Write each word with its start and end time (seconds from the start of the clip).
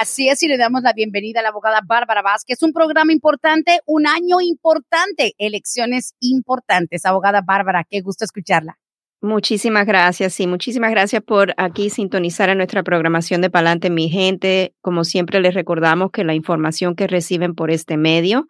Así 0.00 0.30
es, 0.30 0.42
y 0.42 0.48
le 0.48 0.56
damos 0.56 0.82
la 0.82 0.94
bienvenida 0.94 1.40
a 1.40 1.42
la 1.42 1.50
abogada 1.50 1.82
Bárbara 1.84 2.22
Vázquez. 2.22 2.62
Un 2.62 2.72
programa 2.72 3.12
importante, 3.12 3.80
un 3.84 4.06
año 4.06 4.40
importante, 4.40 5.34
elecciones 5.36 6.14
importantes. 6.20 7.04
Abogada 7.04 7.42
Bárbara, 7.42 7.84
qué 7.86 8.00
gusto 8.00 8.24
escucharla. 8.24 8.78
Muchísimas 9.20 9.86
gracias, 9.86 10.40
y 10.40 10.46
muchísimas 10.46 10.90
gracias 10.90 11.22
por 11.22 11.52
aquí 11.58 11.90
sintonizar 11.90 12.48
a 12.48 12.54
nuestra 12.54 12.82
programación 12.82 13.42
de 13.42 13.50
Palante, 13.50 13.90
mi 13.90 14.08
gente. 14.08 14.72
Como 14.80 15.04
siempre 15.04 15.38
les 15.38 15.52
recordamos 15.52 16.12
que 16.12 16.24
la 16.24 16.32
información 16.32 16.96
que 16.96 17.06
reciben 17.06 17.54
por 17.54 17.70
este 17.70 17.98
medio 17.98 18.46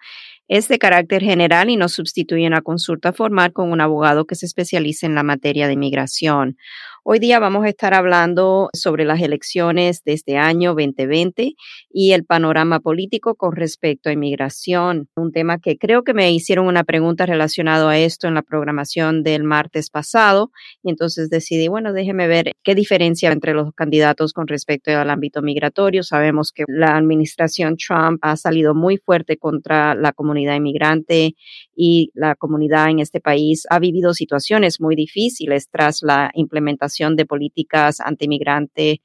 es 0.46 0.68
de 0.68 0.78
carácter 0.78 1.22
general 1.22 1.68
y 1.68 1.76
no 1.76 1.88
sustituye 1.88 2.46
una 2.46 2.60
consulta 2.60 3.12
formal 3.12 3.52
con 3.52 3.72
un 3.72 3.80
abogado 3.80 4.24
que 4.24 4.36
se 4.36 4.46
especialice 4.46 5.06
en 5.06 5.16
la 5.16 5.24
materia 5.24 5.66
de 5.66 5.72
inmigración. 5.72 6.56
Hoy 7.02 7.18
día 7.18 7.38
vamos 7.38 7.64
a 7.64 7.70
estar 7.70 7.94
hablando 7.94 8.68
sobre 8.74 9.06
las 9.06 9.22
elecciones 9.22 10.04
de 10.04 10.12
este 10.12 10.36
año 10.36 10.74
2020 10.74 11.54
y 11.90 12.12
el 12.12 12.26
panorama 12.26 12.80
político 12.80 13.36
con 13.36 13.56
respecto 13.56 14.10
a 14.10 14.12
inmigración, 14.12 15.08
un 15.16 15.32
tema 15.32 15.58
que 15.58 15.78
creo 15.78 16.04
que 16.04 16.12
me 16.12 16.30
hicieron 16.30 16.66
una 16.66 16.84
pregunta 16.84 17.24
relacionada 17.24 17.88
a 17.88 17.98
esto 17.98 18.28
en 18.28 18.34
la 18.34 18.42
programación 18.42 19.22
del 19.22 19.44
martes 19.44 19.88
pasado 19.88 20.50
y 20.82 20.90
entonces 20.90 21.30
decidí, 21.30 21.68
bueno, 21.68 21.94
déjeme 21.94 22.28
ver 22.28 22.52
qué 22.62 22.74
diferencia 22.74 23.32
entre 23.32 23.54
los 23.54 23.72
candidatos 23.72 24.34
con 24.34 24.46
respecto 24.46 24.90
al 24.90 25.08
ámbito 25.08 25.40
migratorio. 25.40 26.02
Sabemos 26.02 26.52
que 26.52 26.64
la 26.68 26.98
administración 26.98 27.78
Trump 27.78 28.18
ha 28.20 28.36
salido 28.36 28.74
muy 28.74 28.98
fuerte 28.98 29.38
contra 29.38 29.94
la 29.94 30.12
comunidad 30.12 30.54
inmigrante 30.54 31.34
y 31.74 32.10
la 32.12 32.34
comunidad 32.34 32.90
en 32.90 32.98
este 32.98 33.22
país 33.22 33.66
ha 33.70 33.78
vivido 33.78 34.12
situaciones 34.12 34.82
muy 34.82 34.96
difíciles 34.96 35.70
tras 35.70 36.00
la 36.02 36.30
implementación 36.34 36.89
de 36.98 37.26
políticas 37.26 38.00
antimigrante 38.00 39.02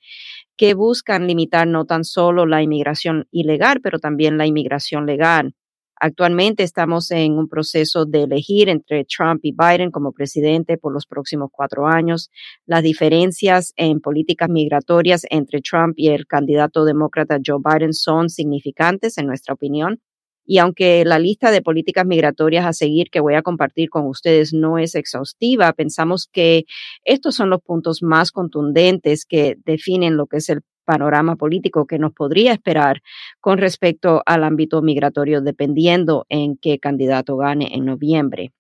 que 0.58 0.74
buscan 0.74 1.28
limitar 1.28 1.68
no 1.68 1.86
tan 1.86 2.04
solo 2.04 2.46
la 2.46 2.62
inmigración 2.62 3.28
ilegal, 3.32 3.82
pero 3.82 4.00
también 4.00 4.38
la 4.38 4.46
inmigración 4.46 5.06
legal. 5.06 5.54
Actualmente 5.98 6.64
estamos 6.64 7.10
en 7.12 7.38
un 7.38 7.48
proceso 7.48 8.06
de 8.06 8.24
elegir 8.24 8.68
entre 8.68 9.06
Trump 9.06 9.40
y 9.44 9.54
Biden 9.54 9.92
como 9.92 10.12
presidente 10.12 10.78
por 10.78 10.94
los 10.94 11.06
próximos 11.06 11.50
cuatro 11.52 11.88
años. 11.88 12.30
Las 12.66 12.84
diferencias 12.84 13.74
en 13.78 14.02
políticas 14.02 14.50
migratorias 14.50 15.26
entre 15.30 15.62
Trump 15.62 15.94
y 15.96 16.10
el 16.10 16.28
candidato 16.28 16.84
demócrata 16.84 17.40
Joe 17.44 17.60
Biden 17.64 17.94
son 17.94 18.30
significantes, 18.30 19.18
en 19.18 19.28
nuestra 19.28 19.54
opinión. 19.54 20.02
Y 20.46 20.60
aunque 20.60 21.04
la 21.06 21.20
lista 21.20 21.52
de 21.52 21.62
políticas 21.62 22.06
migratorias 22.06 22.66
a 22.66 22.74
seguir 22.74 23.10
que 23.10 23.20
voy 23.20 23.36
a 23.36 23.42
compartir 23.42 23.90
con 23.90 24.08
ustedes 24.08 24.54
no 24.54 24.78
es 24.78 24.96
exhaustiva, 24.96 25.74
pensamos 25.74 26.30
que 26.32 26.66
estos 27.04 27.36
son 27.36 27.50
los 27.50 27.62
puntos 27.62 28.04
más 28.04 28.32
contundentes 28.32 29.26
que 29.26 29.58
definen 29.66 30.18
lo 30.18 30.28
que 30.28 30.38
es 30.38 30.50
el 30.50 30.62
panorama 30.86 31.36
político 31.36 31.88
que 31.88 32.00
nos 32.00 32.14
podría 32.14 32.54
esperar 32.54 33.02
con 33.42 33.58
respecto 33.58 34.22
al 34.26 34.44
ámbito 34.44 34.82
migratorio, 34.82 35.42
dependiendo 35.42 36.26
en 36.30 36.58
qué 36.58 36.80
candidato 36.80 37.38
gane 37.38 37.74
en 37.74 37.86
noviembre. 37.86 38.54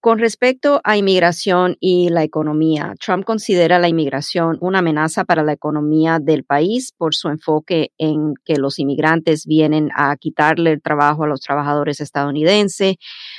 Con 0.00 0.18
respecto 0.18 0.82
a 0.84 0.98
inmigración 0.98 1.76
y 1.80 2.10
la 2.10 2.24
economía, 2.24 2.92
Trump 3.00 3.24
considera 3.24 3.78
la 3.78 3.88
inmigración 3.88 4.58
una 4.60 4.80
amenaza 4.80 5.24
para 5.24 5.42
la 5.42 5.52
economía 5.52 6.18
del 6.20 6.44
país 6.44 6.92
por 6.92 7.14
su 7.14 7.28
enfoque 7.28 7.90
en 7.96 8.34
que 8.44 8.56
los 8.56 8.78
inmigrantes 8.78 9.46
vienen 9.46 9.88
a 9.96 10.14
quitarle 10.16 10.72
el 10.72 10.82
trabajo 10.82 11.24
a 11.24 11.26
los 11.26 11.40
trabajadores 11.40 12.00
estadounidenses, 12.00 12.96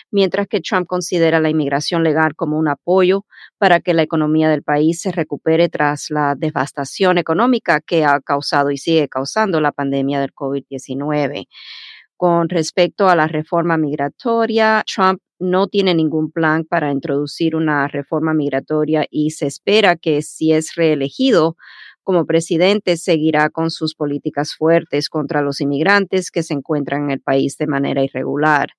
mientras 0.09 0.47
que 0.47 0.59
Trump 0.59 0.87
considera 0.87 1.39
la 1.39 1.49
inmigración 1.49 2.03
legal 2.03 2.35
como 2.35 2.57
un 2.57 2.67
apoyo 2.67 3.25
para 3.59 3.79
que 3.79 3.93
la 3.93 4.01
economía 4.01 4.49
del 4.49 4.63
país 4.63 5.01
se 5.01 5.11
recupere 5.11 5.69
tras 5.69 6.09
la 6.09 6.33
devastación 6.35 7.19
económica 7.19 7.79
que 7.79 8.05
ha 8.05 8.19
causado 8.21 8.71
y 8.71 8.77
sigue 8.77 9.07
causando 9.07 9.61
la 9.61 9.71
pandemia 9.71 10.19
del 10.19 10.33
COVID-19. 10.33 11.45
Con 12.17 12.47
respecto 12.47 13.09
a 13.09 13.15
la 13.15 13.27
reforma 13.27 13.77
migratoria, 13.77 14.83
Trump 14.87 15.19
no 15.39 15.67
tiene 15.67 15.93
ningún 15.93 16.31
plan 16.31 16.65
para 16.65 16.91
introducir 16.91 17.55
una 17.55 17.87
reforma 17.87 18.33
migratoria 18.33 19.05
y 19.09 19.31
se 19.31 19.47
espera 19.47 19.95
que 19.95 20.21
si 20.21 20.53
es 20.53 20.75
reelegido 20.75 21.57
como 22.03 22.25
presidente 22.25 22.97
seguirá 22.97 23.49
con 23.49 23.71
sus 23.71 23.95
políticas 23.95 24.55
fuertes 24.55 25.09
contra 25.09 25.41
los 25.41 25.59
inmigrantes 25.59 26.31
que 26.31 26.43
se 26.43 26.53
encuentran 26.53 27.05
en 27.05 27.11
el 27.11 27.21
país 27.21 27.57
de 27.57 27.67
manera 27.67 28.03
irregular. 28.03 28.69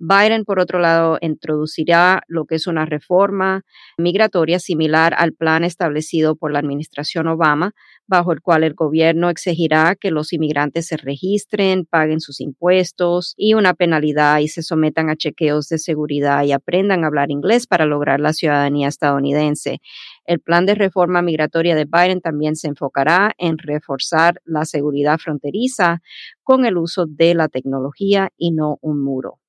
Biden, 0.00 0.44
por 0.44 0.60
otro 0.60 0.78
lado, 0.78 1.18
introducirá 1.20 2.22
lo 2.28 2.44
que 2.44 2.54
es 2.54 2.68
una 2.68 2.84
reforma 2.84 3.62
migratoria 3.96 4.60
similar 4.60 5.12
al 5.16 5.32
plan 5.32 5.64
establecido 5.64 6.36
por 6.36 6.52
la 6.52 6.60
administración 6.60 7.26
Obama, 7.26 7.72
bajo 8.06 8.32
el 8.32 8.40
cual 8.40 8.62
el 8.62 8.74
gobierno 8.74 9.28
exigirá 9.28 9.96
que 9.96 10.12
los 10.12 10.32
inmigrantes 10.32 10.86
se 10.86 10.96
registren, 10.96 11.84
paguen 11.84 12.20
sus 12.20 12.40
impuestos 12.40 13.34
y 13.36 13.54
una 13.54 13.74
penalidad 13.74 14.38
y 14.38 14.48
se 14.48 14.62
sometan 14.62 15.10
a 15.10 15.16
chequeos 15.16 15.68
de 15.68 15.78
seguridad 15.78 16.44
y 16.44 16.52
aprendan 16.52 17.02
a 17.02 17.08
hablar 17.08 17.32
inglés 17.32 17.66
para 17.66 17.84
lograr 17.84 18.20
la 18.20 18.32
ciudadanía 18.32 18.86
estadounidense. 18.86 19.80
El 20.24 20.38
plan 20.38 20.64
de 20.64 20.76
reforma 20.76 21.22
migratoria 21.22 21.74
de 21.74 21.86
Biden 21.86 22.20
también 22.20 22.54
se 22.54 22.68
enfocará 22.68 23.32
en 23.36 23.58
reforzar 23.58 24.40
la 24.44 24.64
seguridad 24.64 25.18
fronteriza 25.18 26.00
con 26.44 26.64
el 26.64 26.78
uso 26.78 27.06
de 27.06 27.34
la 27.34 27.48
tecnología 27.48 28.30
y 28.36 28.52
no 28.52 28.78
un 28.80 29.02
muro. 29.02 29.40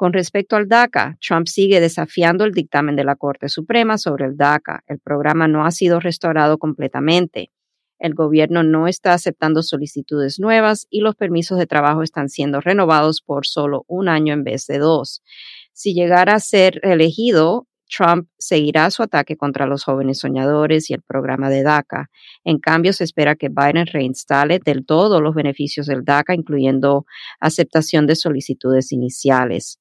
Con 0.00 0.14
respecto 0.14 0.56
al 0.56 0.66
DACA, 0.66 1.18
Trump 1.20 1.46
sigue 1.46 1.78
desafiando 1.78 2.46
el 2.46 2.52
dictamen 2.52 2.96
de 2.96 3.04
la 3.04 3.16
Corte 3.16 3.50
Suprema 3.50 3.98
sobre 3.98 4.24
el 4.24 4.38
DACA. 4.38 4.82
El 4.86 4.98
programa 4.98 5.46
no 5.46 5.66
ha 5.66 5.70
sido 5.70 6.00
restaurado 6.00 6.56
completamente. 6.56 7.50
El 7.98 8.14
gobierno 8.14 8.62
no 8.62 8.88
está 8.88 9.12
aceptando 9.12 9.62
solicitudes 9.62 10.40
nuevas 10.40 10.86
y 10.88 11.00
los 11.00 11.16
permisos 11.16 11.58
de 11.58 11.66
trabajo 11.66 12.02
están 12.02 12.30
siendo 12.30 12.62
renovados 12.62 13.20
por 13.20 13.46
solo 13.46 13.84
un 13.88 14.08
año 14.08 14.32
en 14.32 14.42
vez 14.42 14.66
de 14.66 14.78
dos. 14.78 15.20
Si 15.74 15.92
llegara 15.92 16.32
a 16.32 16.40
ser 16.40 16.80
elegido, 16.82 17.66
Trump 17.94 18.26
seguirá 18.38 18.90
su 18.90 19.02
ataque 19.02 19.36
contra 19.36 19.66
los 19.66 19.84
jóvenes 19.84 20.20
soñadores 20.20 20.88
y 20.88 20.94
el 20.94 21.02
programa 21.02 21.50
de 21.50 21.62
DACA. 21.62 22.08
En 22.44 22.58
cambio, 22.58 22.94
se 22.94 23.04
espera 23.04 23.36
que 23.36 23.50
Biden 23.50 23.84
reinstale 23.84 24.60
del 24.64 24.86
todo 24.86 25.20
los 25.20 25.34
beneficios 25.34 25.84
del 25.84 26.04
DACA, 26.04 26.34
incluyendo 26.34 27.04
aceptación 27.38 28.06
de 28.06 28.16
solicitudes 28.16 28.92
iniciales. 28.92 29.79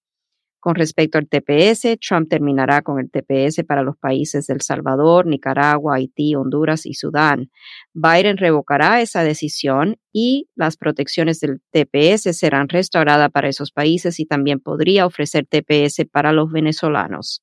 Con 0.62 0.76
respecto 0.76 1.18
al 1.18 1.30
TPS, 1.30 1.98
Trump 2.06 2.30
terminará 2.30 2.82
con 2.82 3.00
el 3.00 3.10
TPS 3.10 3.64
para 3.64 3.82
los 3.82 3.98
países 3.98 4.46
de 4.48 4.56
El 4.56 4.62
Salvador, 4.62 5.26
Nicaragua, 5.26 5.96
Haití, 5.96 6.36
Honduras 6.36 6.86
y 6.86 6.96
Sudán. 6.96 7.50
Biden 7.94 8.36
revocará 8.36 9.00
esa 9.00 9.24
decisión 9.24 9.98
y 10.12 10.50
las 10.56 10.76
protecciones 10.76 11.40
del 11.40 11.62
TPS 11.72 12.38
serán 12.38 12.68
restauradas 12.68 13.32
para 13.32 13.48
esos 13.48 13.72
países 13.72 14.20
y 14.20 14.26
también 14.26 14.60
podría 14.60 15.06
ofrecer 15.06 15.46
TPS 15.46 16.06
para 16.12 16.34
los 16.34 16.52
venezolanos. 16.52 17.42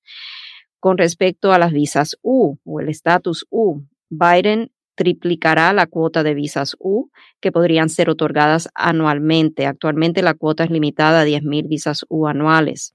Con 0.79 0.99
respecto 0.99 1.53
a 1.53 1.59
las 1.59 1.73
visas 1.73 2.19
U 2.23 2.59
o 2.65 2.81
el 2.81 2.91
estatus 2.91 3.47
U, 3.49 3.83
Biden 4.11 4.73
triplicará 4.95 5.73
la 5.73 5.87
cuota 5.87 6.23
de 6.23 6.35
visas 6.35 6.77
U 6.79 7.11
que 7.41 7.51
podrían 7.51 7.89
ser 7.89 8.11
otorgadas 8.11 8.69
anualmente. 8.75 9.67
Actualmente 9.67 10.23
la 10.23 10.35
cuota 10.35 10.65
es 10.65 10.71
limitada 10.71 11.23
a 11.23 11.25
10.000 11.25 11.67
visas 11.67 12.05
U 12.11 12.27
anuales. 12.27 12.95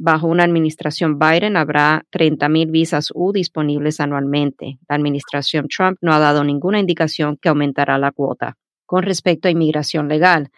Bajo 0.00 0.28
una 0.28 0.44
administración 0.44 1.18
Biden 1.18 1.56
habrá 1.56 2.04
30.000 2.12 2.70
visas 2.70 3.10
U 3.12 3.32
disponibles 3.32 3.98
anualmente. 3.98 4.78
La 4.88 4.94
administración 4.94 5.66
Trump 5.68 5.98
no 6.00 6.12
ha 6.12 6.20
dado 6.20 6.44
ninguna 6.44 6.78
indicación 6.78 7.36
que 7.36 7.48
aumentará 7.48 7.98
la 7.98 8.12
cuota. 8.12 8.56
Con 8.86 9.02
respecto 9.02 9.48
a 9.48 9.50
inmigración 9.50 10.06
legal, 10.06 10.50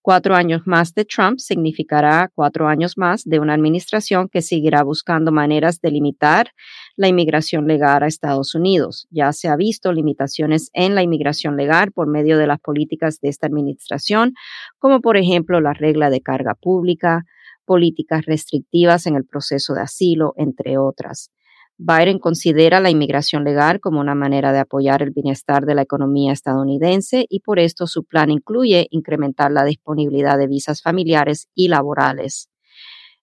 cuatro 0.00 0.36
años 0.36 0.62
más 0.64 0.94
de 0.94 1.04
Trump 1.04 1.38
significará 1.38 2.30
cuatro 2.36 2.68
años 2.68 2.96
más 2.96 3.24
de 3.24 3.40
una 3.40 3.54
administración 3.54 4.28
que 4.28 4.42
seguirá 4.42 4.84
buscando 4.84 5.32
maneras 5.32 5.80
de 5.80 5.90
limitar 5.90 6.52
la 6.94 7.08
inmigración 7.08 7.66
legal 7.66 8.04
a 8.04 8.06
Estados 8.06 8.54
Unidos. 8.54 9.08
Ya 9.10 9.32
se 9.32 9.48
ha 9.48 9.56
visto 9.56 9.92
limitaciones 9.92 10.70
en 10.72 10.94
la 10.94 11.02
inmigración 11.02 11.56
legal 11.56 11.90
por 11.90 12.06
medio 12.06 12.38
de 12.38 12.46
las 12.46 12.60
políticas 12.60 13.18
de 13.20 13.28
esta 13.28 13.48
administración, 13.48 14.34
como 14.78 15.00
por 15.00 15.16
ejemplo 15.16 15.60
la 15.60 15.72
regla 15.72 16.10
de 16.10 16.20
carga 16.20 16.54
pública, 16.54 17.24
políticas 17.64 18.24
restrictivas 18.26 19.06
en 19.06 19.16
el 19.16 19.24
proceso 19.24 19.74
de 19.74 19.82
asilo, 19.82 20.34
entre 20.36 20.78
otras. 20.78 21.30
Biden 21.76 22.20
considera 22.20 22.80
la 22.80 22.90
inmigración 22.90 23.42
legal 23.42 23.80
como 23.80 24.00
una 24.00 24.14
manera 24.14 24.52
de 24.52 24.60
apoyar 24.60 25.02
el 25.02 25.10
bienestar 25.10 25.66
de 25.66 25.74
la 25.74 25.82
economía 25.82 26.32
estadounidense 26.32 27.26
y 27.28 27.40
por 27.40 27.58
esto 27.58 27.88
su 27.88 28.04
plan 28.04 28.30
incluye 28.30 28.86
incrementar 28.90 29.50
la 29.50 29.64
disponibilidad 29.64 30.38
de 30.38 30.46
visas 30.46 30.82
familiares 30.82 31.48
y 31.52 31.68
laborales. 31.68 32.48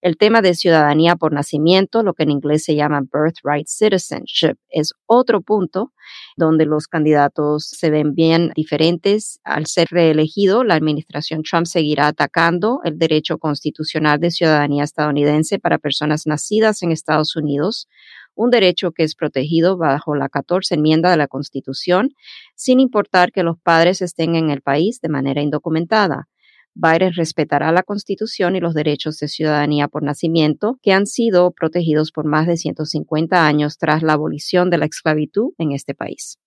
El 0.01 0.17
tema 0.17 0.41
de 0.41 0.55
ciudadanía 0.55 1.15
por 1.15 1.31
nacimiento, 1.31 2.01
lo 2.01 2.15
que 2.15 2.23
en 2.23 2.31
inglés 2.31 2.63
se 2.63 2.75
llama 2.75 3.01
birthright 3.01 3.67
citizenship, 3.67 4.55
es 4.69 4.93
otro 5.05 5.41
punto 5.41 5.93
donde 6.35 6.65
los 6.65 6.87
candidatos 6.87 7.67
se 7.69 7.91
ven 7.91 8.15
bien 8.15 8.51
diferentes. 8.55 9.39
Al 9.43 9.67
ser 9.67 9.89
reelegido, 9.91 10.63
la 10.63 10.73
administración 10.73 11.43
Trump 11.43 11.67
seguirá 11.67 12.07
atacando 12.07 12.81
el 12.83 12.97
derecho 12.97 13.37
constitucional 13.37 14.19
de 14.19 14.31
ciudadanía 14.31 14.83
estadounidense 14.83 15.59
para 15.59 15.77
personas 15.77 16.25
nacidas 16.25 16.81
en 16.81 16.91
Estados 16.91 17.35
Unidos, 17.35 17.87
un 18.33 18.49
derecho 18.49 18.93
que 18.93 19.03
es 19.03 19.13
protegido 19.13 19.77
bajo 19.77 20.15
la 20.15 20.29
14 20.29 20.73
enmienda 20.73 21.11
de 21.11 21.17
la 21.17 21.27
Constitución, 21.27 22.15
sin 22.55 22.79
importar 22.79 23.31
que 23.31 23.43
los 23.43 23.59
padres 23.59 24.01
estén 24.01 24.35
en 24.35 24.49
el 24.49 24.61
país 24.61 24.99
de 24.99 25.09
manera 25.09 25.43
indocumentada. 25.43 26.27
Biden 26.73 27.13
respetará 27.13 27.71
la 27.71 27.83
Constitución 27.83 28.55
y 28.55 28.59
los 28.59 28.73
derechos 28.73 29.17
de 29.17 29.27
ciudadanía 29.27 29.87
por 29.87 30.03
nacimiento 30.03 30.77
que 30.81 30.93
han 30.93 31.05
sido 31.05 31.51
protegidos 31.51 32.11
por 32.11 32.25
más 32.25 32.47
de 32.47 32.57
150 32.57 33.45
años 33.45 33.77
tras 33.77 34.03
la 34.03 34.13
abolición 34.13 34.69
de 34.69 34.77
la 34.77 34.85
esclavitud 34.85 35.51
en 35.57 35.71
este 35.71 35.93
país. 35.93 36.37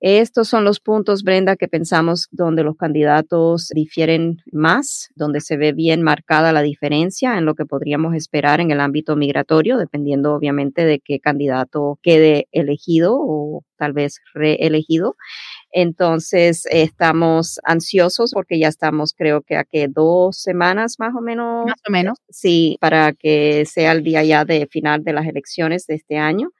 Estos 0.00 0.46
son 0.46 0.64
los 0.64 0.78
puntos, 0.78 1.24
Brenda, 1.24 1.56
que 1.56 1.66
pensamos 1.66 2.28
donde 2.30 2.62
los 2.62 2.76
candidatos 2.76 3.68
difieren 3.74 4.36
más, 4.52 5.08
donde 5.16 5.40
se 5.40 5.56
ve 5.56 5.72
bien 5.72 6.02
marcada 6.02 6.52
la 6.52 6.62
diferencia 6.62 7.36
en 7.36 7.44
lo 7.44 7.56
que 7.56 7.66
podríamos 7.66 8.14
esperar 8.14 8.60
en 8.60 8.70
el 8.70 8.80
ámbito 8.80 9.16
migratorio, 9.16 9.76
dependiendo 9.76 10.34
obviamente 10.34 10.84
de 10.84 11.00
qué 11.00 11.18
candidato 11.18 11.98
quede 12.00 12.46
elegido 12.52 13.16
o 13.18 13.64
tal 13.76 13.92
vez 13.92 14.20
reelegido. 14.34 15.16
Entonces, 15.72 16.64
estamos 16.70 17.60
ansiosos 17.64 18.32
porque 18.32 18.58
ya 18.58 18.68
estamos, 18.68 19.12
creo 19.12 19.42
que 19.42 19.56
a 19.56 19.64
que 19.64 19.88
dos 19.88 20.40
semanas 20.40 20.96
más 20.98 21.14
o 21.14 21.20
menos. 21.20 21.66
Más 21.66 21.80
o 21.86 21.92
menos. 21.92 22.18
Sí, 22.30 22.78
para 22.80 23.12
que 23.12 23.64
sea 23.66 23.92
el 23.92 24.02
día 24.02 24.24
ya 24.24 24.44
de 24.44 24.66
final 24.66 25.04
de 25.04 25.12
las 25.12 25.26
elecciones 25.26 25.86
de 25.86 25.96
este 25.96 26.18
año. 26.18 26.50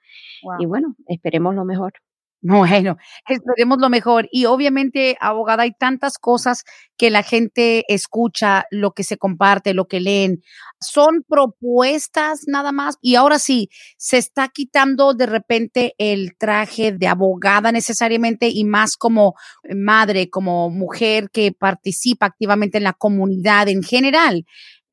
Y 0.59 0.65
bueno, 0.65 0.95
esperemos 1.07 1.55
lo 1.55 1.65
mejor. 1.65 1.93
Bueno, 2.79 2.97
esperemos 3.27 3.79
lo 3.79 3.89
mejor. 3.89 4.27
Y 4.31 4.45
obviamente, 4.45 5.17
abogada, 5.19 5.63
hay 5.63 5.73
tantas 5.73 6.17
cosas 6.17 6.63
que 6.97 7.09
la 7.09 7.23
gente 7.23 7.83
escucha, 7.93 8.65
lo 8.71 8.91
que 8.91 9.03
se 9.03 9.17
comparte, 9.17 9.73
lo 9.73 9.87
que 9.87 9.99
leen. 9.99 10.41
Son 10.79 11.23
propuestas 11.27 12.43
nada 12.47 12.71
más. 12.71 12.97
Y 13.01 13.15
ahora 13.15 13.39
sí, 13.39 13.69
se 13.97 14.17
está 14.17 14.47
quitando 14.47 15.13
de 15.13 15.25
repente 15.25 15.95
el 15.97 16.37
traje 16.37 16.93
de 16.93 17.07
abogada 17.07 17.71
necesariamente 17.71 18.49
y 18.49 18.63
más 18.63 18.95
como 18.95 19.35
madre, 19.75 20.29
como 20.29 20.69
mujer 20.69 21.29
que 21.31 21.51
participa 21.51 22.27
activamente 22.27 22.77
en 22.77 22.85
la 22.85 22.93
comunidad 22.93 23.67
en 23.67 23.83
general. 23.83 24.45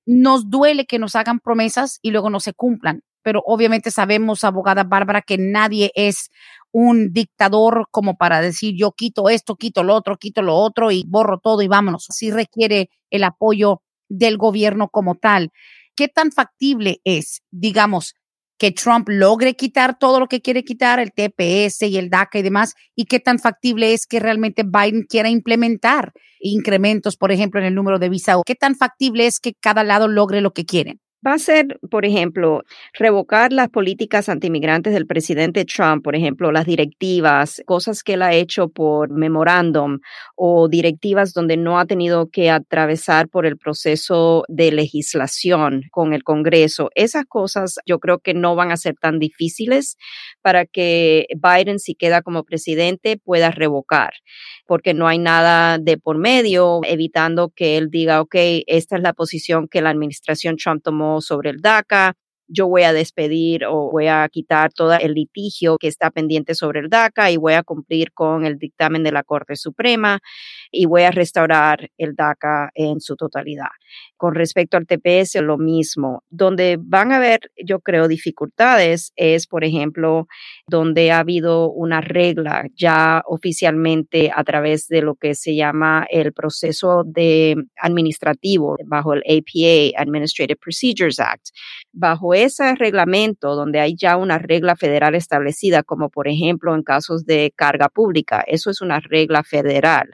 Nos 0.04 0.50
duele 0.50 0.86
que 0.86 0.98
nos 0.98 1.14
hagan 1.16 1.40
promesas 1.40 1.98
y 2.02 2.10
luego 2.10 2.30
no 2.30 2.40
se 2.40 2.54
cumplan 2.54 3.02
pero 3.26 3.42
obviamente 3.44 3.90
sabemos, 3.90 4.44
abogada 4.44 4.84
Bárbara, 4.84 5.20
que 5.20 5.36
nadie 5.36 5.90
es 5.96 6.30
un 6.78 7.14
dictador 7.14 7.86
como 7.90 8.18
para 8.18 8.42
decir 8.42 8.74
yo 8.76 8.92
quito 8.92 9.30
esto, 9.30 9.56
quito 9.56 9.82
lo 9.82 9.94
otro, 9.94 10.18
quito 10.18 10.42
lo 10.42 10.54
otro 10.56 10.90
y 10.90 11.04
borro 11.08 11.38
todo 11.38 11.62
y 11.62 11.68
vámonos. 11.68 12.04
Sí 12.10 12.30
requiere 12.30 12.90
el 13.08 13.24
apoyo 13.24 13.80
del 14.10 14.36
gobierno 14.36 14.88
como 14.90 15.14
tal. 15.14 15.52
¿Qué 15.96 16.08
tan 16.08 16.32
factible 16.32 17.00
es, 17.04 17.40
digamos, 17.50 18.12
que 18.58 18.72
Trump 18.72 19.08
logre 19.08 19.54
quitar 19.54 19.98
todo 19.98 20.20
lo 20.20 20.26
que 20.26 20.42
quiere 20.42 20.64
quitar, 20.64 21.00
el 21.00 21.12
TPS 21.12 21.80
y 21.84 21.96
el 21.96 22.10
DACA 22.10 22.40
y 22.40 22.42
demás, 22.42 22.74
y 22.94 23.06
qué 23.06 23.20
tan 23.20 23.38
factible 23.38 23.94
es 23.94 24.06
que 24.06 24.20
realmente 24.20 24.62
Biden 24.62 25.04
quiera 25.08 25.30
implementar 25.30 26.12
incrementos, 26.40 27.16
por 27.16 27.32
ejemplo, 27.32 27.58
en 27.58 27.66
el 27.66 27.74
número 27.74 27.98
de 27.98 28.10
visa, 28.10 28.36
o 28.36 28.42
qué 28.44 28.54
tan 28.54 28.76
factible 28.76 29.26
es 29.26 29.40
que 29.40 29.54
cada 29.54 29.82
lado 29.82 30.08
logre 30.08 30.42
lo 30.42 30.52
que 30.52 30.66
quieren 30.66 31.00
va 31.24 31.34
a 31.34 31.38
ser, 31.38 31.78
por 31.90 32.04
ejemplo, 32.04 32.62
revocar 32.92 33.52
las 33.52 33.68
políticas 33.68 34.28
antimigrantes 34.28 34.92
del 34.92 35.06
presidente 35.06 35.64
Trump, 35.64 36.04
por 36.04 36.14
ejemplo, 36.14 36.52
las 36.52 36.66
directivas, 36.66 37.62
cosas 37.66 38.02
que 38.02 38.14
él 38.14 38.22
ha 38.22 38.34
hecho 38.34 38.68
por 38.68 39.10
memorándum 39.10 39.98
o 40.36 40.68
directivas 40.68 41.32
donde 41.32 41.56
no 41.56 41.78
ha 41.78 41.86
tenido 41.86 42.28
que 42.28 42.50
atravesar 42.50 43.28
por 43.28 43.46
el 43.46 43.56
proceso 43.56 44.44
de 44.48 44.72
legislación 44.72 45.82
con 45.90 46.12
el 46.12 46.22
Congreso. 46.22 46.90
Esas 46.94 47.24
cosas 47.26 47.76
yo 47.86 47.98
creo 47.98 48.18
que 48.18 48.34
no 48.34 48.54
van 48.54 48.70
a 48.70 48.76
ser 48.76 48.94
tan 49.00 49.18
difíciles 49.18 49.96
para 50.42 50.66
que 50.66 51.26
Biden, 51.34 51.78
si 51.78 51.94
queda 51.94 52.22
como 52.22 52.44
presidente, 52.44 53.16
pueda 53.16 53.50
revocar, 53.50 54.12
porque 54.66 54.94
no 54.94 55.08
hay 55.08 55.18
nada 55.18 55.78
de 55.78 55.98
por 55.98 56.18
medio, 56.18 56.80
evitando 56.84 57.50
que 57.54 57.76
él 57.76 57.88
diga, 57.90 58.20
ok, 58.20 58.34
esta 58.66 58.96
es 58.96 59.02
la 59.02 59.12
posición 59.12 59.68
que 59.68 59.80
la 59.80 59.90
administración 59.90 60.56
Trump 60.56 60.82
tomó 60.82 61.05
sobre 61.20 61.50
el 61.50 61.60
DACA, 61.60 62.14
yo 62.48 62.68
voy 62.68 62.82
a 62.82 62.92
despedir 62.92 63.64
o 63.64 63.90
voy 63.90 64.06
a 64.08 64.28
quitar 64.28 64.72
todo 64.72 64.94
el 64.94 65.14
litigio 65.14 65.78
que 65.78 65.88
está 65.88 66.10
pendiente 66.10 66.54
sobre 66.54 66.80
el 66.80 66.88
DACA 66.88 67.30
y 67.30 67.36
voy 67.36 67.54
a 67.54 67.62
cumplir 67.62 68.12
con 68.12 68.44
el 68.44 68.58
dictamen 68.58 69.02
de 69.02 69.12
la 69.12 69.22
Corte 69.22 69.56
Suprema 69.56 70.20
y 70.70 70.86
voy 70.86 71.02
a 71.02 71.10
restaurar 71.10 71.90
el 71.96 72.14
DACA 72.14 72.70
en 72.74 73.00
su 73.00 73.16
totalidad. 73.16 73.68
Con 74.16 74.34
respecto 74.34 74.76
al 74.76 74.86
TPS, 74.86 75.36
lo 75.42 75.58
mismo. 75.58 76.22
Donde 76.30 76.78
van 76.80 77.12
a 77.12 77.16
haber, 77.16 77.40
yo 77.64 77.80
creo, 77.80 78.08
dificultades 78.08 79.12
es, 79.16 79.46
por 79.46 79.64
ejemplo, 79.64 80.26
donde 80.66 81.12
ha 81.12 81.20
habido 81.20 81.70
una 81.70 82.00
regla 82.00 82.66
ya 82.74 83.22
oficialmente 83.26 84.30
a 84.34 84.44
través 84.44 84.88
de 84.88 85.02
lo 85.02 85.14
que 85.14 85.34
se 85.34 85.54
llama 85.54 86.06
el 86.10 86.32
proceso 86.32 87.04
de 87.04 87.56
administrativo 87.80 88.76
bajo 88.86 89.14
el 89.14 89.22
APA, 89.26 90.00
Administrative 90.00 90.56
Procedures 90.56 91.20
Act. 91.20 91.48
Bajo 91.92 92.34
ese 92.44 92.74
reglamento, 92.74 93.54
donde 93.54 93.80
hay 93.80 93.96
ya 93.96 94.16
una 94.16 94.38
regla 94.38 94.76
federal 94.76 95.14
establecida, 95.14 95.82
como 95.82 96.10
por 96.10 96.28
ejemplo 96.28 96.74
en 96.74 96.82
casos 96.82 97.24
de 97.24 97.52
carga 97.56 97.88
pública, 97.88 98.44
eso 98.46 98.70
es 98.70 98.80
una 98.80 99.00
regla 99.00 99.42
federal. 99.42 100.10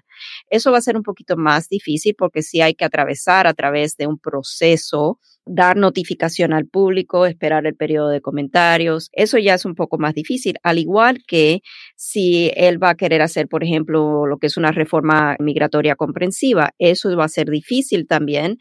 Eso 0.50 0.70
va 0.72 0.78
a 0.78 0.82
ser 0.82 0.96
un 0.96 1.02
poquito 1.02 1.36
más 1.36 1.68
difícil 1.68 2.14
porque 2.16 2.42
sí 2.42 2.60
hay 2.60 2.74
que 2.74 2.84
atravesar 2.84 3.46
a 3.46 3.54
través 3.54 3.96
de 3.96 4.06
un 4.06 4.18
proceso 4.18 5.18
dar 5.44 5.76
notificación 5.76 6.52
al 6.52 6.66
público, 6.66 7.26
esperar 7.26 7.66
el 7.66 7.74
periodo 7.74 8.10
de 8.10 8.20
comentarios. 8.20 9.08
Eso 9.12 9.38
ya 9.38 9.54
es 9.54 9.64
un 9.64 9.74
poco 9.74 9.98
más 9.98 10.14
difícil, 10.14 10.56
al 10.62 10.78
igual 10.78 11.22
que 11.26 11.62
si 11.96 12.52
él 12.54 12.82
va 12.82 12.90
a 12.90 12.94
querer 12.94 13.22
hacer, 13.22 13.48
por 13.48 13.64
ejemplo, 13.64 14.26
lo 14.26 14.38
que 14.38 14.46
es 14.46 14.56
una 14.56 14.70
reforma 14.70 15.36
migratoria 15.40 15.96
comprensiva, 15.96 16.70
eso 16.78 17.14
va 17.16 17.24
a 17.24 17.28
ser 17.28 17.50
difícil 17.50 18.06
también 18.06 18.58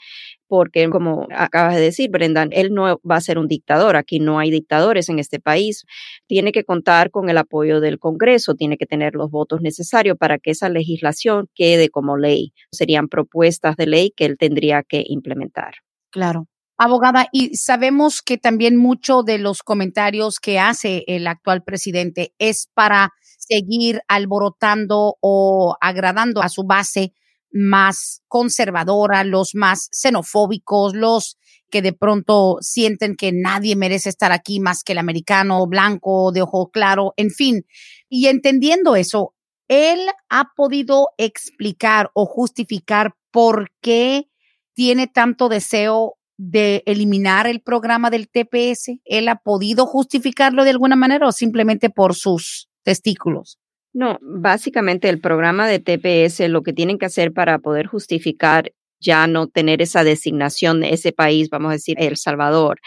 porque 0.51 0.89
como 0.89 1.29
acabas 1.33 1.75
de 1.75 1.81
decir, 1.81 2.09
Brendan, 2.11 2.49
él 2.51 2.73
no 2.73 2.99
va 3.09 3.15
a 3.15 3.21
ser 3.21 3.37
un 3.37 3.47
dictador, 3.47 3.95
aquí 3.95 4.19
no 4.19 4.37
hay 4.37 4.51
dictadores 4.51 5.07
en 5.07 5.17
este 5.17 5.39
país, 5.39 5.85
tiene 6.27 6.51
que 6.51 6.65
contar 6.65 7.09
con 7.09 7.29
el 7.29 7.37
apoyo 7.37 7.79
del 7.79 7.99
Congreso, 7.99 8.55
tiene 8.55 8.77
que 8.77 8.85
tener 8.85 9.15
los 9.15 9.31
votos 9.31 9.61
necesarios 9.61 10.17
para 10.17 10.39
que 10.39 10.51
esa 10.51 10.67
legislación 10.67 11.47
quede 11.55 11.87
como 11.87 12.17
ley. 12.17 12.51
Serían 12.73 13.07
propuestas 13.07 13.77
de 13.77 13.87
ley 13.87 14.11
que 14.13 14.25
él 14.25 14.35
tendría 14.37 14.83
que 14.83 15.05
implementar. 15.07 15.75
Claro. 16.09 16.49
Abogada, 16.77 17.29
y 17.31 17.55
sabemos 17.55 18.21
que 18.21 18.37
también 18.37 18.75
mucho 18.75 19.23
de 19.23 19.37
los 19.37 19.63
comentarios 19.63 20.41
que 20.41 20.59
hace 20.59 21.05
el 21.07 21.27
actual 21.27 21.63
presidente 21.63 22.33
es 22.39 22.67
para 22.73 23.11
seguir 23.37 24.01
alborotando 24.09 25.15
o 25.21 25.77
agradando 25.79 26.41
a 26.41 26.49
su 26.49 26.63
base 26.63 27.13
más 27.51 28.21
conservadora, 28.27 29.23
los 29.23 29.55
más 29.55 29.89
xenofóbicos, 29.91 30.95
los 30.95 31.37
que 31.69 31.81
de 31.81 31.93
pronto 31.93 32.57
sienten 32.61 33.15
que 33.15 33.31
nadie 33.31 33.75
merece 33.75 34.09
estar 34.09 34.31
aquí 34.31 34.59
más 34.59 34.83
que 34.83 34.91
el 34.91 34.97
americano 34.97 35.65
blanco, 35.67 36.31
de 36.31 36.41
ojo 36.41 36.69
claro, 36.69 37.13
en 37.17 37.29
fin. 37.31 37.65
Y 38.09 38.27
entendiendo 38.27 38.95
eso, 38.95 39.33
él 39.67 39.99
ha 40.29 40.51
podido 40.55 41.09
explicar 41.17 42.11
o 42.13 42.25
justificar 42.25 43.15
por 43.31 43.71
qué 43.81 44.27
tiene 44.73 45.07
tanto 45.07 45.47
deseo 45.47 46.17
de 46.37 46.83
eliminar 46.85 47.47
el 47.47 47.61
programa 47.61 48.09
del 48.09 48.27
TPS. 48.29 48.99
¿Él 49.05 49.29
ha 49.29 49.37
podido 49.37 49.85
justificarlo 49.85 50.63
de 50.63 50.71
alguna 50.71 50.95
manera 50.95 51.27
o 51.27 51.31
simplemente 51.31 51.89
por 51.89 52.15
sus 52.15 52.67
testículos? 52.83 53.60
No, 53.93 54.19
básicamente 54.21 55.09
el 55.09 55.19
programa 55.19 55.67
de 55.67 55.79
TPS 55.79 56.47
lo 56.49 56.63
que 56.63 56.73
tienen 56.73 56.97
que 56.97 57.05
hacer 57.05 57.33
para 57.33 57.59
poder 57.59 57.87
justificar 57.87 58.71
ya 59.01 59.27
no 59.27 59.47
tener 59.47 59.81
esa 59.81 60.03
designación 60.03 60.79
de 60.79 60.93
ese 60.93 61.11
país, 61.11 61.49
vamos 61.49 61.71
a 61.71 61.73
decir, 61.73 61.97
El 61.99 62.17
Salvador 62.17 62.79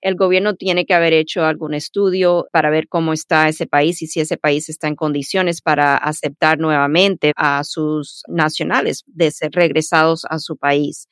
el 0.00 0.14
gobierno 0.14 0.54
tiene 0.54 0.86
que 0.86 0.94
haber 0.94 1.12
hecho 1.12 1.44
algún 1.44 1.74
estudio 1.74 2.48
para 2.52 2.70
ver 2.70 2.88
cómo 2.88 3.12
está 3.12 3.48
ese 3.48 3.66
país 3.66 4.00
y 4.02 4.06
si 4.06 4.20
ese 4.20 4.38
país 4.38 4.68
está 4.68 4.88
en 4.88 4.96
condiciones 4.96 5.60
para 5.60 5.96
aceptar 5.96 6.58
nuevamente 6.58 7.32
a 7.36 7.62
sus 7.64 8.22
nacionales 8.28 9.04
de 9.06 9.30
ser 9.30 9.50
regresados 9.52 10.24
a 10.28 10.38
su 10.38 10.56
país. 10.56 11.08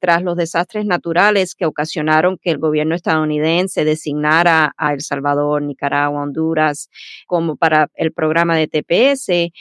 Tras 0.00 0.22
los 0.22 0.36
desastres 0.36 0.86
naturales 0.86 1.54
que 1.54 1.66
ocasionaron 1.66 2.36
que 2.36 2.50
el 2.50 2.58
gobierno 2.58 2.96
estadounidense 2.96 3.84
designara 3.84 4.72
a 4.76 4.92
El 4.92 5.02
Salvador, 5.02 5.62
Nicaragua, 5.62 6.22
Honduras 6.22 6.88
como 7.26 7.56
para 7.56 7.88
el 7.94 8.12
programa 8.12 8.56
de 8.56 8.66
TPS, 8.66 9.52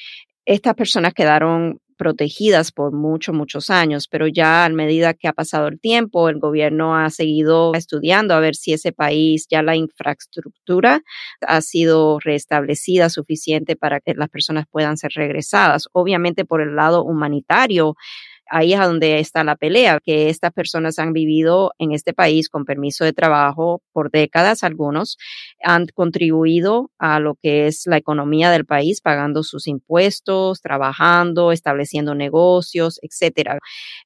estas 0.45 0.73
personas 0.73 1.13
quedaron 1.13 1.79
protegidas 2.01 2.71
por 2.71 2.93
muchos, 2.93 3.35
muchos 3.35 3.69
años, 3.69 4.07
pero 4.07 4.25
ya 4.25 4.65
a 4.65 4.69
medida 4.69 5.13
que 5.13 5.27
ha 5.27 5.33
pasado 5.33 5.67
el 5.67 5.79
tiempo, 5.79 6.29
el 6.29 6.39
gobierno 6.39 6.95
ha 6.95 7.11
seguido 7.11 7.75
estudiando 7.75 8.33
a 8.33 8.39
ver 8.39 8.55
si 8.55 8.73
ese 8.73 8.91
país 8.91 9.45
ya 9.47 9.61
la 9.61 9.75
infraestructura 9.75 11.03
ha 11.41 11.61
sido 11.61 12.17
restablecida 12.19 13.11
suficiente 13.11 13.75
para 13.75 13.99
que 13.99 14.15
las 14.15 14.29
personas 14.29 14.65
puedan 14.71 14.97
ser 14.97 15.11
regresadas. 15.13 15.89
Obviamente 15.91 16.43
por 16.43 16.63
el 16.63 16.75
lado 16.75 17.03
humanitario, 17.03 17.95
ahí 18.51 18.73
es 18.73 18.79
donde 18.79 19.19
está 19.19 19.43
la 19.43 19.55
pelea, 19.55 19.99
que 20.03 20.29
estas 20.29 20.51
personas 20.51 20.99
han 20.99 21.13
vivido 21.13 21.71
en 21.79 21.93
este 21.93 22.13
país 22.13 22.49
con 22.49 22.65
permiso 22.65 23.05
de 23.05 23.13
trabajo 23.13 23.81
por 23.93 24.11
décadas, 24.11 24.63
algunos 24.63 25.17
han 25.63 25.87
contribuido 25.93 26.91
a 26.99 27.19
lo 27.19 27.35
que 27.41 27.67
es 27.67 27.83
la 27.85 27.97
economía 27.97 28.51
del 28.51 28.65
país, 28.65 29.01
pagando 29.01 29.43
sus 29.43 29.67
impuestos, 29.67 30.61
trabajando, 30.61 31.51
estableciendo 31.51 32.13
negocios, 32.13 32.99
etcétera. 33.01 33.57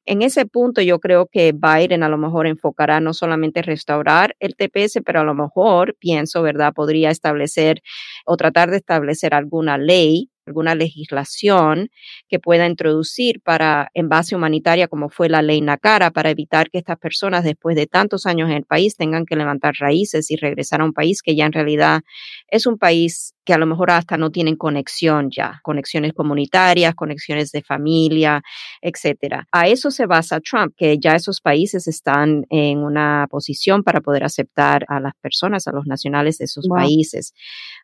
En 0.05 0.21
ese 0.21 0.45
punto 0.45 0.81
yo 0.81 0.99
creo 0.99 1.25
que 1.25 1.51
Biden 1.51 2.03
a 2.03 2.09
lo 2.09 2.17
mejor 2.17 2.45
enfocará 2.45 2.99
no 2.99 3.13
solamente 3.13 3.63
restaurar 3.63 4.35
el 4.39 4.55
TPS, 4.55 5.01
pero 5.03 5.21
a 5.21 5.23
lo 5.23 5.33
mejor 5.33 5.95
pienso, 5.99 6.43
¿verdad? 6.43 6.73
Podría 6.73 7.09
establecer 7.09 7.81
o 8.25 8.37
tratar 8.37 8.69
de 8.69 8.77
establecer 8.77 9.33
alguna 9.33 9.77
ley 9.77 10.29
alguna 10.45 10.75
legislación 10.75 11.89
que 12.29 12.39
pueda 12.39 12.67
introducir 12.67 13.41
para 13.41 13.89
en 13.93 14.09
base 14.09 14.35
humanitaria 14.35 14.87
como 14.87 15.09
fue 15.09 15.29
la 15.29 15.41
ley 15.41 15.61
Nacara 15.61 16.11
para 16.11 16.29
evitar 16.29 16.69
que 16.69 16.77
estas 16.77 16.97
personas 16.97 17.43
después 17.43 17.75
de 17.75 17.87
tantos 17.87 18.25
años 18.25 18.49
en 18.49 18.57
el 18.57 18.65
país 18.65 18.95
tengan 18.95 19.25
que 19.25 19.35
levantar 19.35 19.73
raíces 19.79 20.31
y 20.31 20.35
regresar 20.35 20.81
a 20.81 20.85
un 20.85 20.93
país 20.93 21.21
que 21.21 21.35
ya 21.35 21.45
en 21.45 21.53
realidad 21.53 22.01
es 22.47 22.65
un 22.65 22.77
país 22.77 23.34
que 23.45 23.53
a 23.53 23.57
lo 23.57 23.65
mejor 23.67 23.91
hasta 23.91 24.17
no 24.17 24.31
tienen 24.31 24.55
conexión 24.55 25.29
ya, 25.29 25.59
conexiones 25.63 26.13
comunitarias, 26.13 26.95
conexiones 26.95 27.51
de 27.51 27.61
familia, 27.61 28.41
etcétera. 28.81 29.47
A 29.51 29.67
eso 29.67 29.91
se 29.91 30.07
basa 30.07 30.39
Trump, 30.39 30.73
que 30.75 30.97
ya 30.99 31.15
esos 31.15 31.41
países 31.41 31.87
están 31.87 32.45
en 32.49 32.79
una 32.79 33.27
posición 33.29 33.83
para 33.83 34.01
poder 34.01 34.23
aceptar 34.23 34.85
a 34.89 34.99
las 34.99 35.13
personas, 35.21 35.67
a 35.67 35.71
los 35.71 35.85
nacionales 35.85 36.39
de 36.39 36.45
esos 36.45 36.67
países. 36.67 37.33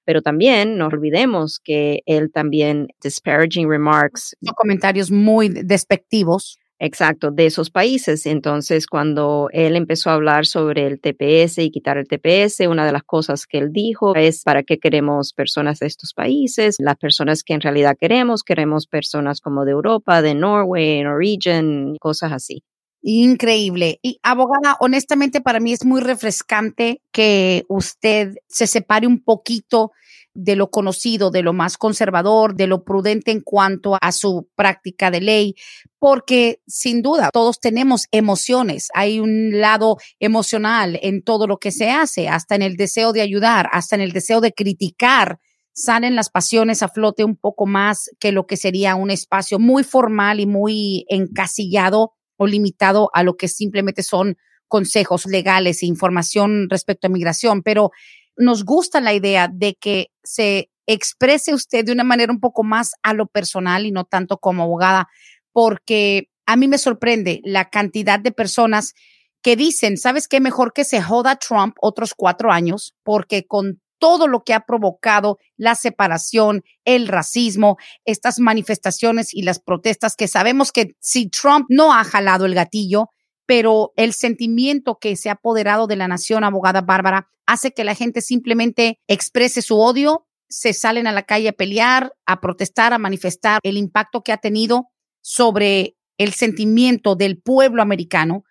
Pero 0.04 0.22
también 0.22 0.78
no 0.78 0.88
olvidemos 0.88 1.60
que 1.64 2.02
él 2.06 2.32
también 2.32 2.88
disparaging 3.04 3.70
remarks, 3.70 4.36
comentarios 4.58 5.12
muy 5.12 5.50
despectivos 5.50 6.61
Exacto, 6.84 7.30
de 7.30 7.46
esos 7.46 7.70
países. 7.70 8.26
Entonces, 8.26 8.88
cuando 8.88 9.50
él 9.54 9.76
empezó 9.76 10.10
a 10.10 10.14
hablar 10.16 10.48
sobre 10.48 10.88
el 10.88 11.00
TPS 11.00 11.60
y 11.60 11.70
quitar 11.70 12.00
el 12.00 12.08
TPS, 12.08 12.68
una 12.68 12.88
de 12.88 12.92
las 12.92 13.04
cosas 13.04 13.46
que 13.46 13.60
él 13.60 13.72
dijo 13.72 14.16
es 14.16 14.42
para 14.42 14.64
qué 14.64 14.80
queremos 14.80 15.34
personas 15.34 15.78
de 15.78 15.86
estos 15.86 16.16
países, 16.16 16.78
las 16.80 16.98
personas 16.98 17.44
que 17.44 17.54
en 17.54 17.62
realidad 17.62 17.96
queremos, 18.02 18.42
queremos 18.42 18.88
personas 18.88 19.42
como 19.42 19.64
de 19.64 19.74
Europa, 19.74 20.24
de 20.24 20.34
Norway, 20.34 21.04
Norwegian, 21.04 21.98
cosas 22.00 22.32
así. 22.32 22.64
Increíble. 23.04 24.00
Y 24.02 24.18
abogada, 24.24 24.76
honestamente 24.80 25.40
para 25.40 25.60
mí 25.60 25.74
es 25.74 25.86
muy 25.86 26.02
refrescante 26.02 27.04
que 27.12 27.64
usted 27.70 28.34
se 28.48 28.66
separe 28.66 29.06
un 29.06 29.24
poquito 29.24 29.92
de 30.34 30.56
lo 30.56 30.70
conocido, 30.70 31.30
de 31.32 31.42
lo 31.42 31.54
más 31.54 31.78
conservador, 31.78 32.56
de 32.56 32.68
lo 32.68 32.84
prudente 32.84 33.32
en 33.32 33.42
cuanto 33.42 33.98
a 34.00 34.12
su 34.12 34.48
práctica 34.56 35.12
de 35.12 35.22
ley, 35.22 35.56
porque 36.00 36.62
sin 36.68 37.02
duda 37.02 37.30
todos 37.32 37.60
tenemos 37.60 38.08
emociones, 38.12 38.88
hay 38.94 39.20
un 39.20 39.60
lado 39.60 39.98
emocional 40.20 40.98
en 41.02 41.24
todo 41.24 41.48
lo 41.48 41.58
que 41.58 41.72
se 41.72 41.90
hace, 41.90 42.30
hasta 42.30 42.56
en 42.56 42.62
el 42.62 42.76
deseo 42.76 43.14
de 43.14 43.22
ayudar, 43.22 43.68
hasta 43.72 43.96
en 43.96 44.02
el 44.02 44.12
deseo 44.12 44.42
de 44.42 44.54
criticar. 44.54 45.40
Salen 45.74 46.16
las 46.16 46.30
pasiones 46.30 46.84
a 46.84 46.90
flote 46.90 47.24
un 47.24 47.38
poco 47.38 47.66
más 47.66 48.10
que 48.20 48.32
lo 48.32 48.46
que 48.46 48.58
sería 48.58 48.96
un 48.96 49.10
espacio 49.10 49.58
muy 49.60 49.84
formal 49.84 50.40
y 50.40 50.46
muy 50.46 51.06
encasillado 51.08 52.14
o 52.38 52.48
limitado 52.48 53.10
a 53.14 53.24
lo 53.24 53.36
que 53.36 53.48
simplemente 53.48 54.04
son 54.04 54.36
consejos 54.68 55.26
legales 55.26 55.84
e 55.84 55.86
información 55.86 56.68
respecto 56.70 57.08
a 57.08 57.10
migración, 57.10 57.62
pero 57.62 57.92
nos 58.38 58.64
gusta 58.64 59.02
la 59.02 59.14
idea 59.14 59.50
de 59.52 59.76
que 59.76 60.08
se 60.24 60.70
exprese 60.88 61.54
usted 61.54 61.86
de 61.86 61.92
una 61.92 62.04
manera 62.04 62.32
un 62.32 62.40
poco 62.40 62.64
más 62.64 62.92
a 63.04 63.14
lo 63.14 63.28
personal 63.28 63.86
y 63.86 63.92
no 63.92 64.06
tanto 64.06 64.38
como 64.38 64.64
abogada, 64.64 65.08
porque 65.52 66.30
a 66.46 66.56
mí 66.56 66.68
me 66.68 66.78
sorprende 66.78 67.42
la 67.44 67.70
cantidad 67.70 68.20
de 68.20 68.32
personas 68.32 68.94
que 69.42 69.56
dicen, 69.56 69.98
¿sabes 69.98 70.28
qué? 70.28 70.40
Mejor 70.40 70.74
que 70.74 70.84
se 70.84 71.02
joda 71.02 71.38
Trump 71.38 71.76
otros 71.82 72.14
cuatro 72.16 72.52
años, 72.52 72.94
porque 73.04 73.46
con 73.48 73.82
todo 74.00 74.28
lo 74.28 74.44
que 74.44 74.54
ha 74.54 74.66
provocado 74.66 75.38
la 75.58 75.76
separación, 75.76 76.64
el 76.86 77.08
racismo, 77.08 77.78
estas 78.04 78.40
manifestaciones 78.40 79.34
y 79.34 79.44
las 79.44 79.60
protestas 79.60 80.16
que 80.16 80.28
sabemos 80.28 80.72
que 80.72 80.96
si 81.00 81.30
Trump 81.30 81.68
no 81.70 81.94
ha 81.94 82.04
jalado 82.04 82.46
el 82.46 82.56
gatillo, 82.56 83.10
pero 83.52 83.92
el 83.98 84.14
sentimiento 84.14 84.98
que 84.98 85.18
se 85.18 85.28
ha 85.28 85.34
apoderado 85.34 85.86
de 85.86 85.98
la 85.98 86.08
nación, 86.08 86.46
abogada 86.46 86.80
Bárbara, 86.80 87.28
hace 87.46 87.74
que 87.74 87.84
la 87.84 87.96
gente 87.96 88.22
simplemente 88.22 89.02
exprese 89.08 89.62
su 89.62 89.78
odio, 89.78 90.26
se 90.48 90.72
salen 90.72 91.06
a 91.06 91.12
la 91.12 91.24
calle 91.24 91.50
a 91.50 91.52
pelear, 91.52 92.14
a 92.26 92.40
protestar, 92.40 92.94
a 92.94 92.98
manifestar 92.98 93.60
el 93.64 93.76
impacto 93.76 94.24
que 94.24 94.32
ha 94.32 94.38
tenido 94.38 94.88
sobre 95.20 95.98
el 96.18 96.32
sentimiento 96.32 97.16
del 97.16 97.42
pueblo 97.42 97.82
americano. 97.82 98.46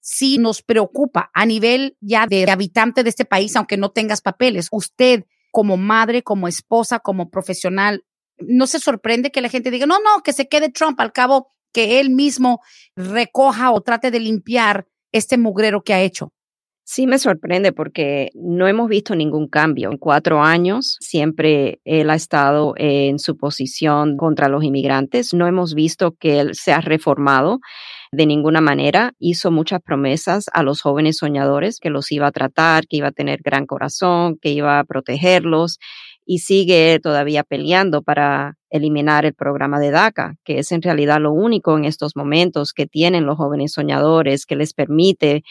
Sí 0.00 0.36
nos 0.36 0.60
preocupa 0.60 1.30
a 1.32 1.46
nivel 1.46 1.96
ya 2.02 2.26
de 2.26 2.44
habitante 2.50 3.02
de 3.02 3.08
este 3.08 3.24
país, 3.24 3.56
aunque 3.56 3.78
no 3.78 3.92
tengas 3.92 4.20
papeles. 4.20 4.68
Usted 4.70 5.24
como 5.52 5.78
madre, 5.78 6.22
como 6.22 6.48
esposa, 6.48 6.98
como 6.98 7.30
profesional, 7.30 8.04
no 8.36 8.66
se 8.66 8.78
sorprende 8.78 9.30
que 9.30 9.40
la 9.40 9.48
gente 9.48 9.70
diga, 9.70 9.86
no, 9.86 10.00
no, 10.00 10.22
que 10.22 10.34
se 10.34 10.48
quede 10.48 10.68
Trump. 10.68 11.00
Al 11.00 11.14
cabo, 11.14 11.53
que 11.74 12.00
él 12.00 12.08
mismo 12.08 12.60
recoja 12.96 13.72
o 13.72 13.82
trate 13.82 14.10
de 14.10 14.20
limpiar 14.20 14.86
este 15.12 15.36
mugrero 15.36 15.82
que 15.82 15.92
ha 15.92 16.00
hecho. 16.00 16.32
Sí 16.86 17.06
me 17.06 17.18
sorprende 17.18 17.72
porque 17.72 18.28
no 18.34 18.68
hemos 18.68 18.88
visto 18.88 19.14
ningún 19.16 19.48
cambio. 19.48 19.90
En 19.90 19.96
cuatro 19.96 20.42
años 20.42 20.98
siempre 21.00 21.80
él 21.84 22.10
ha 22.10 22.14
estado 22.14 22.74
en 22.76 23.18
su 23.18 23.38
posición 23.38 24.18
contra 24.18 24.50
los 24.50 24.62
inmigrantes. 24.62 25.32
No 25.32 25.46
hemos 25.46 25.74
visto 25.74 26.12
que 26.12 26.40
él 26.40 26.54
se 26.54 26.74
ha 26.74 26.82
reformado 26.82 27.60
de 28.12 28.26
ninguna 28.26 28.60
manera. 28.60 29.12
Hizo 29.18 29.50
muchas 29.50 29.80
promesas 29.80 30.50
a 30.52 30.62
los 30.62 30.82
jóvenes 30.82 31.16
soñadores 31.16 31.78
que 31.80 31.88
los 31.88 32.12
iba 32.12 32.26
a 32.26 32.32
tratar, 32.32 32.86
que 32.86 32.98
iba 32.98 33.08
a 33.08 33.12
tener 33.12 33.40
gran 33.42 33.64
corazón, 33.64 34.36
que 34.40 34.50
iba 34.50 34.78
a 34.78 34.84
protegerlos 34.84 35.78
y 36.26 36.40
sigue 36.40 37.00
todavía 37.02 37.44
peleando 37.44 38.02
para 38.02 38.56
eliminar 38.74 39.24
el 39.24 39.34
programa 39.34 39.78
de 39.78 39.92
DACA, 39.92 40.34
que 40.44 40.58
es 40.58 40.72
en 40.72 40.82
realidad 40.82 41.20
lo 41.20 41.32
único 41.32 41.78
en 41.78 41.84
estos 41.84 42.16
momentos 42.16 42.72
que 42.72 42.86
tienen 42.88 43.24
los 43.24 43.36
jóvenes 43.36 43.72
soñadores, 43.72 44.46
que 44.46 44.56
les 44.56 44.74
permite 44.74 45.44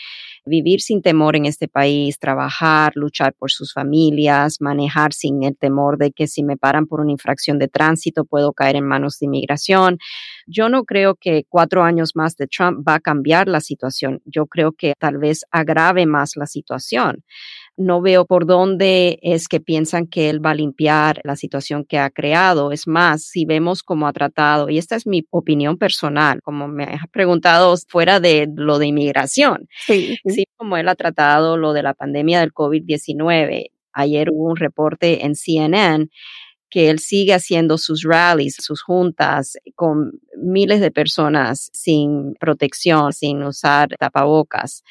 vivir 0.46 0.82
sin 0.82 1.02
temor 1.02 1.38
en 1.38 1.46
este 1.46 1.70
país, 1.70 2.20
trabajar, 2.20 2.92
luchar 2.96 3.34
por 3.34 3.50
sus 3.50 3.72
familias, 3.72 4.58
manejar 4.60 5.14
sin 5.14 5.42
el 5.44 5.56
temor 5.56 5.98
de 5.98 6.12
que 6.12 6.28
si 6.28 6.44
me 6.44 6.58
paran 6.58 6.86
por 6.86 7.00
una 7.00 7.14
infracción 7.14 7.60
de 7.60 7.70
tránsito 7.70 8.26
puedo 8.26 8.52
caer 8.52 8.76
en 8.76 8.86
manos 8.86 9.20
de 9.20 9.28
inmigración. 9.28 10.00
Yo 10.46 10.68
no 10.68 10.84
creo 10.84 11.16
que 11.16 11.46
cuatro 11.48 11.84
años 11.84 12.18
más 12.18 12.36
de 12.36 12.48
Trump 12.48 12.86
va 12.86 12.96
a 12.96 13.00
cambiar 13.00 13.48
la 13.48 13.62
situación. 13.62 14.22
Yo 14.26 14.48
creo 14.48 14.74
que 14.74 14.96
tal 15.00 15.18
vez 15.18 15.46
agrave 15.50 16.06
más 16.06 16.36
la 16.36 16.46
situación 16.46 17.24
no 17.76 18.02
veo 18.02 18.26
por 18.26 18.46
dónde 18.46 19.20
es 19.22 19.48
que 19.48 19.60
piensan 19.60 20.08
que 20.08 20.30
él 20.30 20.46
va 20.46 20.52
a 20.52 20.56
limpiar 20.56 21.22
la 21.24 21.36
situación 21.36 21.86
que 21.86 21.98
ha 21.98 22.10
creado. 22.10 22.72
Es 22.72 22.88
más, 22.88 23.24
si 23.24 23.46
vemos 23.46 23.84
cómo 23.84 24.08
ha 24.08 24.14
tratado, 24.14 24.70
y 24.70 24.78
esta 24.78 24.96
es 24.96 25.08
mi 25.08 25.26
opinión 25.32 25.78
personal, 25.78 26.42
como 26.44 26.68
me 26.68 26.84
has 26.84 27.08
preguntado 27.12 27.76
fuera 27.88 28.20
de 28.20 28.48
lo 28.56 28.80
de 28.80 28.88
inmigración, 28.88 29.68
sí, 29.86 30.18
sí 30.28 30.46
como 30.56 30.78
él 30.78 30.88
ha 30.88 30.96
tratado 30.96 31.58
lo 31.58 31.74
de 31.74 31.84
la 31.84 31.94
pandemia 31.94 32.40
del 32.40 32.54
COVID-19. 32.54 33.72
Ayer 33.94 34.30
hubo 34.32 34.50
un 34.50 34.58
reporte 34.58 35.26
en 35.26 35.36
CNN 35.36 36.10
que 36.70 36.90
él 36.90 36.98
sigue 36.98 37.36
haciendo 37.36 37.78
sus 37.78 38.02
rallies, 38.04 38.56
sus 38.60 38.82
juntas 38.82 39.58
con 39.76 40.14
miles 40.36 40.82
de 40.82 40.90
personas 40.90 41.70
sin 41.72 42.34
protección, 42.40 43.14
sin 43.14 43.44
usar 43.44 43.90
tapabocas. 44.00 44.84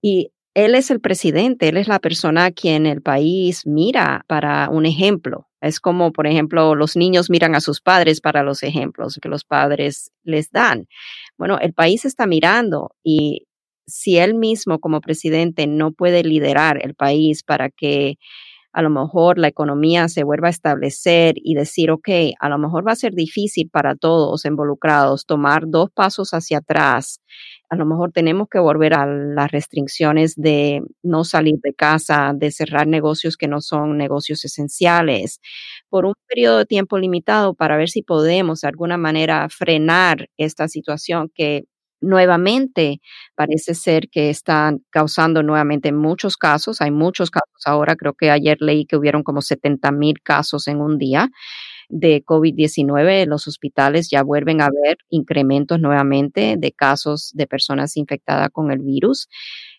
Y 0.00 0.30
él 0.54 0.74
es 0.74 0.90
el 0.90 1.00
presidente, 1.00 1.68
él 1.68 1.76
es 1.76 1.88
la 1.88 2.00
persona 2.00 2.46
a 2.46 2.50
quien 2.50 2.86
el 2.86 3.02
país 3.02 3.66
mira 3.66 4.24
para 4.26 4.68
un 4.70 4.86
ejemplo. 4.86 5.46
Es 5.60 5.80
como, 5.80 6.12
por 6.12 6.26
ejemplo, 6.26 6.74
los 6.74 6.96
niños 6.96 7.30
miran 7.30 7.54
a 7.54 7.60
sus 7.60 7.80
padres 7.80 8.20
para 8.20 8.42
los 8.42 8.62
ejemplos 8.62 9.18
que 9.20 9.28
los 9.28 9.44
padres 9.44 10.10
les 10.24 10.50
dan. 10.50 10.86
Bueno, 11.38 11.58
el 11.60 11.72
país 11.74 12.04
está 12.04 12.26
mirando 12.26 12.90
y 13.04 13.46
si 13.86 14.18
él 14.18 14.34
mismo 14.34 14.78
como 14.78 15.00
presidente 15.00 15.66
no 15.66 15.92
puede 15.92 16.22
liderar 16.24 16.78
el 16.84 16.94
país 16.94 17.42
para 17.42 17.70
que 17.70 18.16
a 18.72 18.82
lo 18.82 18.90
mejor 18.90 19.38
la 19.38 19.48
economía 19.48 20.08
se 20.08 20.22
vuelva 20.22 20.46
a 20.48 20.50
establecer 20.50 21.34
y 21.36 21.54
decir, 21.54 21.90
ok, 21.90 22.08
a 22.38 22.48
lo 22.48 22.58
mejor 22.58 22.86
va 22.86 22.92
a 22.92 22.96
ser 22.96 23.14
difícil 23.14 23.68
para 23.70 23.96
todos 23.96 24.44
involucrados 24.44 25.26
tomar 25.26 25.64
dos 25.66 25.90
pasos 25.92 26.30
hacia 26.30 26.58
atrás. 26.58 27.20
A 27.70 27.76
lo 27.76 27.86
mejor 27.86 28.10
tenemos 28.10 28.48
que 28.50 28.58
volver 28.58 28.94
a 28.94 29.06
las 29.06 29.48
restricciones 29.52 30.34
de 30.34 30.82
no 31.04 31.22
salir 31.22 31.54
de 31.62 31.72
casa, 31.72 32.32
de 32.34 32.50
cerrar 32.50 32.88
negocios 32.88 33.36
que 33.36 33.46
no 33.46 33.60
son 33.60 33.96
negocios 33.96 34.44
esenciales 34.44 35.40
por 35.88 36.04
un 36.04 36.14
periodo 36.26 36.58
de 36.58 36.66
tiempo 36.66 36.98
limitado 36.98 37.54
para 37.54 37.76
ver 37.76 37.88
si 37.88 38.02
podemos 38.02 38.62
de 38.62 38.68
alguna 38.68 38.96
manera 38.96 39.48
frenar 39.50 40.28
esta 40.36 40.66
situación 40.66 41.30
que 41.32 41.64
nuevamente 42.00 43.00
parece 43.36 43.74
ser 43.74 44.08
que 44.10 44.30
están 44.30 44.80
causando 44.90 45.42
nuevamente 45.44 45.92
muchos 45.92 46.36
casos. 46.36 46.80
Hay 46.80 46.90
muchos 46.90 47.30
casos 47.30 47.48
ahora. 47.66 47.94
Creo 47.94 48.14
que 48.14 48.30
ayer 48.30 48.56
leí 48.60 48.84
que 48.86 48.96
hubieron 48.96 49.22
como 49.22 49.42
70 49.42 49.92
mil 49.92 50.20
casos 50.22 50.66
en 50.66 50.80
un 50.80 50.98
día 50.98 51.28
de 51.90 52.24
COVID-19. 52.24 53.26
Los 53.26 53.46
hospitales 53.46 54.08
ya 54.10 54.22
vuelven 54.22 54.60
a 54.62 54.68
ver 54.70 54.98
incrementos 55.10 55.80
nuevamente 55.80 56.56
de 56.56 56.72
casos 56.72 57.32
de 57.34 57.46
personas 57.46 57.96
infectadas 57.96 58.48
con 58.50 58.70
el 58.70 58.78
virus. 58.78 59.28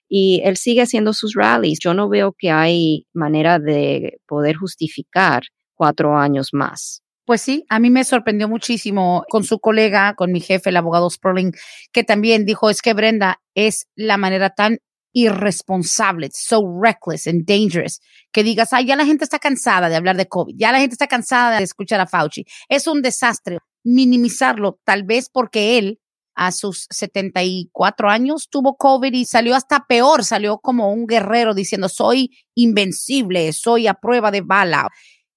Y 0.08 0.42
él 0.44 0.58
sigue 0.58 0.82
haciendo 0.82 1.14
sus 1.14 1.34
rallies. 1.36 1.80
Yo 1.80 1.94
no 1.94 2.10
veo 2.10 2.34
que 2.38 2.52
hay 2.52 3.08
manera 3.14 3.60
de 3.60 4.20
poder 4.28 4.58
justificar 4.58 5.44
cuatro 5.74 6.18
años 6.18 6.50
más. 6.54 7.02
Pues 7.26 7.42
sí, 7.42 7.66
a 7.70 7.80
mí 7.80 7.90
me 7.90 8.04
sorprendió 8.04 8.50
muchísimo 8.50 9.24
con 9.30 9.44
su 9.44 9.60
colega, 9.60 10.16
con 10.16 10.32
mi 10.32 10.42
jefe, 10.42 10.70
el 10.70 10.78
abogado 10.78 11.10
Sperling, 11.10 11.54
que 11.94 12.04
también 12.04 12.46
dijo, 12.46 12.70
es 12.70 12.82
que 12.82 12.94
Brenda 12.94 13.40
es 13.56 13.88
la 13.96 14.18
manera 14.18 14.50
tan 14.50 14.80
irresponsable, 15.14 16.30
so 16.34 16.62
reckless 16.82 17.28
and 17.28 17.46
dangerous, 17.46 18.00
que 18.32 18.44
digas, 18.44 18.74
ay, 18.74 18.86
ya 18.86 18.96
la 18.96 19.06
gente 19.06 19.24
está 19.24 19.40
cansada 19.40 19.90
de 19.90 19.96
hablar 19.96 20.18
de 20.18 20.28
COVID, 20.28 20.56
ya 20.58 20.72
la 20.72 20.80
gente 20.80 20.94
está 20.94 21.08
cansada 21.08 21.58
de 21.58 21.64
escuchar 21.64 22.00
a 22.00 22.08
Fauci. 22.08 22.46
Es 22.70 22.88
un 22.88 23.02
desastre 23.02 23.60
minimizarlo, 23.84 24.80
tal 24.84 25.04
vez 25.04 25.30
porque 25.30 25.78
él 25.78 26.00
a 26.36 26.52
sus 26.52 26.88
74 26.90 28.10
años 28.10 28.48
tuvo 28.50 28.76
COVID 28.78 29.14
y 29.14 29.26
salió 29.26 29.56
hasta 29.56 29.86
peor, 29.88 30.24
salió 30.24 30.60
como 30.60 30.92
un 30.92 31.06
guerrero 31.06 31.54
diciendo, 31.54 31.90
soy 31.90 32.30
invencible, 32.56 33.52
soy 33.54 33.88
a 33.88 33.96
prueba 33.96 34.32
de 34.32 34.42
bala. 34.42 34.88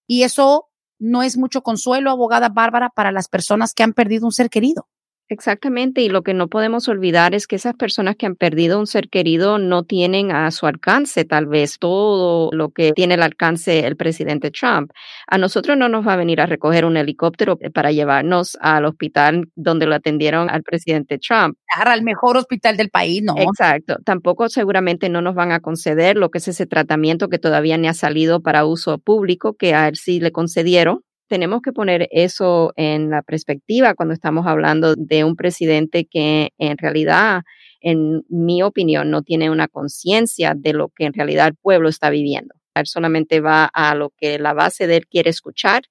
Y 0.07 0.23
eso 0.23 0.69
no 0.99 1.23
es 1.23 1.37
mucho 1.37 1.63
consuelo, 1.63 2.11
abogada 2.11 2.49
Bárbara, 2.49 2.91
para 2.95 3.13
las 3.13 3.29
personas 3.29 3.73
que 3.75 3.83
han 3.83 3.93
perdido 3.93 4.27
un 4.27 4.33
ser 4.33 4.49
querido. 4.51 4.89
Exactamente, 5.31 6.03
y 6.03 6.11
lo 6.11 6.23
que 6.23 6.35
no 6.35 6.49
podemos 6.49 6.87
olvidar 6.87 7.35
es 7.35 7.47
que 7.47 7.57
esas 7.57 7.75
personas 7.75 8.17
que 8.17 8.27
han 8.27 8.37
perdido 8.37 8.79
un 8.79 8.87
ser 8.87 9.09
querido 9.09 9.57
no 9.59 9.83
tienen 9.83 10.31
a 10.31 10.51
su 10.51 10.67
alcance 10.67 11.25
tal 11.25 11.47
vez 11.47 11.79
todo 11.79 12.51
lo 12.53 12.69
que 12.69 12.93
tiene 12.93 13.15
el 13.15 13.23
alcance 13.23 13.87
el 13.87 13.97
presidente 13.97 14.51
Trump. 14.51 14.91
A 15.27 15.39
nosotros 15.39 15.79
no 15.79 15.89
nos 15.89 16.07
va 16.07 16.13
a 16.13 16.17
venir 16.17 16.43
a 16.43 16.47
recoger 16.47 16.85
un 16.85 16.99
helicóptero 16.99 17.57
para 17.73 17.91
llevarnos 17.91 18.59
al 18.61 18.85
hospital 18.85 19.49
donde 19.57 19.87
lo 19.87 19.95
atendieron 19.95 20.51
al 20.51 20.63
presidente 20.63 21.19
Trump. 21.19 21.57
Al 21.75 22.03
mejor 22.03 22.37
hospital 22.37 22.77
del 22.77 22.91
país, 22.91 23.23
¿no? 23.23 23.35
Exacto, 23.39 23.97
tampoco 24.05 24.51
seguramente 24.51 25.09
no 25.09 25.23
nos 25.23 25.35
van 25.35 25.53
a 25.53 25.61
conceder 25.61 26.17
lo 26.17 26.31
que 26.31 26.37
es 26.39 26.49
ese 26.49 26.67
tratamiento 26.67 27.29
que 27.29 27.39
todavía 27.39 27.79
ni 27.79 27.89
ha 27.89 27.95
salido 27.95 28.43
para 28.43 28.67
uso 28.67 28.99
público, 28.99 29.55
que 29.55 29.75
a 29.75 29.89
él 29.89 29.97
sí 29.97 30.21
le 30.21 30.33
concedieron 30.33 31.01
tenemos 31.35 31.63
que 31.63 31.73
poner 31.73 32.07
eso 32.13 32.73
en 32.77 33.11
la 33.11 33.21
perspectiva 33.21 33.95
cuando 33.95 34.15
estamos 34.15 34.47
hablando 34.47 34.95
de 34.95 35.25
un 35.25 35.35
presidente 35.35 36.07
que 36.09 36.53
en 36.59 36.79
realidad, 36.79 37.43
en 37.81 38.23
mi 38.29 38.63
opinión, 38.63 39.11
no 39.11 39.23
tiene 39.23 39.51
una 39.51 39.67
conciencia 39.67 40.55
de 40.57 40.75
lo 40.75 40.91
que 40.91 41.07
en 41.07 41.13
realidad 41.13 41.49
el 41.49 41.57
pueblo 41.57 41.89
está 41.89 42.09
viviendo. 42.09 42.55
Él 42.77 42.87
solamente 42.87 43.41
va 43.41 43.65
a 43.65 43.97
lo 43.97 44.11
que 44.17 44.39
la 44.39 44.53
base 44.53 44.87
de 44.87 44.99
él 44.99 45.09
quiere 45.09 45.31
escuchar 45.31 45.83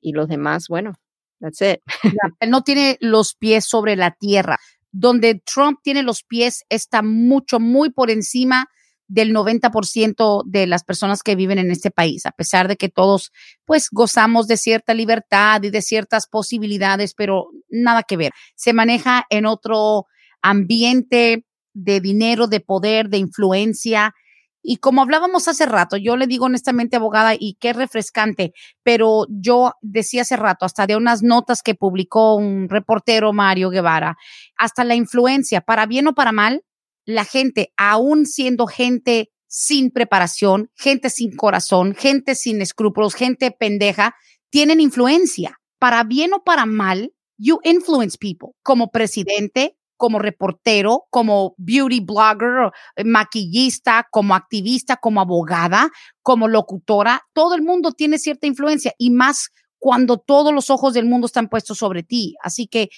y 0.00 0.10
los 0.10 0.26
demás, 0.26 0.66
bueno, 0.68 0.94
that's 1.38 1.60
it. 1.60 1.78
él 2.40 2.50
no 2.50 2.62
tiene 2.62 2.96
los 2.98 3.36
pies 3.36 3.66
sobre 3.66 3.94
la 3.94 4.10
tierra. 4.10 4.58
Donde 4.90 5.40
Trump 5.44 5.78
tiene 5.84 6.02
los 6.02 6.24
pies 6.24 6.64
está 6.68 7.02
mucho, 7.02 7.60
muy 7.60 7.90
por 7.90 8.10
encima 8.10 8.66
del 9.10 9.34
90% 9.34 10.44
de 10.46 10.68
las 10.68 10.84
personas 10.84 11.24
que 11.24 11.34
viven 11.34 11.58
en 11.58 11.72
este 11.72 11.90
país, 11.90 12.26
a 12.26 12.30
pesar 12.30 12.68
de 12.68 12.76
que 12.76 12.88
todos 12.88 13.32
pues 13.64 13.88
gozamos 13.90 14.46
de 14.46 14.56
cierta 14.56 14.94
libertad 14.94 15.60
y 15.64 15.70
de 15.70 15.82
ciertas 15.82 16.28
posibilidades, 16.28 17.14
pero 17.14 17.48
nada 17.68 18.04
que 18.04 18.16
ver. 18.16 18.32
Se 18.54 18.72
maneja 18.72 19.26
en 19.28 19.46
otro 19.46 20.06
ambiente 20.42 21.44
de 21.74 22.00
dinero, 22.00 22.46
de 22.46 22.60
poder, 22.60 23.08
de 23.08 23.18
influencia. 23.18 24.14
Y 24.62 24.76
como 24.76 25.02
hablábamos 25.02 25.48
hace 25.48 25.66
rato, 25.66 25.96
yo 25.96 26.16
le 26.16 26.28
digo 26.28 26.44
honestamente, 26.44 26.96
abogada, 26.96 27.34
y 27.36 27.56
qué 27.58 27.72
refrescante, 27.72 28.52
pero 28.84 29.26
yo 29.28 29.72
decía 29.80 30.22
hace 30.22 30.36
rato, 30.36 30.66
hasta 30.66 30.86
de 30.86 30.96
unas 30.96 31.24
notas 31.24 31.62
que 31.62 31.74
publicó 31.74 32.36
un 32.36 32.68
reportero, 32.68 33.32
Mario 33.32 33.70
Guevara, 33.70 34.16
hasta 34.56 34.84
la 34.84 34.94
influencia, 34.94 35.62
para 35.62 35.86
bien 35.86 36.06
o 36.06 36.14
para 36.14 36.30
mal, 36.30 36.62
la 37.04 37.24
gente, 37.24 37.72
aún 37.76 38.26
siendo 38.26 38.66
gente 38.66 39.30
sin 39.46 39.90
preparación, 39.90 40.70
gente 40.76 41.10
sin 41.10 41.36
corazón, 41.36 41.94
gente 41.94 42.34
sin 42.34 42.62
escrúpulos, 42.62 43.14
gente 43.14 43.50
pendeja, 43.50 44.14
tienen 44.50 44.80
influencia. 44.80 45.58
Para 45.78 46.04
bien 46.04 46.32
o 46.34 46.44
para 46.44 46.66
mal, 46.66 47.12
you 47.38 47.58
influence 47.64 48.16
people. 48.18 48.50
Como 48.62 48.90
presidente, 48.90 49.76
como 49.96 50.18
reportero, 50.18 51.04
como 51.10 51.54
beauty 51.58 52.00
blogger, 52.00 52.70
maquillista, 53.04 54.06
como 54.10 54.34
activista, 54.34 54.96
como 54.96 55.20
abogada, 55.20 55.90
como 56.22 56.48
locutora, 56.48 57.22
todo 57.34 57.54
el 57.54 57.62
mundo 57.62 57.92
tiene 57.92 58.18
cierta 58.18 58.46
influencia 58.46 58.94
y 58.98 59.10
más 59.10 59.50
cuando 59.78 60.18
todos 60.18 60.54
los 60.54 60.70
ojos 60.70 60.94
del 60.94 61.06
mundo 61.06 61.26
están 61.26 61.48
puestos 61.48 61.78
sobre 61.78 62.02
ti. 62.02 62.34
Así 62.42 62.66
que, 62.66 62.88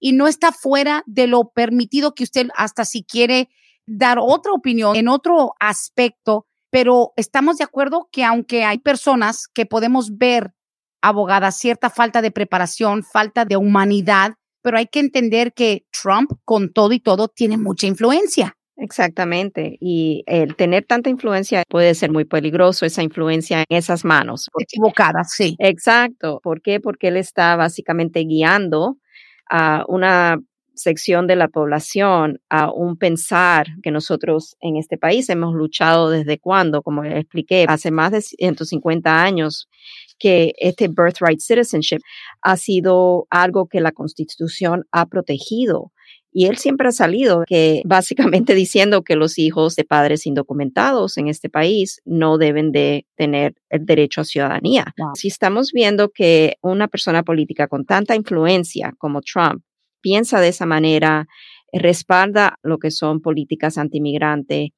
y 0.00 0.12
no 0.12 0.26
está 0.26 0.50
fuera 0.50 1.04
de 1.06 1.26
lo 1.26 1.50
permitido 1.50 2.14
que 2.14 2.24
usted 2.24 2.48
hasta 2.56 2.84
si 2.84 3.04
quiere 3.04 3.48
dar 3.86 4.18
otra 4.20 4.52
opinión 4.52 4.96
en 4.96 5.08
otro 5.08 5.54
aspecto, 5.60 6.46
pero 6.70 7.12
estamos 7.16 7.58
de 7.58 7.64
acuerdo 7.64 8.08
que 8.10 8.24
aunque 8.24 8.64
hay 8.64 8.78
personas 8.78 9.46
que 9.52 9.66
podemos 9.66 10.16
ver, 10.16 10.52
abogadas, 11.02 11.56
cierta 11.56 11.90
falta 11.90 12.22
de 12.22 12.30
preparación, 12.30 13.02
falta 13.02 13.44
de 13.44 13.56
humanidad, 13.56 14.34
pero 14.62 14.78
hay 14.78 14.86
que 14.86 15.00
entender 15.00 15.52
que 15.54 15.86
Trump, 15.90 16.32
con 16.44 16.72
todo 16.72 16.92
y 16.92 17.00
todo, 17.00 17.28
tiene 17.28 17.56
mucha 17.56 17.86
influencia. 17.86 18.56
Exactamente. 18.76 19.76
Y 19.80 20.22
el 20.26 20.56
tener 20.56 20.86
tanta 20.86 21.10
influencia 21.10 21.64
puede 21.68 21.94
ser 21.94 22.10
muy 22.10 22.24
peligroso, 22.24 22.86
esa 22.86 23.02
influencia 23.02 23.60
en 23.60 23.76
esas 23.76 24.04
manos. 24.04 24.48
Equivocadas, 24.58 25.32
sí. 25.32 25.56
Exacto. 25.58 26.40
¿Por 26.42 26.62
qué? 26.62 26.80
Porque 26.80 27.08
él 27.08 27.16
está 27.16 27.56
básicamente 27.56 28.20
guiando 28.20 28.96
a 29.50 29.84
una 29.88 30.38
sección 30.74 31.26
de 31.26 31.36
la 31.36 31.48
población 31.48 32.40
a 32.48 32.72
un 32.72 32.96
pensar 32.96 33.66
que 33.82 33.90
nosotros 33.90 34.56
en 34.60 34.76
este 34.76 34.96
país 34.96 35.28
hemos 35.28 35.54
luchado 35.54 36.08
desde 36.08 36.38
cuando, 36.38 36.82
como 36.82 37.04
expliqué, 37.04 37.66
hace 37.68 37.90
más 37.90 38.12
de 38.12 38.22
150 38.22 39.22
años 39.22 39.68
que 40.18 40.52
este 40.58 40.88
birthright 40.88 41.40
citizenship 41.40 41.98
ha 42.42 42.56
sido 42.56 43.26
algo 43.30 43.66
que 43.66 43.80
la 43.80 43.92
constitución 43.92 44.84
ha 44.90 45.06
protegido. 45.06 45.92
Y 46.32 46.46
él 46.46 46.58
siempre 46.58 46.88
ha 46.88 46.92
salido 46.92 47.44
que 47.46 47.82
básicamente 47.84 48.54
diciendo 48.54 49.02
que 49.02 49.16
los 49.16 49.38
hijos 49.38 49.76
de 49.76 49.84
padres 49.84 50.26
indocumentados 50.26 51.18
en 51.18 51.28
este 51.28 51.48
país 51.48 52.00
no 52.04 52.38
deben 52.38 52.72
de 52.72 53.06
tener 53.16 53.54
el 53.68 53.84
derecho 53.84 54.20
a 54.20 54.24
ciudadanía. 54.24 54.94
Si 55.14 55.28
estamos 55.28 55.72
viendo 55.72 56.10
que 56.10 56.56
una 56.62 56.88
persona 56.88 57.22
política 57.22 57.68
con 57.68 57.84
tanta 57.84 58.14
influencia 58.14 58.94
como 58.98 59.20
Trump 59.22 59.62
piensa 60.00 60.40
de 60.40 60.48
esa 60.48 60.66
manera, 60.66 61.26
respalda 61.72 62.58
lo 62.62 62.78
que 62.78 62.90
son 62.90 63.20
políticas 63.20 63.78
antimigrante. 63.78 64.72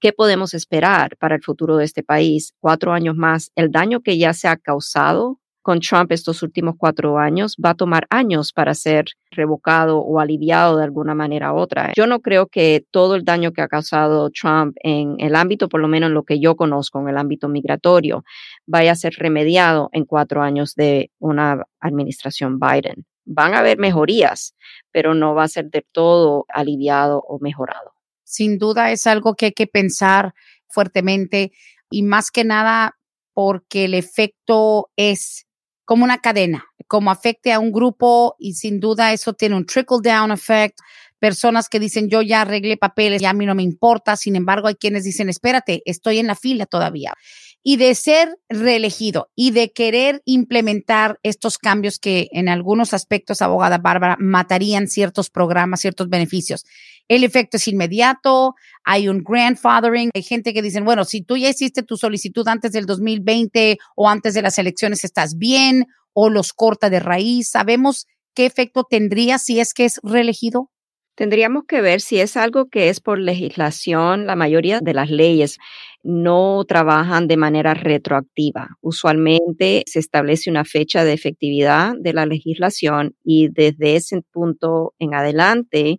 ¿Qué 0.00 0.12
podemos 0.12 0.54
esperar 0.54 1.16
para 1.16 1.34
el 1.34 1.42
futuro 1.42 1.76
de 1.76 1.84
este 1.84 2.02
país? 2.02 2.54
Cuatro 2.60 2.92
años 2.92 3.16
más. 3.16 3.50
El 3.56 3.70
daño 3.70 4.00
que 4.00 4.16
ya 4.16 4.32
se 4.32 4.46
ha 4.46 4.56
causado 4.56 5.40
con 5.68 5.80
Trump 5.80 6.10
estos 6.12 6.42
últimos 6.42 6.76
cuatro 6.78 7.18
años 7.18 7.54
va 7.62 7.70
a 7.70 7.74
tomar 7.74 8.06
años 8.08 8.54
para 8.54 8.72
ser 8.72 9.04
revocado 9.30 9.98
o 9.98 10.18
aliviado 10.18 10.78
de 10.78 10.84
alguna 10.84 11.14
manera 11.14 11.52
u 11.52 11.58
otra. 11.58 11.92
Yo 11.94 12.06
no 12.06 12.20
creo 12.20 12.46
que 12.46 12.86
todo 12.90 13.16
el 13.16 13.22
daño 13.22 13.52
que 13.52 13.60
ha 13.60 13.68
causado 13.68 14.30
Trump 14.30 14.78
en 14.82 15.16
el 15.18 15.36
ámbito, 15.36 15.68
por 15.68 15.82
lo 15.82 15.88
menos 15.88 16.08
en 16.08 16.14
lo 16.14 16.22
que 16.22 16.40
yo 16.40 16.56
conozco, 16.56 17.00
en 17.00 17.10
el 17.10 17.18
ámbito 17.18 17.50
migratorio, 17.50 18.24
vaya 18.64 18.92
a 18.92 18.94
ser 18.94 19.12
remediado 19.18 19.90
en 19.92 20.06
cuatro 20.06 20.40
años 20.40 20.74
de 20.74 21.10
una 21.18 21.62
administración 21.80 22.58
Biden 22.58 23.04
van 23.30 23.52
a 23.52 23.58
haber 23.58 23.76
mejorías, 23.76 24.54
pero 24.90 25.12
no 25.12 25.34
va 25.34 25.42
a 25.42 25.48
ser 25.48 25.68
de 25.68 25.84
todo 25.92 26.46
aliviado 26.48 27.22
o 27.28 27.38
mejorado. 27.40 27.92
Sin 28.24 28.56
duda 28.56 28.90
es 28.90 29.06
algo 29.06 29.34
que 29.34 29.44
hay 29.44 29.52
que 29.52 29.66
pensar 29.66 30.32
fuertemente 30.66 31.52
y 31.90 32.04
más 32.04 32.30
que 32.30 32.44
nada 32.44 32.96
porque 33.34 33.84
el 33.84 33.92
efecto 33.92 34.88
es 34.96 35.44
como 35.88 36.04
una 36.04 36.18
cadena, 36.18 36.66
como 36.86 37.10
afecte 37.10 37.50
a 37.50 37.58
un 37.58 37.72
grupo 37.72 38.36
y 38.38 38.52
sin 38.52 38.78
duda 38.78 39.14
eso 39.14 39.32
tiene 39.32 39.56
un 39.56 39.64
trickle 39.64 40.00
down 40.02 40.30
effect. 40.30 40.78
Personas 41.18 41.70
que 41.70 41.80
dicen 41.80 42.10
yo 42.10 42.20
ya 42.20 42.42
arreglé 42.42 42.76
papeles, 42.76 43.22
ya 43.22 43.30
a 43.30 43.32
mí 43.32 43.46
no 43.46 43.54
me 43.54 43.62
importa. 43.62 44.14
Sin 44.14 44.36
embargo, 44.36 44.68
hay 44.68 44.74
quienes 44.74 45.04
dicen 45.04 45.30
espérate, 45.30 45.80
estoy 45.86 46.18
en 46.18 46.26
la 46.26 46.34
fila 46.34 46.66
todavía. 46.66 47.14
Y 47.62 47.78
de 47.78 47.94
ser 47.94 48.28
reelegido 48.50 49.30
y 49.34 49.52
de 49.52 49.72
querer 49.72 50.20
implementar 50.26 51.18
estos 51.22 51.56
cambios 51.56 51.98
que 51.98 52.28
en 52.32 52.50
algunos 52.50 52.92
aspectos, 52.92 53.40
abogada 53.40 53.78
Bárbara, 53.78 54.18
matarían 54.20 54.88
ciertos 54.88 55.30
programas, 55.30 55.80
ciertos 55.80 56.10
beneficios. 56.10 56.66
El 57.08 57.24
efecto 57.24 57.56
es 57.56 57.66
inmediato, 57.68 58.54
hay 58.84 59.08
un 59.08 59.22
grandfathering, 59.24 60.10
hay 60.14 60.22
gente 60.22 60.52
que 60.52 60.62
dicen, 60.62 60.84
bueno, 60.84 61.04
si 61.04 61.22
tú 61.22 61.36
ya 61.36 61.48
hiciste 61.48 61.82
tu 61.82 61.96
solicitud 61.96 62.46
antes 62.46 62.72
del 62.72 62.86
2020 62.86 63.78
o 63.96 64.08
antes 64.08 64.34
de 64.34 64.42
las 64.42 64.58
elecciones, 64.58 65.04
estás 65.04 65.36
bien, 65.36 65.86
o 66.12 66.30
los 66.30 66.52
corta 66.52 66.90
de 66.90 67.00
raíz. 67.00 67.50
¿Sabemos 67.50 68.06
qué 68.34 68.44
efecto 68.44 68.84
tendría 68.88 69.38
si 69.38 69.60
es 69.60 69.72
que 69.72 69.84
es 69.84 70.00
reelegido? 70.02 70.70
Tendríamos 71.14 71.64
que 71.66 71.80
ver 71.80 72.00
si 72.00 72.20
es 72.20 72.36
algo 72.36 72.68
que 72.68 72.90
es 72.90 73.00
por 73.00 73.18
legislación. 73.18 74.26
La 74.26 74.36
mayoría 74.36 74.78
de 74.80 74.94
las 74.94 75.10
leyes 75.10 75.58
no 76.04 76.64
trabajan 76.64 77.26
de 77.26 77.36
manera 77.36 77.74
retroactiva. 77.74 78.68
Usualmente 78.80 79.82
se 79.86 79.98
establece 79.98 80.48
una 80.48 80.64
fecha 80.64 81.02
de 81.02 81.12
efectividad 81.12 81.94
de 81.98 82.12
la 82.12 82.24
legislación 82.24 83.16
y 83.24 83.48
desde 83.48 83.96
ese 83.96 84.22
punto 84.32 84.94
en 85.00 85.14
adelante 85.14 85.98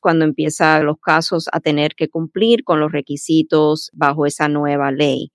cuando 0.00 0.24
empiezan 0.24 0.86
los 0.86 0.98
casos 1.00 1.48
a 1.52 1.60
tener 1.60 1.94
que 1.94 2.08
cumplir 2.08 2.64
con 2.64 2.80
los 2.80 2.92
requisitos 2.92 3.90
bajo 3.92 4.26
esa 4.26 4.48
nueva 4.48 4.92
ley. 4.92 5.32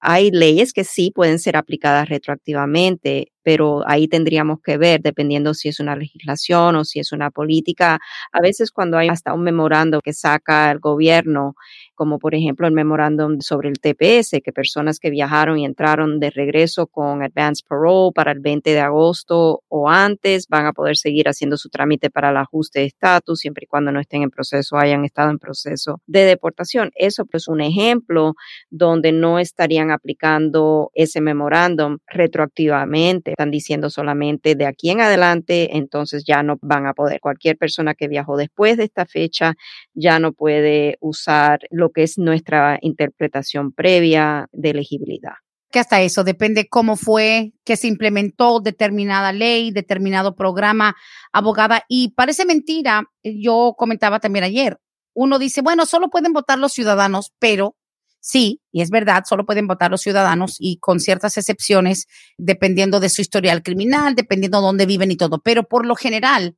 Hay 0.00 0.30
leyes 0.30 0.72
que 0.72 0.84
sí 0.84 1.10
pueden 1.14 1.38
ser 1.38 1.56
aplicadas 1.56 2.08
retroactivamente, 2.08 3.32
pero 3.44 3.82
ahí 3.86 4.08
tendríamos 4.08 4.58
que 4.60 4.78
ver, 4.78 5.00
dependiendo 5.02 5.54
si 5.54 5.68
es 5.68 5.78
una 5.78 5.94
legislación 5.94 6.76
o 6.76 6.84
si 6.84 6.98
es 6.98 7.12
una 7.12 7.30
política. 7.30 8.00
A 8.32 8.40
veces 8.40 8.72
cuando 8.72 8.98
hay 8.98 9.08
hasta 9.08 9.34
un 9.34 9.42
memorando 9.42 10.00
que 10.00 10.12
saca 10.12 10.70
el 10.70 10.80
gobierno 10.80 11.54
como 11.94 12.18
por 12.18 12.34
ejemplo 12.34 12.66
el 12.66 12.72
memorándum 12.72 13.40
sobre 13.40 13.68
el 13.68 13.78
TPS, 13.78 14.40
que 14.42 14.52
personas 14.52 14.98
que 14.98 15.10
viajaron 15.10 15.58
y 15.58 15.64
entraron 15.64 16.18
de 16.18 16.30
regreso 16.30 16.86
con 16.86 17.22
advance 17.22 17.62
parole 17.66 18.10
para 18.14 18.32
el 18.32 18.40
20 18.40 18.70
de 18.70 18.80
agosto 18.80 19.62
o 19.68 19.88
antes 19.88 20.48
van 20.48 20.66
a 20.66 20.72
poder 20.72 20.96
seguir 20.96 21.28
haciendo 21.28 21.56
su 21.56 21.68
trámite 21.68 22.10
para 22.10 22.30
el 22.30 22.36
ajuste 22.36 22.80
de 22.80 22.86
estatus 22.86 23.40
siempre 23.40 23.64
y 23.64 23.66
cuando 23.66 23.92
no 23.92 24.00
estén 24.00 24.22
en 24.22 24.30
proceso, 24.30 24.76
hayan 24.76 25.04
estado 25.04 25.30
en 25.30 25.38
proceso 25.38 26.00
de 26.06 26.24
deportación. 26.24 26.90
Eso 26.94 27.24
pues 27.26 27.48
un 27.48 27.60
ejemplo 27.60 28.34
donde 28.70 29.12
no 29.12 29.38
estarían 29.38 29.90
aplicando 29.90 30.90
ese 30.94 31.20
memorándum 31.20 31.98
retroactivamente, 32.06 33.33
están 33.34 33.50
diciendo 33.50 33.90
solamente 33.90 34.54
de 34.54 34.66
aquí 34.66 34.90
en 34.90 35.00
adelante, 35.00 35.76
entonces 35.76 36.24
ya 36.26 36.42
no 36.42 36.56
van 36.62 36.86
a 36.86 36.94
poder. 36.94 37.20
Cualquier 37.20 37.56
persona 37.58 37.94
que 37.94 38.08
viajó 38.08 38.36
después 38.36 38.76
de 38.76 38.84
esta 38.84 39.06
fecha 39.06 39.54
ya 39.92 40.18
no 40.18 40.32
puede 40.32 40.96
usar 41.00 41.60
lo 41.70 41.90
que 41.90 42.04
es 42.04 42.16
nuestra 42.18 42.78
interpretación 42.80 43.72
previa 43.72 44.48
de 44.52 44.70
elegibilidad. 44.70 45.34
Que 45.70 45.80
hasta 45.80 46.00
eso 46.02 46.22
depende 46.22 46.68
cómo 46.68 46.96
fue 46.96 47.52
que 47.64 47.76
se 47.76 47.88
implementó 47.88 48.60
determinada 48.60 49.32
ley, 49.32 49.72
determinado 49.72 50.36
programa, 50.36 50.94
abogada. 51.32 51.82
Y 51.88 52.14
parece 52.14 52.44
mentira, 52.46 53.02
yo 53.24 53.74
comentaba 53.76 54.20
también 54.20 54.44
ayer, 54.44 54.78
uno 55.14 55.38
dice, 55.38 55.62
bueno, 55.62 55.86
solo 55.86 56.10
pueden 56.10 56.32
votar 56.32 56.58
los 56.58 56.72
ciudadanos, 56.72 57.32
pero 57.38 57.76
sí, 58.24 58.60
y 58.72 58.80
es 58.80 58.90
verdad, 58.90 59.24
solo 59.28 59.44
pueden 59.44 59.66
votar 59.66 59.90
los 59.90 60.00
ciudadanos 60.00 60.56
y 60.58 60.78
con 60.78 60.98
ciertas 60.98 61.36
excepciones, 61.36 62.06
dependiendo 62.38 62.98
de 62.98 63.10
su 63.10 63.20
historial 63.20 63.62
criminal, 63.62 64.14
dependiendo 64.14 64.58
de 64.58 64.66
dónde 64.66 64.86
viven 64.86 65.10
y 65.10 65.16
todo. 65.16 65.40
Pero 65.40 65.64
por 65.64 65.84
lo 65.84 65.94
general, 65.94 66.56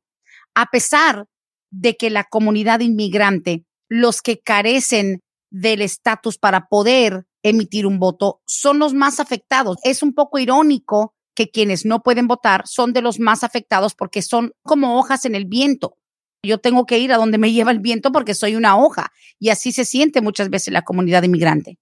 a 0.55 0.67
pesar 0.67 1.25
de 1.69 1.97
que 1.97 2.09
la 2.09 2.23
comunidad 2.23 2.79
inmigrante 2.79 3.65
los 3.89 4.21
que 4.21 4.39
carecen 4.39 5.21
del 5.49 5.81
estatus 5.81 6.37
para 6.37 6.67
poder 6.67 7.25
emitir 7.43 7.85
un 7.85 7.99
voto 7.99 8.41
son 8.45 8.79
los 8.79 8.93
más 8.93 9.19
afectados. 9.19 9.77
Es 9.83 10.03
un 10.03 10.13
poco 10.13 10.39
irónico 10.39 11.13
que 11.35 11.49
quienes 11.49 11.85
no 11.85 12.01
pueden 12.01 12.27
votar 12.27 12.63
son 12.65 12.93
de 12.93 13.01
los 13.01 13.19
más 13.19 13.43
afectados 13.43 13.93
porque 13.93 14.21
son 14.21 14.53
como 14.63 14.97
hojas 14.97 15.25
en 15.25 15.35
el 15.35 15.45
viento. 15.45 15.97
Yo 16.43 16.57
tengo 16.59 16.85
que 16.85 16.99
ir 16.99 17.11
a 17.11 17.17
donde 17.17 17.37
me 17.37 17.51
lleva 17.53 17.71
el 17.71 17.79
viento 17.79 18.11
porque 18.11 18.33
soy 18.33 18.55
una 18.55 18.77
hoja 18.77 19.11
y 19.39 19.49
así 19.49 19.71
se 19.71 19.85
siente 19.85 20.21
muchas 20.21 20.49
veces 20.49 20.73
la 20.73 20.83
comunidad 20.83 21.23
inmigrante. 21.23 21.77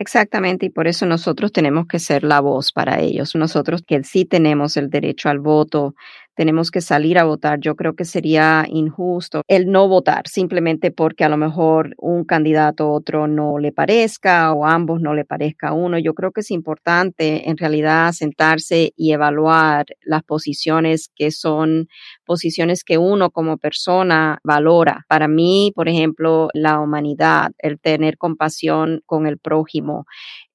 Exactamente, 0.00 0.66
y 0.66 0.70
por 0.70 0.86
eso 0.86 1.06
nosotros 1.06 1.50
tenemos 1.50 1.88
que 1.88 1.98
ser 1.98 2.22
la 2.22 2.38
voz 2.40 2.70
para 2.70 3.00
ellos. 3.00 3.34
Nosotros 3.34 3.82
que 3.84 4.04
sí 4.04 4.24
tenemos 4.24 4.76
el 4.76 4.90
derecho 4.90 5.28
al 5.28 5.40
voto, 5.40 5.96
tenemos 6.38 6.70
que 6.70 6.80
salir 6.80 7.18
a 7.18 7.24
votar. 7.24 7.58
Yo 7.58 7.74
creo 7.74 7.96
que 7.96 8.04
sería 8.04 8.64
injusto 8.68 9.42
el 9.48 9.72
no 9.72 9.88
votar 9.88 10.28
simplemente 10.28 10.92
porque 10.92 11.24
a 11.24 11.28
lo 11.28 11.36
mejor 11.36 11.96
un 11.98 12.24
candidato 12.24 12.84
a 12.84 12.92
otro 12.92 13.26
no 13.26 13.58
le 13.58 13.72
parezca 13.72 14.52
o 14.52 14.64
ambos 14.64 15.00
no 15.00 15.14
le 15.14 15.24
parezca 15.24 15.70
a 15.70 15.72
uno. 15.72 15.98
Yo 15.98 16.14
creo 16.14 16.30
que 16.30 16.42
es 16.42 16.52
importante 16.52 17.50
en 17.50 17.56
realidad 17.56 18.12
sentarse 18.12 18.92
y 18.94 19.10
evaluar 19.10 19.86
las 20.00 20.22
posiciones 20.22 21.10
que 21.16 21.32
son 21.32 21.88
posiciones 22.24 22.84
que 22.84 22.98
uno 22.98 23.30
como 23.30 23.56
persona 23.56 24.38
valora. 24.44 25.06
Para 25.08 25.26
mí, 25.26 25.72
por 25.74 25.88
ejemplo, 25.88 26.50
la 26.54 26.78
humanidad, 26.78 27.50
el 27.58 27.80
tener 27.80 28.16
compasión 28.16 29.02
con 29.06 29.26
el 29.26 29.38
prójimo, 29.38 30.06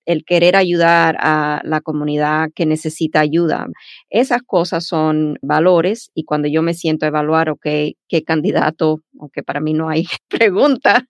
el 0.06 0.26
querer 0.26 0.56
ayudar 0.56 1.18
a 1.20 1.62
la 1.64 1.82
comunidad 1.82 2.50
que 2.54 2.66
necesita 2.66 3.20
ayuda. 3.20 3.68
Esas 4.10 4.42
cosas 4.44 4.86
son 4.86 5.38
valores 5.42 6.12
y 6.14 6.24
cuando 6.24 6.48
yo 6.48 6.62
me 6.62 6.74
siento 6.74 7.06
a 7.06 7.10
evaluar, 7.10 7.50
ok, 7.50 7.66
qué 8.08 8.24
candidato, 8.26 9.02
aunque 9.20 9.44
para 9.44 9.60
mí 9.60 9.74
no 9.74 9.90
hay 9.90 10.06
pregunta, 10.30 11.06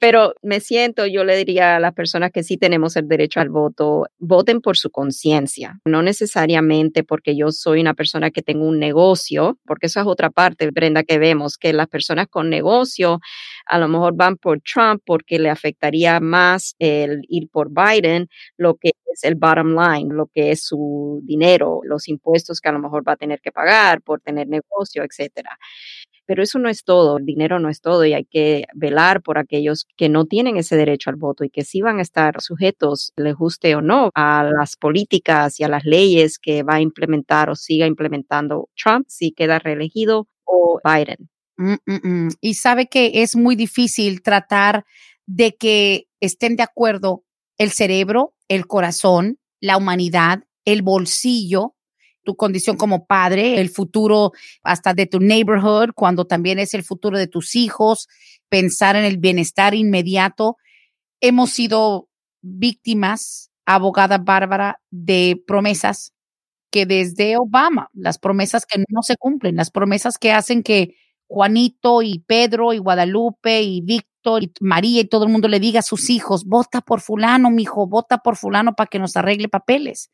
pero 0.00 0.34
me 0.42 0.60
siento, 0.60 1.06
yo 1.06 1.24
le 1.24 1.36
diría 1.36 1.76
a 1.76 1.80
las 1.80 1.94
personas 1.94 2.30
que 2.32 2.42
sí 2.42 2.56
tenemos 2.56 2.96
el 2.96 3.08
derecho 3.08 3.40
al 3.40 3.48
voto, 3.48 4.06
voten 4.18 4.60
por 4.60 4.76
su 4.76 4.90
conciencia, 4.90 5.80
no 5.84 6.02
necesariamente 6.02 7.04
porque 7.04 7.36
yo 7.36 7.50
soy 7.50 7.80
una 7.80 7.94
persona 7.94 8.30
que 8.30 8.42
tengo 8.42 8.66
un 8.66 8.78
negocio, 8.78 9.58
porque 9.64 9.86
esa 9.86 10.00
es 10.00 10.06
otra 10.06 10.30
parte, 10.30 10.70
Brenda, 10.70 11.02
que 11.02 11.18
vemos, 11.18 11.56
que 11.56 11.72
las 11.72 11.88
personas 11.88 12.26
con 12.28 12.50
negocio 12.50 13.20
a 13.66 13.78
lo 13.78 13.88
mejor 13.88 14.14
van 14.14 14.36
por 14.36 14.60
Trump 14.60 15.02
porque 15.06 15.38
le 15.38 15.50
afectaría 15.50 16.20
más 16.20 16.74
el 16.78 17.22
ir 17.28 17.48
por 17.50 17.70
Biden, 17.70 18.28
lo 18.56 18.76
que 18.76 18.90
es 19.12 19.24
el 19.24 19.34
bottom 19.36 19.74
line, 19.76 20.14
lo 20.14 20.26
que 20.26 20.50
es 20.50 20.64
su 20.64 21.20
dinero, 21.24 21.80
los 21.84 22.08
impuestos 22.08 22.60
que 22.60 22.68
a 22.68 22.72
lo 22.72 22.78
mejor 22.80 23.06
va 23.06 23.12
a 23.12 23.16
tener 23.16 23.40
que 23.40 23.52
pagar 23.52 24.02
por 24.02 24.20
tener 24.20 24.48
negocio, 24.48 25.04
etcétera. 25.04 25.58
Pero 26.26 26.42
eso 26.42 26.58
no 26.58 26.68
es 26.70 26.84
todo, 26.84 27.18
el 27.18 27.26
dinero 27.26 27.58
no 27.60 27.68
es 27.68 27.80
todo 27.82 28.04
y 28.06 28.14
hay 28.14 28.24
que 28.24 28.64
velar 28.74 29.22
por 29.22 29.38
aquellos 29.38 29.86
que 29.96 30.08
no 30.08 30.24
tienen 30.24 30.56
ese 30.56 30.76
derecho 30.76 31.10
al 31.10 31.16
voto 31.16 31.44
y 31.44 31.50
que 31.50 31.64
sí 31.64 31.82
van 31.82 31.98
a 31.98 32.02
estar 32.02 32.40
sujetos, 32.40 33.12
le 33.16 33.34
guste 33.34 33.74
o 33.76 33.82
no, 33.82 34.10
a 34.14 34.44
las 34.44 34.76
políticas 34.76 35.60
y 35.60 35.64
a 35.64 35.68
las 35.68 35.84
leyes 35.84 36.38
que 36.38 36.62
va 36.62 36.76
a 36.76 36.80
implementar 36.80 37.50
o 37.50 37.56
siga 37.56 37.86
implementando 37.86 38.68
Trump 38.76 39.06
si 39.08 39.32
queda 39.32 39.58
reelegido 39.58 40.26
o 40.44 40.80
Biden. 40.82 41.33
Mm, 41.56 41.74
mm, 41.86 42.08
mm. 42.26 42.28
Y 42.40 42.54
sabe 42.54 42.86
que 42.88 43.22
es 43.22 43.36
muy 43.36 43.56
difícil 43.56 44.22
tratar 44.22 44.84
de 45.26 45.56
que 45.56 46.08
estén 46.20 46.56
de 46.56 46.62
acuerdo 46.64 47.24
el 47.58 47.70
cerebro, 47.70 48.34
el 48.48 48.66
corazón, 48.66 49.38
la 49.60 49.76
humanidad, 49.76 50.44
el 50.64 50.82
bolsillo, 50.82 51.74
tu 52.24 52.36
condición 52.36 52.76
como 52.76 53.06
padre, 53.06 53.60
el 53.60 53.68
futuro 53.70 54.32
hasta 54.62 54.94
de 54.94 55.06
tu 55.06 55.20
neighborhood, 55.20 55.90
cuando 55.94 56.26
también 56.26 56.58
es 56.58 56.74
el 56.74 56.82
futuro 56.82 57.18
de 57.18 57.26
tus 57.28 57.54
hijos, 57.54 58.08
pensar 58.48 58.96
en 58.96 59.04
el 59.04 59.18
bienestar 59.18 59.74
inmediato. 59.74 60.56
Hemos 61.20 61.50
sido 61.50 62.08
víctimas, 62.42 63.50
abogada 63.66 64.18
Bárbara, 64.18 64.80
de 64.90 65.42
promesas 65.46 66.12
que 66.70 66.86
desde 66.86 67.36
Obama, 67.38 67.88
las 67.92 68.18
promesas 68.18 68.66
que 68.66 68.82
no 68.88 69.02
se 69.02 69.16
cumplen, 69.16 69.56
las 69.56 69.70
promesas 69.70 70.18
que 70.18 70.32
hacen 70.32 70.62
que 70.62 70.96
Juanito 71.34 72.00
y 72.02 72.20
Pedro 72.20 72.72
y 72.72 72.78
Guadalupe 72.78 73.60
y 73.60 73.80
Víctor 73.80 74.44
y 74.44 74.52
María 74.60 75.00
y 75.00 75.04
todo 75.06 75.24
el 75.24 75.32
mundo 75.32 75.48
le 75.48 75.58
diga 75.58 75.80
a 75.80 75.82
sus 75.82 76.08
hijos, 76.08 76.44
vota 76.44 76.80
por 76.80 77.00
fulano, 77.00 77.50
mijo, 77.50 77.88
vota 77.88 78.18
por 78.18 78.36
fulano 78.36 78.74
para 78.74 78.86
que 78.86 79.00
nos 79.00 79.16
arregle 79.16 79.48
papeles. 79.48 80.12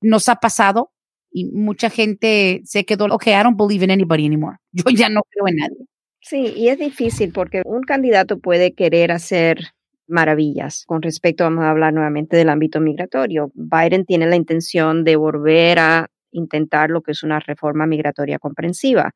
Nos 0.00 0.28
ha 0.28 0.36
pasado 0.36 0.92
y 1.32 1.46
mucha 1.46 1.90
gente 1.90 2.62
se 2.64 2.84
quedó, 2.84 3.06
ok, 3.06 3.26
I 3.26 3.42
don't 3.42 3.58
believe 3.58 3.84
in 3.84 3.90
anybody 3.90 4.24
anymore. 4.26 4.58
Yo 4.72 4.84
ya 4.90 5.08
no 5.08 5.22
creo 5.28 5.48
en 5.48 5.56
nadie. 5.56 5.86
Sí, 6.20 6.52
y 6.56 6.68
es 6.68 6.78
difícil 6.78 7.32
porque 7.32 7.62
un 7.64 7.82
candidato 7.82 8.38
puede 8.38 8.72
querer 8.72 9.10
hacer 9.10 9.72
maravillas. 10.06 10.84
Con 10.86 11.02
respecto, 11.02 11.42
vamos 11.42 11.64
a 11.64 11.70
hablar 11.70 11.92
nuevamente 11.92 12.36
del 12.36 12.48
ámbito 12.48 12.80
migratorio. 12.80 13.50
Biden 13.54 14.04
tiene 14.04 14.26
la 14.26 14.36
intención 14.36 15.02
de 15.02 15.16
volver 15.16 15.80
a 15.80 16.10
intentar 16.30 16.90
lo 16.90 17.02
que 17.02 17.10
es 17.10 17.24
una 17.24 17.40
reforma 17.40 17.86
migratoria 17.86 18.38
comprensiva. 18.38 19.14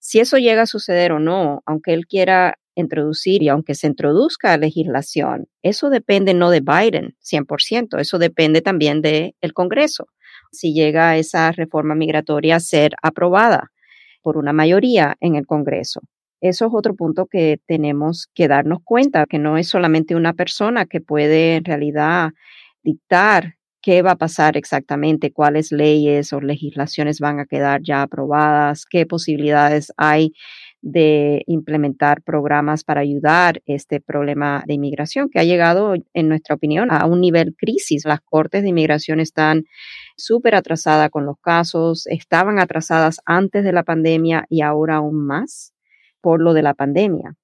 Si 0.00 0.18
eso 0.18 0.38
llega 0.38 0.62
a 0.62 0.66
suceder 0.66 1.12
o 1.12 1.18
no, 1.18 1.62
aunque 1.66 1.92
él 1.92 2.06
quiera 2.06 2.58
introducir 2.74 3.42
y 3.42 3.48
aunque 3.48 3.74
se 3.74 3.86
introduzca 3.86 4.56
legislación, 4.56 5.46
eso 5.62 5.90
depende 5.90 6.32
no 6.32 6.50
de 6.50 6.60
Biden 6.60 7.16
100%, 7.22 8.00
eso 8.00 8.18
depende 8.18 8.62
también 8.62 9.02
del 9.02 9.34
el 9.42 9.52
Congreso. 9.52 10.08
Si 10.52 10.72
llega 10.72 11.16
esa 11.18 11.52
reforma 11.52 11.94
migratoria 11.94 12.56
a 12.56 12.60
ser 12.60 12.92
aprobada 13.02 13.70
por 14.22 14.38
una 14.38 14.54
mayoría 14.54 15.16
en 15.20 15.36
el 15.36 15.46
Congreso. 15.46 16.00
Eso 16.40 16.66
es 16.66 16.72
otro 16.74 16.94
punto 16.94 17.26
que 17.26 17.60
tenemos 17.66 18.28
que 18.34 18.48
darnos 18.48 18.78
cuenta, 18.82 19.26
que 19.26 19.38
no 19.38 19.58
es 19.58 19.68
solamente 19.68 20.14
una 20.14 20.32
persona 20.32 20.86
que 20.86 21.02
puede 21.02 21.56
en 21.56 21.64
realidad 21.66 22.30
dictar 22.82 23.56
qué 23.82 24.02
va 24.02 24.12
a 24.12 24.16
pasar 24.16 24.56
exactamente, 24.56 25.32
cuáles 25.32 25.72
leyes 25.72 26.32
o 26.32 26.40
legislaciones 26.40 27.18
van 27.20 27.40
a 27.40 27.46
quedar 27.46 27.80
ya 27.82 28.02
aprobadas, 28.02 28.84
qué 28.84 29.06
posibilidades 29.06 29.92
hay 29.96 30.32
de 30.82 31.42
implementar 31.46 32.22
programas 32.22 32.84
para 32.84 33.02
ayudar 33.02 33.62
este 33.66 34.00
problema 34.00 34.64
de 34.66 34.74
inmigración 34.74 35.28
que 35.28 35.38
ha 35.38 35.44
llegado, 35.44 35.94
en 36.14 36.28
nuestra 36.28 36.54
opinión, 36.54 36.90
a 36.90 37.04
un 37.06 37.20
nivel 37.20 37.54
crisis. 37.56 38.04
Las 38.04 38.20
cortes 38.20 38.62
de 38.62 38.70
inmigración 38.70 39.20
están 39.20 39.64
súper 40.16 40.54
atrasadas 40.54 41.10
con 41.10 41.26
los 41.26 41.36
casos, 41.40 42.06
estaban 42.06 42.58
atrasadas 42.58 43.20
antes 43.26 43.64
de 43.64 43.72
la 43.72 43.82
pandemia 43.82 44.46
y 44.48 44.62
ahora 44.62 44.96
aún 44.96 45.26
más 45.26 45.74
por 46.20 46.40
lo 46.40 46.54
de 46.54 46.62
la 46.62 46.74
pandemia. 46.74 47.36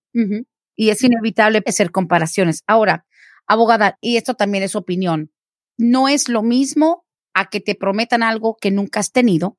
Y 0.75 0.89
es 0.91 1.03
inevitable 1.03 1.63
hacer 1.67 1.91
comparaciones. 1.91 2.63
Ahora, 2.67 3.05
abogada, 3.47 3.99
y 4.01 4.17
esto 4.17 4.35
también 4.35 4.65
es 4.65 4.75
opinión, 4.77 5.31
no 5.77 6.09
es 6.09 6.29
lo 6.29 6.43
mismo 6.43 7.05
a 7.35 7.47
que 7.51 7.61
te 7.61 7.75
prometan 7.75 8.23
algo 8.23 8.57
que 8.61 8.71
nunca 8.71 9.01
has 9.01 9.13
tenido, 9.13 9.59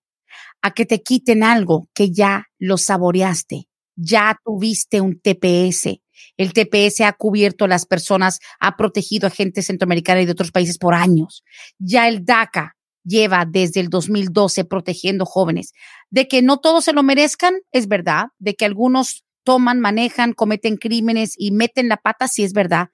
a 0.62 0.72
que 0.72 0.86
te 0.86 1.02
quiten 1.02 1.44
algo 1.44 1.90
que 1.94 2.12
ya 2.12 2.46
lo 2.58 2.78
saboreaste, 2.78 3.68
ya 3.96 4.40
tuviste 4.44 5.02
un 5.02 5.20
TPS. 5.20 6.02
El 6.38 6.54
TPS 6.54 7.02
ha 7.02 7.14
cubierto 7.14 7.66
a 7.66 7.68
las 7.68 7.86
personas, 7.86 8.40
ha 8.60 8.76
protegido 8.76 9.28
a 9.28 9.32
gente 9.32 9.62
centroamericana 9.62 10.22
y 10.22 10.26
de 10.26 10.32
otros 10.32 10.52
países 10.52 10.78
por 10.78 10.94
años. 10.94 11.44
Ya 11.78 12.08
el 12.08 12.26
DACA 12.26 12.76
lleva 13.04 13.46
desde 13.46 13.80
el 13.80 13.90
2012 13.90 14.66
protegiendo 14.66 15.26
jóvenes. 15.26 15.74
De 16.10 16.28
que 16.28 16.42
no 16.42 16.58
todos 16.58 16.86
se 16.86 16.94
lo 16.94 17.04
merezcan, 17.04 17.56
es 17.72 17.88
verdad. 17.88 18.28
De 18.40 18.56
que 18.56 18.66
algunos 18.66 19.24
toman, 19.44 19.80
manejan, 19.80 20.34
cometen 20.34 20.78
crímenes 20.78 21.34
y 21.38 21.52
meten 21.52 21.88
la 21.88 21.98
pata, 21.98 22.28
sí 22.28 22.44
es 22.44 22.54
verdad. 22.54 22.90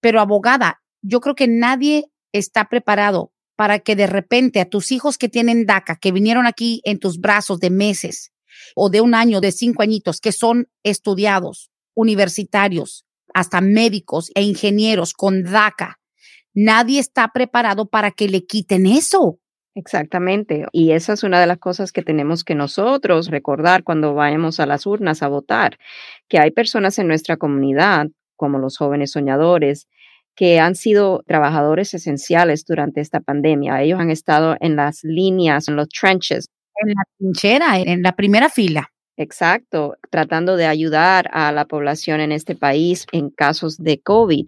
Pero 0.00 0.20
abogada, 0.20 0.82
yo 1.02 1.20
creo 1.20 1.34
que 1.34 1.48
nadie 1.48 2.04
está 2.34 2.68
preparado 2.68 3.32
para 3.56 3.78
que 3.78 3.96
de 3.96 4.06
repente 4.06 4.60
a 4.60 4.68
tus 4.68 4.92
hijos 4.92 5.16
que 5.16 5.28
tienen 5.28 5.64
DACA, 5.64 5.96
que 5.96 6.12
vinieron 6.12 6.46
aquí 6.46 6.82
en 6.84 6.98
tus 6.98 7.20
brazos 7.20 7.60
de 7.60 7.70
meses 7.70 8.32
o 8.74 8.90
de 8.90 9.00
un 9.00 9.14
año, 9.14 9.40
de 9.40 9.52
cinco 9.52 9.82
añitos, 9.82 10.20
que 10.20 10.32
son 10.32 10.68
estudiados, 10.82 11.70
universitarios, 11.94 13.06
hasta 13.32 13.60
médicos 13.60 14.30
e 14.34 14.42
ingenieros 14.42 15.12
con 15.12 15.44
DACA, 15.44 16.00
nadie 16.54 17.00
está 17.00 17.28
preparado 17.28 17.86
para 17.86 18.10
que 18.10 18.28
le 18.28 18.44
quiten 18.44 18.86
eso. 18.86 19.38
Exactamente. 19.76 20.66
Y 20.72 20.92
esa 20.92 21.14
es 21.14 21.24
una 21.24 21.40
de 21.40 21.48
las 21.48 21.58
cosas 21.58 21.90
que 21.90 22.02
tenemos 22.02 22.44
que 22.44 22.54
nosotros 22.54 23.28
recordar 23.28 23.82
cuando 23.82 24.14
vayamos 24.14 24.60
a 24.60 24.66
las 24.66 24.86
urnas 24.86 25.22
a 25.22 25.28
votar, 25.28 25.78
que 26.28 26.38
hay 26.38 26.52
personas 26.52 26.98
en 26.98 27.08
nuestra 27.08 27.36
comunidad, 27.36 28.06
como 28.36 28.58
los 28.58 28.76
jóvenes 28.76 29.12
soñadores, 29.12 29.88
que 30.34 30.60
han 30.60 30.74
sido 30.74 31.22
trabajadores 31.26 31.94
esenciales 31.94 32.64
durante 32.64 33.00
esta 33.00 33.20
pandemia. 33.20 33.82
Ellos 33.82 34.00
han 34.00 34.10
estado 34.10 34.56
en 34.60 34.76
las 34.76 35.04
líneas, 35.04 35.68
en 35.68 35.76
los 35.76 35.88
trenches. 35.88 36.46
En 36.76 36.88
la 36.88 37.04
trinchera, 37.18 37.78
en 37.78 38.02
la 38.02 38.12
primera 38.12 38.48
fila. 38.48 38.90
Exacto, 39.16 39.94
tratando 40.10 40.56
de 40.56 40.66
ayudar 40.66 41.30
a 41.32 41.52
la 41.52 41.66
población 41.66 42.20
en 42.20 42.32
este 42.32 42.56
país 42.56 43.06
en 43.12 43.30
casos 43.30 43.76
de 43.76 44.00
COVID. 44.00 44.46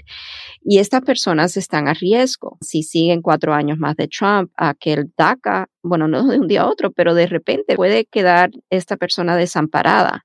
Y 0.64 0.78
estas 0.78 1.02
personas 1.02 1.56
están 1.56 1.86
a 1.86 1.94
riesgo. 1.94 2.58
Si 2.60 2.82
siguen 2.82 3.22
cuatro 3.22 3.54
años 3.54 3.78
más 3.78 3.94
de 3.94 4.08
Trump, 4.08 4.50
a 4.56 4.74
que 4.74 4.94
el 4.94 5.12
DACA, 5.16 5.68
bueno, 5.84 6.08
no 6.08 6.26
de 6.26 6.40
un 6.40 6.48
día 6.48 6.62
a 6.62 6.68
otro, 6.68 6.90
pero 6.90 7.14
de 7.14 7.28
repente 7.28 7.76
puede 7.76 8.06
quedar 8.06 8.50
esta 8.68 8.96
persona 8.96 9.36
desamparada. 9.36 10.24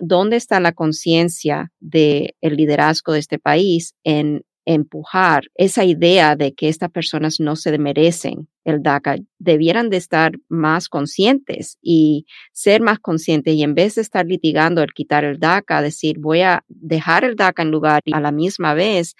¿Dónde 0.00 0.36
está 0.36 0.60
la 0.60 0.72
conciencia 0.72 1.70
del 1.80 2.34
liderazgo 2.42 3.14
de 3.14 3.20
este 3.20 3.38
país 3.38 3.94
en 4.04 4.42
empujar 4.68 5.44
esa 5.54 5.84
idea 5.84 6.36
de 6.36 6.52
que 6.52 6.68
estas 6.68 6.90
personas 6.90 7.40
no 7.40 7.56
se 7.56 7.76
merecen 7.78 8.48
el 8.64 8.82
DACA, 8.82 9.16
debieran 9.38 9.88
de 9.88 9.96
estar 9.96 10.32
más 10.50 10.90
conscientes 10.90 11.78
y 11.80 12.26
ser 12.52 12.82
más 12.82 12.98
conscientes 12.98 13.54
y 13.54 13.62
en 13.62 13.74
vez 13.74 13.94
de 13.94 14.02
estar 14.02 14.26
litigando 14.26 14.82
el 14.82 14.92
quitar 14.92 15.24
el 15.24 15.38
DACA, 15.38 15.80
decir 15.80 16.18
voy 16.18 16.42
a 16.42 16.64
dejar 16.68 17.24
el 17.24 17.34
DACA 17.34 17.62
en 17.62 17.70
lugar 17.70 18.02
y 18.04 18.14
a 18.14 18.20
la 18.20 18.30
misma 18.30 18.74
vez 18.74 19.14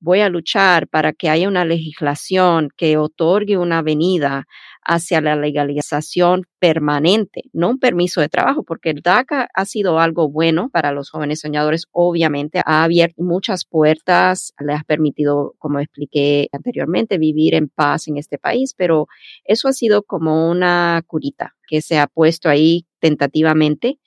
voy 0.00 0.20
a 0.20 0.28
luchar 0.28 0.86
para 0.86 1.14
que 1.14 1.30
haya 1.30 1.48
una 1.48 1.64
legislación 1.64 2.68
que 2.76 2.98
otorgue 2.98 3.56
una 3.56 3.80
venida 3.80 4.46
hacia 4.90 5.20
la 5.20 5.36
legalización 5.36 6.46
permanente, 6.58 7.42
no 7.52 7.70
un 7.70 7.78
permiso 7.78 8.20
de 8.20 8.28
trabajo, 8.28 8.64
porque 8.64 8.90
el 8.90 9.02
DACA 9.02 9.48
ha 9.54 9.64
sido 9.64 10.00
algo 10.00 10.28
bueno 10.28 10.68
para 10.68 10.90
los 10.90 11.10
jóvenes 11.10 11.38
soñadores. 11.38 11.86
Obviamente 11.92 12.60
ha 12.64 12.82
abierto 12.82 13.22
muchas 13.22 13.64
puertas, 13.64 14.52
les 14.58 14.80
ha 14.80 14.82
permitido, 14.82 15.54
como 15.58 15.78
expliqué 15.78 16.48
anteriormente, 16.50 17.18
vivir 17.18 17.54
en 17.54 17.68
paz 17.68 18.08
en 18.08 18.16
este 18.18 18.36
país, 18.36 18.74
pero 18.76 19.06
eso 19.44 19.68
ha 19.68 19.72
sido 19.72 20.02
como 20.02 20.50
una 20.50 21.00
curita 21.06 21.54
que 21.68 21.82
se 21.82 22.00
ha 22.00 22.08
puesto 22.08 22.48
ahí 22.48 22.84
tentativamente. 22.98 24.00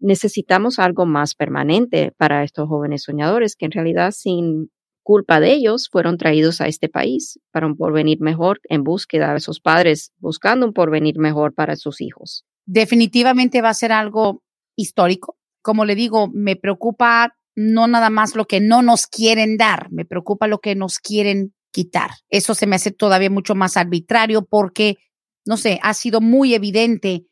Necesitamos 0.00 0.80
algo 0.80 1.06
más 1.06 1.36
permanente 1.36 2.12
para 2.16 2.42
estos 2.42 2.68
jóvenes 2.68 3.04
soñadores 3.04 3.54
que 3.54 3.66
en 3.66 3.70
realidad 3.70 4.10
sin 4.10 4.70
culpa 5.06 5.38
de 5.38 5.52
ellos 5.52 5.88
fueron 5.88 6.18
traídos 6.18 6.60
a 6.60 6.66
este 6.66 6.88
país 6.88 7.38
para 7.52 7.68
un 7.68 7.76
porvenir 7.76 8.20
mejor 8.20 8.58
en 8.64 8.82
búsqueda 8.82 9.32
de 9.34 9.38
sus 9.38 9.60
padres, 9.60 10.10
buscando 10.18 10.66
un 10.66 10.72
porvenir 10.72 11.20
mejor 11.20 11.54
para 11.54 11.76
sus 11.76 12.00
hijos. 12.00 12.44
Definitivamente 12.64 13.62
va 13.62 13.68
a 13.68 13.74
ser 13.74 13.92
algo 13.92 14.42
histórico. 14.74 15.38
Como 15.62 15.84
le 15.84 15.94
digo, 15.94 16.28
me 16.34 16.56
preocupa 16.56 17.36
no 17.54 17.86
nada 17.86 18.10
más 18.10 18.34
lo 18.34 18.46
que 18.46 18.58
no 18.58 18.82
nos 18.82 19.06
quieren 19.06 19.56
dar, 19.56 19.92
me 19.92 20.04
preocupa 20.04 20.48
lo 20.48 20.58
que 20.58 20.74
nos 20.74 20.98
quieren 20.98 21.54
quitar. 21.70 22.10
Eso 22.28 22.56
se 22.56 22.66
me 22.66 22.74
hace 22.74 22.90
todavía 22.90 23.30
mucho 23.30 23.54
más 23.54 23.76
arbitrario 23.76 24.44
porque, 24.44 24.96
no 25.44 25.56
sé, 25.56 25.78
ha 25.84 25.94
sido 25.94 26.20
muy 26.20 26.52
evidente 26.52 27.26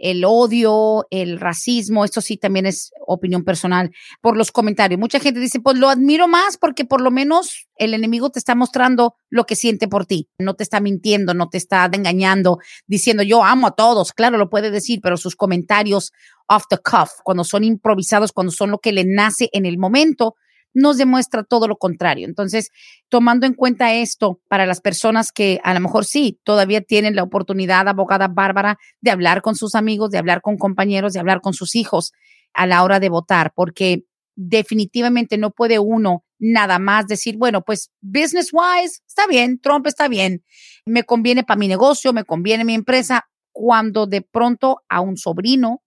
el 0.00 0.24
odio, 0.24 1.06
el 1.10 1.38
racismo, 1.38 2.04
esto 2.04 2.20
sí 2.20 2.36
también 2.36 2.66
es 2.66 2.90
opinión 3.06 3.44
personal, 3.44 3.90
por 4.20 4.36
los 4.36 4.50
comentarios. 4.50 4.98
Mucha 4.98 5.20
gente 5.20 5.40
dice, 5.40 5.60
pues 5.60 5.78
lo 5.78 5.88
admiro 5.88 6.26
más 6.26 6.56
porque 6.56 6.84
por 6.84 7.00
lo 7.00 7.10
menos 7.10 7.68
el 7.76 7.94
enemigo 7.94 8.30
te 8.30 8.38
está 8.38 8.54
mostrando 8.54 9.14
lo 9.28 9.44
que 9.44 9.56
siente 9.56 9.88
por 9.88 10.06
ti, 10.06 10.28
no 10.38 10.54
te 10.54 10.62
está 10.62 10.80
mintiendo, 10.80 11.34
no 11.34 11.48
te 11.48 11.58
está 11.58 11.88
engañando, 11.92 12.58
diciendo 12.86 13.22
yo 13.22 13.44
amo 13.44 13.68
a 13.68 13.72
todos, 13.72 14.12
claro, 14.12 14.38
lo 14.38 14.50
puede 14.50 14.70
decir, 14.70 15.00
pero 15.02 15.16
sus 15.16 15.36
comentarios 15.36 16.12
off 16.48 16.64
the 16.68 16.78
cuff, 16.78 17.10
cuando 17.22 17.44
son 17.44 17.62
improvisados, 17.62 18.32
cuando 18.32 18.50
son 18.50 18.70
lo 18.70 18.78
que 18.78 18.92
le 18.92 19.04
nace 19.04 19.48
en 19.52 19.66
el 19.66 19.78
momento, 19.78 20.34
nos 20.72 20.98
demuestra 20.98 21.42
todo 21.44 21.68
lo 21.68 21.76
contrario. 21.76 22.26
Entonces, 22.26 22.70
tomando 23.08 23.46
en 23.46 23.54
cuenta 23.54 23.94
esto 23.94 24.40
para 24.48 24.66
las 24.66 24.80
personas 24.80 25.32
que 25.32 25.60
a 25.64 25.74
lo 25.74 25.80
mejor 25.80 26.04
sí, 26.04 26.40
todavía 26.44 26.80
tienen 26.80 27.16
la 27.16 27.22
oportunidad, 27.22 27.88
abogada 27.88 28.28
Bárbara, 28.28 28.78
de 29.00 29.10
hablar 29.10 29.42
con 29.42 29.56
sus 29.56 29.74
amigos, 29.74 30.10
de 30.10 30.18
hablar 30.18 30.40
con 30.42 30.56
compañeros, 30.56 31.12
de 31.12 31.20
hablar 31.20 31.40
con 31.40 31.52
sus 31.52 31.74
hijos 31.74 32.12
a 32.54 32.66
la 32.66 32.82
hora 32.82 33.00
de 33.00 33.08
votar, 33.08 33.52
porque 33.54 34.04
definitivamente 34.36 35.38
no 35.38 35.50
puede 35.50 35.78
uno 35.78 36.24
nada 36.38 36.78
más 36.78 37.06
decir, 37.06 37.36
bueno, 37.36 37.62
pues 37.62 37.90
business 38.00 38.50
wise, 38.52 39.00
está 39.06 39.26
bien, 39.26 39.60
Trump 39.60 39.86
está 39.86 40.08
bien, 40.08 40.42
me 40.86 41.04
conviene 41.04 41.44
para 41.44 41.58
mi 41.58 41.68
negocio, 41.68 42.12
me 42.12 42.24
conviene 42.24 42.64
mi 42.64 42.74
empresa, 42.74 43.26
cuando 43.52 44.06
de 44.06 44.22
pronto 44.22 44.80
a 44.88 45.00
un 45.00 45.16
sobrino, 45.16 45.82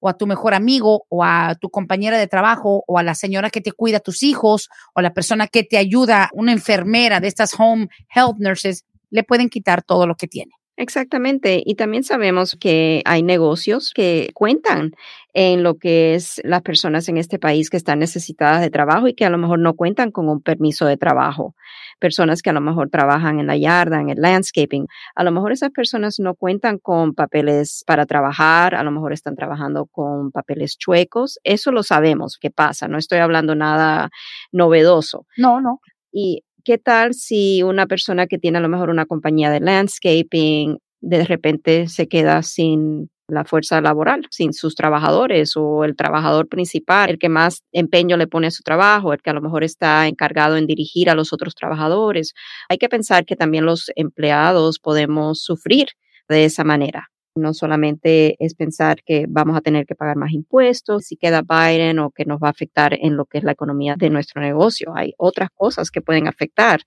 o 0.00 0.08
a 0.08 0.14
tu 0.14 0.26
mejor 0.26 0.54
amigo 0.54 1.06
o 1.08 1.24
a 1.24 1.56
tu 1.60 1.70
compañera 1.70 2.18
de 2.18 2.26
trabajo 2.26 2.84
o 2.86 2.98
a 2.98 3.02
la 3.02 3.14
señora 3.14 3.50
que 3.50 3.60
te 3.60 3.72
cuida 3.72 3.98
a 3.98 4.00
tus 4.00 4.22
hijos 4.22 4.68
o 4.94 5.00
a 5.00 5.02
la 5.02 5.14
persona 5.14 5.46
que 5.46 5.64
te 5.64 5.78
ayuda, 5.78 6.30
una 6.32 6.52
enfermera 6.52 7.20
de 7.20 7.28
estas 7.28 7.58
home 7.58 7.88
health 8.14 8.36
nurses, 8.38 8.84
le 9.10 9.24
pueden 9.24 9.48
quitar 9.48 9.82
todo 9.82 10.06
lo 10.06 10.16
que 10.16 10.28
tiene. 10.28 10.57
Exactamente. 10.80 11.60
Y 11.66 11.74
también 11.74 12.04
sabemos 12.04 12.56
que 12.58 13.02
hay 13.04 13.24
negocios 13.24 13.90
que 13.92 14.30
cuentan 14.32 14.92
en 15.34 15.64
lo 15.64 15.74
que 15.74 16.14
es 16.14 16.40
las 16.44 16.62
personas 16.62 17.08
en 17.08 17.16
este 17.16 17.40
país 17.40 17.68
que 17.68 17.76
están 17.76 17.98
necesitadas 17.98 18.60
de 18.60 18.70
trabajo 18.70 19.08
y 19.08 19.14
que 19.14 19.24
a 19.24 19.30
lo 19.30 19.38
mejor 19.38 19.58
no 19.58 19.74
cuentan 19.74 20.12
con 20.12 20.28
un 20.28 20.40
permiso 20.40 20.86
de 20.86 20.96
trabajo. 20.96 21.56
Personas 21.98 22.42
que 22.42 22.50
a 22.50 22.52
lo 22.52 22.60
mejor 22.60 22.90
trabajan 22.90 23.40
en 23.40 23.48
la 23.48 23.56
yarda, 23.56 24.00
en 24.00 24.08
el 24.08 24.20
landscaping. 24.20 24.86
A 25.16 25.24
lo 25.24 25.32
mejor 25.32 25.50
esas 25.50 25.70
personas 25.70 26.20
no 26.20 26.36
cuentan 26.36 26.78
con 26.78 27.12
papeles 27.12 27.82
para 27.84 28.06
trabajar, 28.06 28.76
a 28.76 28.84
lo 28.84 28.92
mejor 28.92 29.12
están 29.12 29.34
trabajando 29.34 29.86
con 29.86 30.30
papeles 30.30 30.78
chuecos. 30.78 31.40
Eso 31.42 31.72
lo 31.72 31.82
sabemos 31.82 32.38
que 32.40 32.52
pasa. 32.52 32.86
No 32.86 32.98
estoy 32.98 33.18
hablando 33.18 33.56
nada 33.56 34.10
novedoso. 34.52 35.26
No, 35.36 35.60
no. 35.60 35.80
Y 36.12 36.44
¿qué 36.68 36.76
tal 36.76 37.14
si 37.14 37.62
una 37.62 37.86
persona 37.86 38.26
que 38.26 38.36
tiene 38.36 38.58
a 38.58 38.60
lo 38.60 38.68
mejor 38.68 38.90
una 38.90 39.06
compañía 39.06 39.50
de 39.50 39.58
landscaping 39.58 40.76
de 41.00 41.24
repente 41.24 41.88
se 41.88 42.08
queda 42.08 42.42
sin 42.42 43.08
la 43.26 43.46
fuerza 43.46 43.80
laboral, 43.80 44.26
sin 44.30 44.52
sus 44.52 44.74
trabajadores 44.74 45.56
o 45.56 45.84
el 45.84 45.96
trabajador 45.96 46.46
principal, 46.46 47.08
el 47.08 47.18
que 47.18 47.30
más 47.30 47.62
empeño 47.72 48.18
le 48.18 48.26
pone 48.26 48.48
a 48.48 48.50
su 48.50 48.62
trabajo, 48.62 49.14
el 49.14 49.22
que 49.22 49.30
a 49.30 49.32
lo 49.32 49.40
mejor 49.40 49.64
está 49.64 50.08
encargado 50.08 50.58
en 50.58 50.66
dirigir 50.66 51.08
a 51.08 51.14
los 51.14 51.32
otros 51.32 51.54
trabajadores. 51.54 52.34
Hay 52.68 52.76
que 52.76 52.90
pensar 52.90 53.24
que 53.24 53.34
también 53.34 53.64
los 53.64 53.90
empleados 53.96 54.78
podemos 54.78 55.42
sufrir 55.42 55.86
de 56.28 56.44
esa 56.44 56.64
manera. 56.64 57.08
No 57.34 57.54
solamente 57.54 58.36
es 58.44 58.54
pensar 58.54 59.02
que 59.04 59.26
vamos 59.28 59.56
a 59.56 59.60
tener 59.60 59.86
que 59.86 59.94
pagar 59.94 60.16
más 60.16 60.32
impuestos 60.32 61.04
si 61.06 61.16
queda 61.16 61.42
Biden 61.42 61.98
o 62.00 62.10
que 62.10 62.24
nos 62.24 62.40
va 62.40 62.48
a 62.48 62.50
afectar 62.50 62.94
en 63.00 63.16
lo 63.16 63.26
que 63.26 63.38
es 63.38 63.44
la 63.44 63.52
economía 63.52 63.96
de 63.96 64.10
nuestro 64.10 64.40
negocio. 64.40 64.92
Hay 64.96 65.14
otras 65.18 65.50
cosas 65.54 65.90
que 65.90 66.02
pueden 66.02 66.26
afectar 66.26 66.80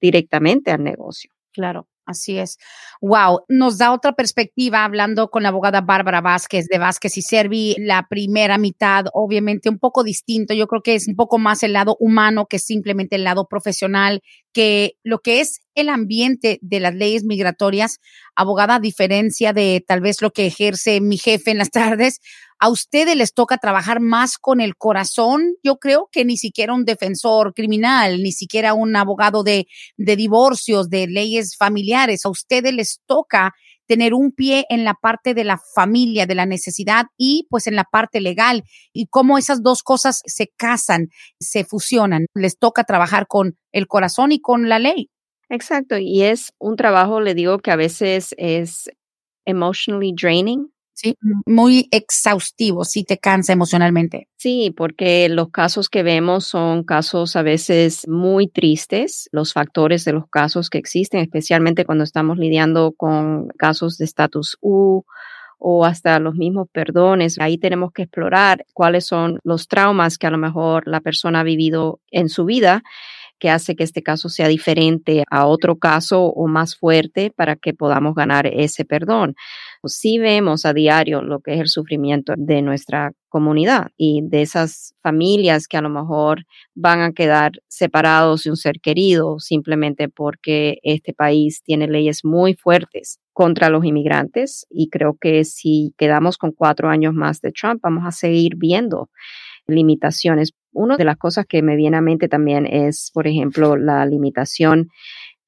directamente 0.00 0.70
al 0.70 0.82
negocio. 0.84 1.30
Claro. 1.52 1.86
Así 2.06 2.38
es. 2.38 2.58
Wow, 3.00 3.44
nos 3.48 3.78
da 3.78 3.92
otra 3.92 4.12
perspectiva 4.12 4.84
hablando 4.84 5.30
con 5.30 5.42
la 5.42 5.48
abogada 5.48 5.80
Bárbara 5.80 6.20
Vázquez 6.20 6.66
de 6.66 6.78
Vázquez 6.78 7.16
y 7.16 7.22
Servi. 7.22 7.74
La 7.78 8.06
primera 8.08 8.58
mitad, 8.58 9.06
obviamente, 9.14 9.70
un 9.70 9.78
poco 9.78 10.04
distinto. 10.04 10.52
Yo 10.52 10.66
creo 10.66 10.82
que 10.82 10.96
es 10.96 11.08
un 11.08 11.16
poco 11.16 11.38
más 11.38 11.62
el 11.62 11.72
lado 11.72 11.96
humano 11.98 12.46
que 12.46 12.58
simplemente 12.58 13.16
el 13.16 13.24
lado 13.24 13.46
profesional, 13.48 14.22
que 14.52 14.96
lo 15.02 15.20
que 15.20 15.40
es 15.40 15.60
el 15.74 15.88
ambiente 15.88 16.58
de 16.60 16.80
las 16.80 16.94
leyes 16.94 17.24
migratorias, 17.24 18.00
abogada, 18.36 18.76
a 18.76 18.80
diferencia 18.80 19.54
de 19.54 19.82
tal 19.86 20.00
vez 20.02 20.20
lo 20.20 20.30
que 20.30 20.46
ejerce 20.46 21.00
mi 21.00 21.16
jefe 21.16 21.52
en 21.52 21.58
las 21.58 21.70
tardes, 21.70 22.20
a 22.64 22.70
ustedes 22.70 23.14
les 23.14 23.34
toca 23.34 23.58
trabajar 23.58 24.00
más 24.00 24.38
con 24.38 24.58
el 24.58 24.74
corazón, 24.74 25.54
yo 25.62 25.76
creo 25.76 26.08
que 26.10 26.24
ni 26.24 26.38
siquiera 26.38 26.72
un 26.72 26.86
defensor 26.86 27.52
criminal, 27.52 28.22
ni 28.22 28.32
siquiera 28.32 28.72
un 28.72 28.96
abogado 28.96 29.42
de, 29.42 29.66
divorcios, 29.98 30.88
de 30.88 31.06
leyes 31.06 31.58
familiares, 31.58 32.24
a 32.24 32.30
ustedes 32.30 32.72
les 32.72 33.02
toca 33.04 33.52
tener 33.86 34.14
un 34.14 34.32
pie 34.32 34.64
en 34.70 34.82
la 34.82 34.94
parte 34.94 35.34
de 35.34 35.44
la 35.44 35.60
familia, 35.74 36.24
de 36.24 36.36
la 36.36 36.46
necesidad 36.46 37.04
y 37.18 37.46
pues 37.50 37.66
en 37.66 37.76
la 37.76 37.84
parte 37.84 38.22
legal 38.22 38.62
y 38.94 39.08
cómo 39.08 39.36
esas 39.36 39.62
dos 39.62 39.82
cosas 39.82 40.22
se 40.24 40.48
casan, 40.56 41.08
se 41.38 41.64
fusionan. 41.64 42.24
Les 42.32 42.58
toca 42.58 42.84
trabajar 42.84 43.26
con 43.26 43.58
el 43.72 43.86
corazón 43.88 44.32
y 44.32 44.40
con 44.40 44.70
la 44.70 44.78
ley. 44.78 45.10
Exacto, 45.50 45.98
y 45.98 46.22
es 46.22 46.54
un 46.58 46.76
trabajo, 46.76 47.20
le 47.20 47.34
digo 47.34 47.58
que 47.58 47.72
a 47.72 47.76
veces 47.76 48.34
es 48.38 48.90
emotionally 49.44 50.14
draining, 50.18 50.73
Sí, 50.96 51.16
muy 51.44 51.88
exhaustivo, 51.90 52.84
sí 52.84 53.02
te 53.02 53.18
cansa 53.18 53.52
emocionalmente. 53.52 54.28
Sí, 54.36 54.72
porque 54.76 55.28
los 55.28 55.50
casos 55.50 55.88
que 55.88 56.04
vemos 56.04 56.44
son 56.46 56.84
casos 56.84 57.34
a 57.34 57.42
veces 57.42 58.06
muy 58.06 58.46
tristes, 58.46 59.28
los 59.32 59.52
factores 59.52 60.04
de 60.04 60.12
los 60.12 60.28
casos 60.30 60.70
que 60.70 60.78
existen, 60.78 61.18
especialmente 61.20 61.84
cuando 61.84 62.04
estamos 62.04 62.38
lidiando 62.38 62.92
con 62.96 63.48
casos 63.58 63.98
de 63.98 64.04
status 64.04 64.56
U 64.60 65.02
o 65.58 65.84
hasta 65.86 66.20
los 66.20 66.34
mismos 66.36 66.68
perdones. 66.72 67.38
Ahí 67.40 67.58
tenemos 67.58 67.92
que 67.92 68.02
explorar 68.02 68.64
cuáles 68.74 69.06
son 69.06 69.40
los 69.44 69.68
traumas 69.68 70.18
que 70.18 70.26
a 70.28 70.30
lo 70.30 70.38
mejor 70.38 70.86
la 70.86 71.00
persona 71.00 71.40
ha 71.40 71.44
vivido 71.44 72.00
en 72.12 72.28
su 72.28 72.44
vida 72.44 72.82
que 73.38 73.50
hace 73.50 73.76
que 73.76 73.84
este 73.84 74.02
caso 74.02 74.28
sea 74.28 74.48
diferente 74.48 75.24
a 75.30 75.46
otro 75.46 75.76
caso 75.78 76.24
o 76.26 76.46
más 76.48 76.76
fuerte 76.76 77.30
para 77.36 77.56
que 77.56 77.74
podamos 77.74 78.14
ganar 78.14 78.46
ese 78.46 78.84
perdón. 78.84 79.34
Sí 79.88 80.18
vemos 80.18 80.64
a 80.64 80.72
diario 80.72 81.22
lo 81.22 81.40
que 81.40 81.54
es 81.54 81.60
el 81.60 81.68
sufrimiento 81.68 82.34
de 82.36 82.62
nuestra 82.62 83.12
comunidad 83.28 83.88
y 83.96 84.20
de 84.22 84.42
esas 84.42 84.94
familias 85.02 85.66
que 85.66 85.76
a 85.76 85.82
lo 85.82 85.90
mejor 85.90 86.44
van 86.74 87.00
a 87.00 87.12
quedar 87.12 87.52
separados 87.68 88.44
de 88.44 88.50
un 88.50 88.56
ser 88.56 88.80
querido 88.80 89.38
simplemente 89.40 90.08
porque 90.08 90.78
este 90.82 91.12
país 91.12 91.62
tiene 91.62 91.88
leyes 91.88 92.24
muy 92.24 92.54
fuertes 92.54 93.18
contra 93.32 93.70
los 93.70 93.84
inmigrantes 93.84 94.66
y 94.70 94.88
creo 94.88 95.16
que 95.20 95.44
si 95.44 95.94
quedamos 95.98 96.38
con 96.38 96.52
cuatro 96.52 96.88
años 96.88 97.12
más 97.12 97.40
de 97.40 97.52
Trump 97.52 97.80
vamos 97.82 98.04
a 98.06 98.12
seguir 98.12 98.54
viendo 98.56 99.10
limitaciones. 99.66 100.52
Una 100.72 100.96
de 100.96 101.04
las 101.04 101.16
cosas 101.16 101.46
que 101.46 101.62
me 101.62 101.76
viene 101.76 101.96
a 101.96 102.00
mente 102.00 102.28
también 102.28 102.66
es, 102.66 103.10
por 103.14 103.26
ejemplo, 103.26 103.76
la 103.76 104.04
limitación 104.06 104.88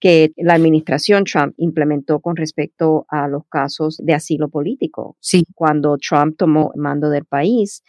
que 0.01 0.33
la 0.37 0.55
administración 0.55 1.25
Trump 1.25 1.55
implementó 1.57 2.21
con 2.21 2.37
respecto 2.37 3.07
a 3.09 3.29
los 3.29 3.43
casos 3.49 3.99
de 4.03 4.15
asilo 4.15 4.49
político. 4.49 5.17
Sí. 5.21 5.45
Cuando 5.55 5.97
Trump 5.99 6.37
tomó 6.37 6.73
mando 6.77 7.11
del 7.11 7.25
país, 7.25 7.83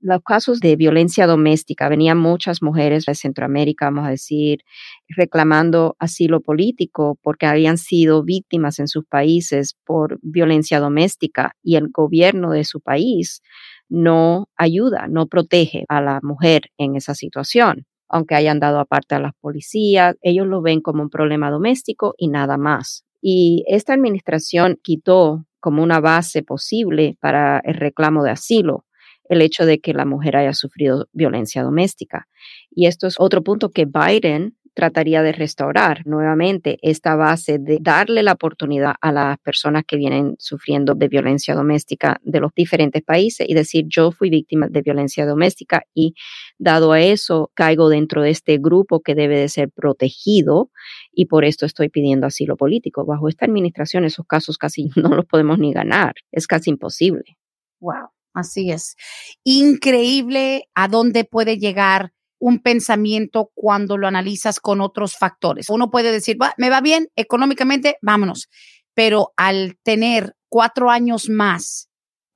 los 0.00 0.22
casos 0.22 0.60
de 0.60 0.76
violencia 0.76 1.26
doméstica, 1.26 1.88
venían 1.88 2.18
muchas 2.18 2.62
mujeres 2.62 3.04
de 3.06 3.16
Centroamérica, 3.16 3.86
vamos 3.86 4.06
a 4.06 4.10
decir, 4.10 4.60
reclamando 5.08 5.96
asilo 5.98 6.40
político 6.40 7.18
porque 7.22 7.46
habían 7.46 7.78
sido 7.78 8.22
víctimas 8.22 8.78
en 8.78 8.86
sus 8.86 9.04
países 9.06 9.76
por 9.84 10.20
violencia 10.22 10.78
doméstica 10.78 11.56
y 11.64 11.76
el 11.76 11.88
gobierno 11.90 12.52
de 12.52 12.64
su 12.64 12.80
país 12.80 13.42
no 13.88 14.48
ayuda, 14.56 15.08
no 15.08 15.26
protege 15.26 15.84
a 15.88 16.00
la 16.00 16.20
mujer 16.22 16.70
en 16.78 16.94
esa 16.94 17.14
situación. 17.14 17.86
Aunque 18.08 18.34
hayan 18.34 18.60
dado 18.60 18.80
aparte 18.80 19.14
a 19.14 19.20
las 19.20 19.32
policías, 19.40 20.16
ellos 20.22 20.46
lo 20.46 20.62
ven 20.62 20.80
como 20.80 21.02
un 21.02 21.10
problema 21.10 21.50
doméstico 21.50 22.14
y 22.16 22.28
nada 22.28 22.56
más. 22.56 23.04
Y 23.20 23.64
esta 23.68 23.94
administración 23.94 24.78
quitó 24.82 25.44
como 25.60 25.82
una 25.82 26.00
base 26.00 26.42
posible 26.42 27.16
para 27.20 27.60
el 27.64 27.74
reclamo 27.74 28.22
de 28.22 28.30
asilo 28.30 28.84
el 29.28 29.42
hecho 29.42 29.66
de 29.66 29.80
que 29.80 29.92
la 29.92 30.04
mujer 30.04 30.36
haya 30.36 30.54
sufrido 30.54 31.06
violencia 31.12 31.62
doméstica. 31.62 32.26
Y 32.70 32.86
esto 32.86 33.06
es 33.06 33.16
otro 33.18 33.42
punto 33.42 33.70
que 33.70 33.86
Biden 33.86 34.56
trataría 34.78 35.24
de 35.24 35.32
restaurar 35.32 36.06
nuevamente 36.06 36.78
esta 36.82 37.16
base 37.16 37.58
de 37.58 37.78
darle 37.80 38.22
la 38.22 38.34
oportunidad 38.34 38.94
a 39.00 39.10
las 39.10 39.36
personas 39.40 39.82
que 39.84 39.96
vienen 39.96 40.36
sufriendo 40.38 40.94
de 40.94 41.08
violencia 41.08 41.56
doméstica 41.56 42.20
de 42.22 42.38
los 42.38 42.54
diferentes 42.54 43.02
países 43.02 43.44
y 43.48 43.54
decir 43.54 43.86
yo 43.88 44.12
fui 44.12 44.30
víctima 44.30 44.68
de 44.68 44.80
violencia 44.80 45.26
doméstica 45.26 45.82
y 45.94 46.14
dado 46.58 46.92
a 46.92 47.00
eso 47.00 47.50
caigo 47.54 47.88
dentro 47.88 48.22
de 48.22 48.30
este 48.30 48.58
grupo 48.58 49.00
que 49.00 49.16
debe 49.16 49.36
de 49.40 49.48
ser 49.48 49.68
protegido 49.68 50.70
y 51.10 51.26
por 51.26 51.44
esto 51.44 51.66
estoy 51.66 51.88
pidiendo 51.88 52.28
asilo 52.28 52.56
político. 52.56 53.04
Bajo 53.04 53.28
esta 53.28 53.46
administración 53.46 54.04
esos 54.04 54.26
casos 54.28 54.58
casi 54.58 54.90
no 54.94 55.08
los 55.08 55.26
podemos 55.26 55.58
ni 55.58 55.72
ganar, 55.72 56.14
es 56.30 56.46
casi 56.46 56.70
imposible. 56.70 57.36
Wow. 57.80 58.10
Así 58.32 58.70
es. 58.70 58.94
Increíble 59.42 60.68
a 60.76 60.86
dónde 60.86 61.24
puede 61.24 61.58
llegar 61.58 62.12
un 62.38 62.60
pensamiento 62.60 63.50
cuando 63.54 63.96
lo 63.96 64.06
analizas 64.06 64.60
con 64.60 64.80
otros 64.80 65.16
factores. 65.16 65.70
Uno 65.70 65.90
puede 65.90 66.12
decir, 66.12 66.36
me 66.56 66.70
va 66.70 66.80
bien 66.80 67.08
económicamente, 67.16 67.96
vámonos. 68.02 68.48
Pero 68.94 69.32
al 69.36 69.78
tener 69.82 70.36
cuatro 70.48 70.90
años 70.90 71.28
más 71.28 71.88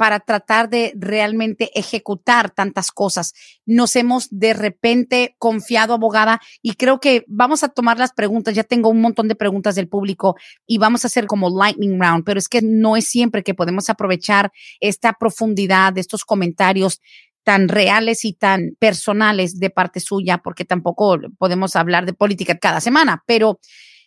para 0.03 0.19
tratar 0.19 0.69
de 0.69 0.93
realmente 0.97 1.71
ejecutar 1.79 2.51
tantas 2.51 2.91
cosas, 2.91 3.35
nos 3.65 3.95
hemos 3.95 4.27
de 4.31 4.53
repente 4.53 5.37
confiado, 5.39 5.95
abogada, 5.95 6.41
y 6.61 6.75
creo 6.75 6.99
que 6.99 7.25
vamos 7.29 7.63
a 7.63 7.69
tomar 7.69 7.99
las 7.99 8.13
preguntas. 8.13 8.53
Ya 8.55 8.65
tengo 8.65 8.89
un 8.89 9.01
montón 9.01 9.29
de 9.29 9.37
preguntas 9.37 9.77
del 9.77 9.89
público 9.89 10.35
y 10.67 10.79
vamos 10.79 11.05
a 11.05 11.07
hacer 11.07 11.27
como 11.27 11.51
lightning 11.51 12.01
round, 12.01 12.25
pero 12.25 12.41
es 12.41 12.49
que 12.49 12.63
no 12.63 12.97
es 12.97 13.05
siempre 13.05 13.45
que 13.45 13.55
podemos 13.55 13.91
aprovechar 13.91 14.51
esta 14.81 15.13
profundidad 15.13 15.93
de 15.93 16.01
estos 16.01 16.25
comentarios 16.25 17.01
tan 17.45 17.69
reales 17.69 18.25
y 18.25 18.35
tan 18.35 18.77
personales 18.79 19.59
de 19.59 19.71
parte 19.71 20.01
suya, 20.01 20.39
porque 20.39 20.65
tampoco 20.65 21.19
podemos 21.39 21.77
hablar 21.77 22.07
de 22.07 22.15
política 22.15 22.59
cada 22.59 22.81
semana, 22.81 23.23
pero 23.27 23.61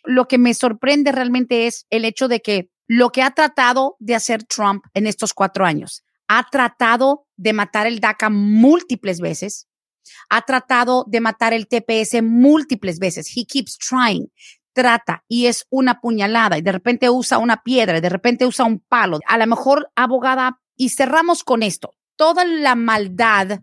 lo 0.04 0.28
que 0.28 0.38
me 0.38 0.54
sorprende 0.54 1.12
realmente 1.12 1.66
es 1.66 1.86
el 1.90 2.04
hecho 2.04 2.28
de 2.28 2.40
que 2.40 2.70
lo 2.86 3.10
que 3.10 3.22
ha 3.22 3.32
tratado 3.32 3.96
de 3.98 4.14
hacer 4.14 4.44
Trump 4.44 4.84
en 4.94 5.06
estos 5.06 5.34
cuatro 5.34 5.64
años, 5.64 6.04
ha 6.28 6.48
tratado 6.50 7.26
de 7.36 7.52
matar 7.52 7.86
el 7.86 8.00
DACA 8.00 8.30
múltiples 8.30 9.20
veces, 9.20 9.68
ha 10.28 10.42
tratado 10.42 11.04
de 11.08 11.20
matar 11.20 11.52
el 11.52 11.66
TPS 11.66 12.22
múltiples 12.22 12.98
veces. 12.98 13.28
He 13.34 13.44
keeps 13.44 13.76
trying. 13.78 14.30
Trata 14.72 15.24
y 15.26 15.46
es 15.46 15.66
una 15.70 16.00
puñalada 16.00 16.58
y 16.58 16.62
de 16.62 16.70
repente 16.70 17.08
usa 17.08 17.38
una 17.38 17.62
piedra 17.62 17.98
y 17.98 18.00
de 18.00 18.10
repente 18.10 18.44
usa 18.44 18.66
un 18.66 18.78
palo. 18.78 19.18
A 19.26 19.38
lo 19.38 19.46
mejor, 19.46 19.90
abogada, 19.96 20.60
y 20.76 20.90
cerramos 20.90 21.42
con 21.42 21.62
esto 21.62 21.95
toda 22.16 22.44
la 22.44 22.74
maldad 22.74 23.60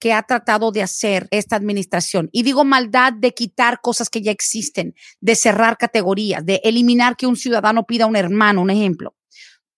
que 0.00 0.14
ha 0.14 0.22
tratado 0.22 0.72
de 0.72 0.82
hacer 0.82 1.28
esta 1.30 1.56
administración. 1.56 2.30
Y 2.32 2.42
digo 2.42 2.64
maldad 2.64 3.12
de 3.12 3.32
quitar 3.32 3.80
cosas 3.82 4.08
que 4.08 4.22
ya 4.22 4.32
existen, 4.32 4.94
de 5.20 5.34
cerrar 5.36 5.76
categorías, 5.76 6.44
de 6.44 6.60
eliminar 6.64 7.16
que 7.16 7.26
un 7.26 7.36
ciudadano 7.36 7.84
pida 7.84 8.04
a 8.04 8.08
un 8.08 8.16
hermano, 8.16 8.62
un 8.62 8.70
ejemplo. 8.70 9.14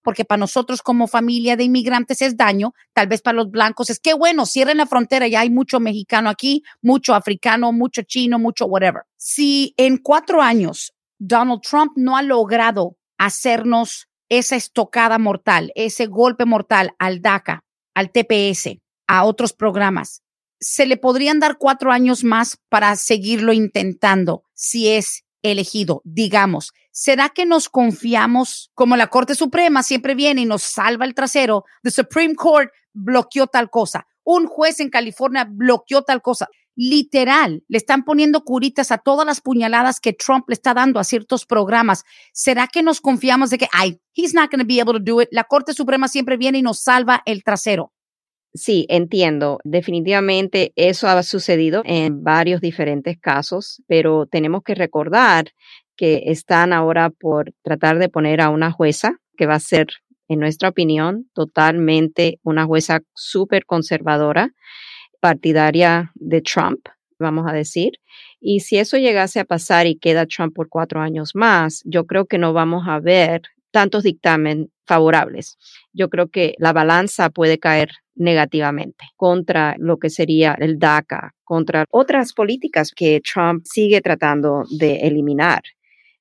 Porque 0.05 0.25
para 0.25 0.39
nosotros 0.39 0.83
como 0.83 1.07
familia 1.07 1.57
de 1.57 1.65
inmigrantes 1.65 2.23
es 2.23 2.37
daño, 2.37 2.73
tal 2.93 3.09
vez 3.09 3.21
para 3.21 3.37
los 3.37 3.51
blancos 3.51 3.91
es 3.91 4.01
que 4.01 4.15
bueno, 4.15 4.47
cierren 4.47 4.79
la 4.79 4.87
frontera, 4.87 5.29
ya 5.29 5.41
hay 5.41 5.51
mucho 5.51 5.81
mexicano 5.81 6.31
aquí, 6.31 6.63
mucho 6.81 7.15
africano, 7.15 7.73
mucho 7.73 8.03
chino, 8.03 8.39
mucho 8.39 8.67
whatever. 8.67 9.03
Si 9.17 9.75
en 9.77 9.99
cuatro 9.99 10.41
años 10.41 10.93
Donald 11.19 11.61
Trump 11.63 11.93
no 11.97 12.17
ha 12.17 12.23
logrado 12.23 12.97
hacernos 13.19 14.09
esa 14.29 14.57
estocada 14.57 15.19
mortal, 15.19 15.73
ese 15.75 16.07
golpe 16.07 16.47
mortal 16.47 16.95
al 16.99 17.21
DACA, 17.21 17.63
al 17.95 18.11
TPS, 18.11 18.79
a 19.07 19.25
otros 19.25 19.53
programas. 19.53 20.23
Se 20.61 20.87
le 20.87 20.97
podrían 20.97 21.41
dar 21.41 21.59
cuatro 21.59 21.93
años 21.93 22.25
más 22.25 22.59
para 22.69 22.95
seguirlo 22.97 23.53
intentando 23.53 24.45
si 24.55 24.89
es 24.89 25.25
elegido, 25.43 26.03
digamos, 26.05 26.73
¿Será 26.95 27.31
que 27.31 27.47
nos 27.47 27.71
confiamos 27.71 28.71
como 28.75 28.99
la 28.99 29.07
Corte 29.07 29.35
Suprema 29.35 29.83
siempre 29.83 30.15
viene 30.15 30.43
y 30.43 30.45
nos 30.45 30.63
salva 30.63 31.07
el 31.07 31.15
trasero? 31.15 31.65
The 31.83 31.91
Supreme 31.91 32.35
Court 32.35 32.71
bloqueó 32.93 33.47
tal 33.47 33.71
cosa. 33.71 34.07
Un 34.25 34.47
juez 34.47 34.81
en 34.81 34.91
California 34.91 35.47
bloqueó 35.49 36.03
tal 36.03 36.23
cosa. 36.23 36.49
Literal, 36.75 37.63
le 37.69 37.77
están 37.77 38.05
poniendo 38.05 38.45
curitas 38.45 38.93
a 38.93 38.99
todas 38.99 39.27
las 39.27 39.41
puñaladas 39.41 40.01
que 40.01 40.15
Trump 40.15 40.49
le 40.49 40.55
está 40.55 40.73
dando 40.73 41.01
a 41.01 41.05
ciertos 41.05 41.45
programas. 41.45 42.05
¿Será 42.33 42.67
que 42.67 42.83
nos 42.83 43.01
confiamos 43.01 43.51
de 43.51 43.59
que, 43.59 43.69
ay, 43.73 44.01
he's 44.15 44.33
not 44.33 44.51
going 44.51 44.61
to 44.61 44.67
be 44.67 44.81
able 44.81 44.95
to 44.95 45.05
do 45.05 45.21
it? 45.21 45.29
La 45.33 45.45
Corte 45.45 45.75
Suprema 45.75 46.09
siempre 46.09 46.37
viene 46.37 46.59
y 46.59 46.63
nos 46.63 46.81
salva 46.81 47.23
el 47.27 47.45
trasero. 47.45 47.93
Sí, 48.55 48.87
entiendo. 48.91 49.59
Definitivamente 49.65 50.73
eso 50.77 51.09
ha 51.09 51.23
sucedido 51.23 51.83
en 51.85 52.23
varios 52.23 52.61
diferentes 52.61 53.19
casos, 53.19 53.83
pero 53.87 54.27
tenemos 54.27 54.63
que 54.63 54.75
recordar 54.75 55.53
que 55.97 56.25
están 56.27 56.73
ahora 56.73 57.11
por 57.11 57.53
tratar 57.63 57.99
de 57.99 58.09
poner 58.09 58.41
a 58.41 58.51
una 58.51 58.71
jueza 58.71 59.17
que 59.37 59.47
va 59.47 59.55
a 59.55 59.61
ser, 59.61 59.87
en 60.29 60.41
nuestra 60.41 60.69
opinión, 60.69 61.29
totalmente 61.35 62.39
una 62.43 62.65
jueza 62.65 63.01
súper 63.15 63.65
conservadora, 63.67 64.53
partidaria 65.21 66.13
de 66.15 66.41
Trump, 66.41 66.89
vamos 67.19 67.47
a 67.49 67.53
decir. 67.53 67.93
Y 68.41 68.61
si 68.61 68.79
eso 68.79 68.99
llegase 68.99 69.41
a 69.41 69.45
pasar 69.45 69.87
y 69.87 69.99
queda 69.99 70.27
Trump 70.27 70.55
por 70.55 70.69
cuatro 70.69 71.01
años 71.01 71.33
más, 71.35 71.83
yo 71.85 72.07
creo 72.07 72.27
que 72.27 72.39
no 72.39 72.53
vamos 72.53 72.85
a 72.89 72.99
ver 72.99 73.43
tantos 73.71 74.03
dictámenes 74.03 74.69
favorables. 74.87 75.57
Yo 75.93 76.09
creo 76.09 76.29
que 76.29 76.55
la 76.59 76.73
balanza 76.73 77.31
puede 77.31 77.59
caer 77.59 77.91
negativamente 78.15 79.07
contra 79.17 79.75
lo 79.79 79.99
que 79.99 80.11
sería 80.11 80.55
el 80.59 80.79
DACA, 80.79 81.35
contra 81.45 81.87
otras 81.91 82.33
políticas 82.33 82.93
que 82.95 83.21
Trump 83.21 83.65
sigue 83.65 84.01
tratando 84.01 84.65
de 84.71 84.97
eliminar, 85.07 85.63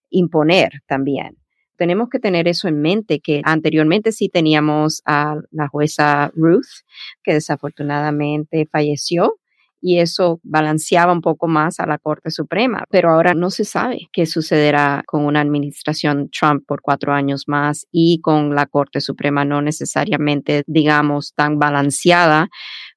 imponer 0.09 0.81
también. 0.87 1.40
Tenemos 1.81 2.09
que 2.09 2.19
tener 2.19 2.47
eso 2.47 2.67
en 2.67 2.79
mente, 2.79 3.21
que 3.21 3.41
anteriormente 3.43 4.11
sí 4.11 4.29
teníamos 4.29 5.01
a 5.03 5.37
la 5.49 5.67
jueza 5.67 6.31
Ruth, 6.35 6.83
que 7.23 7.33
desafortunadamente 7.33 8.69
falleció, 8.71 9.39
y 9.81 9.97
eso 9.97 10.39
balanceaba 10.43 11.11
un 11.11 11.21
poco 11.21 11.47
más 11.47 11.79
a 11.79 11.87
la 11.87 11.97
Corte 11.97 12.29
Suprema. 12.29 12.83
Pero 12.91 13.09
ahora 13.09 13.33
no 13.33 13.49
se 13.49 13.65
sabe 13.65 14.09
qué 14.13 14.27
sucederá 14.27 15.01
con 15.07 15.25
una 15.25 15.41
administración 15.41 16.29
Trump 16.29 16.65
por 16.67 16.83
cuatro 16.83 17.13
años 17.13 17.45
más 17.47 17.87
y 17.91 18.21
con 18.21 18.53
la 18.53 18.67
Corte 18.67 19.01
Suprema 19.01 19.43
no 19.43 19.63
necesariamente, 19.63 20.61
digamos, 20.67 21.33
tan 21.33 21.57
balanceada 21.57 22.49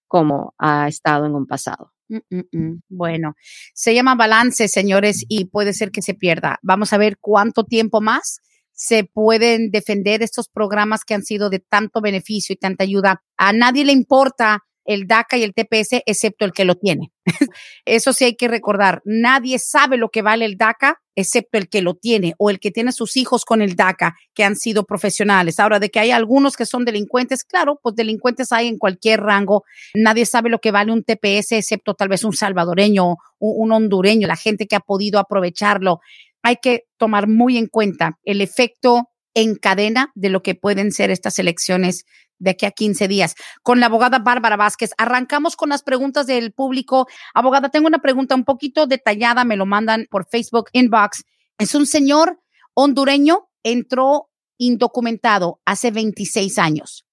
como 0.07 0.53
ha 0.59 0.89
estado 0.89 1.25
en 1.25 1.35
un 1.35 1.47
pasado. 1.47 1.91
Mm, 2.11 2.19
mm, 2.29 2.43
mm. 2.53 2.81
Bueno, 2.91 3.35
se 3.73 3.95
llama 3.95 4.15
balance, 4.15 4.69
señores, 4.69 5.25
y 5.27 5.47
puede 5.47 5.73
ser 5.73 5.91
que 5.91 6.03
se 6.03 6.13
pierda. 6.13 6.59
Vamos 6.61 6.93
a 6.93 6.99
ver 6.99 7.17
cuánto 7.19 7.65
tiempo 7.65 8.03
más 8.03 8.43
se 8.75 9.05
pueden 9.05 9.71
defender 9.71 10.23
estos 10.23 10.49
programas 10.49 11.05
que 11.05 11.15
han 11.15 11.23
sido 11.23 11.49
de 11.49 11.61
tanto 11.61 12.01
beneficio 12.01 12.53
y 12.53 12.57
tanta 12.57 12.85
ayuda. 12.85 13.23
A 13.37 13.53
nadie 13.53 13.85
le 13.85 13.93
importa 13.93 14.65
el 14.85 15.07
DACA 15.07 15.39
y 15.39 15.43
el 15.43 15.55
TPS, 15.55 16.03
excepto 16.07 16.45
el 16.45 16.53
que 16.53 16.65
lo 16.65 16.75
tiene. 16.75 17.11
Eso 17.85 18.13
sí 18.13 18.25
hay 18.25 18.37
que 18.37 18.49
recordar. 18.49 19.01
Nadie 19.05 19.59
sabe 19.59 19.97
lo 19.97 20.11
que 20.11 20.23
vale 20.23 20.45
el 20.45 20.57
DACA, 20.57 21.01
excepto 21.15 21.59
el 21.59 21.69
que 21.69 21.81
lo 21.81 21.95
tiene 21.95 22.35
o 22.39 22.51
el 22.51 22.59
que 22.59 22.71
tiene 22.71 22.93
sus 22.93 23.17
hijos 23.17 23.45
con 23.45 23.63
el 23.63 23.77
DACA, 23.77 24.15
que 24.35 24.45
han 24.45 24.57
sido 24.57 24.85
profesionales. 24.85 25.59
Ahora, 25.59 25.79
de 25.81 25.91
que 25.91 26.01
hay 26.01 26.11
algunos 26.11 26.57
que 26.57 26.67
son 26.67 26.85
delincuentes, 26.85 27.45
claro, 27.45 27.79
pues 27.83 27.95
delincuentes 27.95 28.53
hay 28.53 28.69
en 28.69 28.79
cualquier 28.79 29.21
rango. 29.21 29.65
Nadie 29.95 30.27
sabe 30.27 30.51
lo 30.51 30.59
que 30.59 30.71
vale 30.71 30.93
un 30.93 31.05
TPS, 31.05 31.53
excepto 31.53 31.95
tal 31.95 32.09
vez 32.09 32.25
un 32.25 32.35
salvadoreño, 32.35 33.17
un, 33.39 33.73
hondureño, 33.73 34.27
la 34.27 34.37
gente 34.37 34.67
que 34.67 34.77
ha 34.77 34.81
podido 34.81 35.19
aprovecharlo. 35.19 36.01
Hay 36.45 36.59
que 36.63 36.85
tomar 36.99 37.27
muy 37.27 37.59
en 37.59 37.67
cuenta 37.67 38.19
el 38.23 38.41
efecto 38.41 39.09
en 39.35 39.57
cadena 39.57 40.13
de 40.15 40.29
lo 40.29 40.43
que 40.43 40.55
pueden 40.55 40.93
ser 40.93 41.11
estas 41.11 41.39
elecciones 41.39 42.05
de 42.39 42.51
aquí 42.51 42.67
a 42.67 42.71
15 42.71 43.09
días 43.09 43.35
con 43.63 43.81
la 43.81 43.87
abogada 43.87 44.19
Bárbara 44.19 44.57
Vázquez. 44.57 44.91
Arrancamos 44.99 45.57
con 45.57 45.71
las 45.71 45.83
preguntas 45.83 46.27
del 46.27 46.53
público. 46.53 47.09
Abogada, 47.33 47.71
tengo 47.71 47.87
una 47.87 48.01
pregunta 48.01 48.35
un 48.35 48.45
poquito 48.45 48.87
detallada, 48.87 49.45
me 49.45 49.57
lo 49.57 49.67
mandan 49.67 50.07
por 50.11 50.29
Facebook 50.29 50.69
Inbox. 50.73 51.25
Es 51.59 51.75
un 51.75 51.87
señor 51.87 52.41
hondureño, 52.75 53.49
entró 53.63 54.29
indocumentado 54.59 55.61
hace 55.65 55.91
26 55.91 56.59
años 56.59 57.07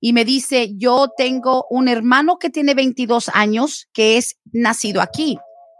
y 0.00 0.12
me 0.12 0.24
dice, 0.24 0.70
yo 0.76 1.08
tengo 1.16 1.66
un 1.70 1.88
hermano 1.88 2.38
que 2.38 2.50
tiene 2.50 2.74
22 2.74 3.30
años 3.34 3.88
que 3.92 4.16
es 4.16 4.38
nacido 4.52 5.00
aquí. 5.00 5.38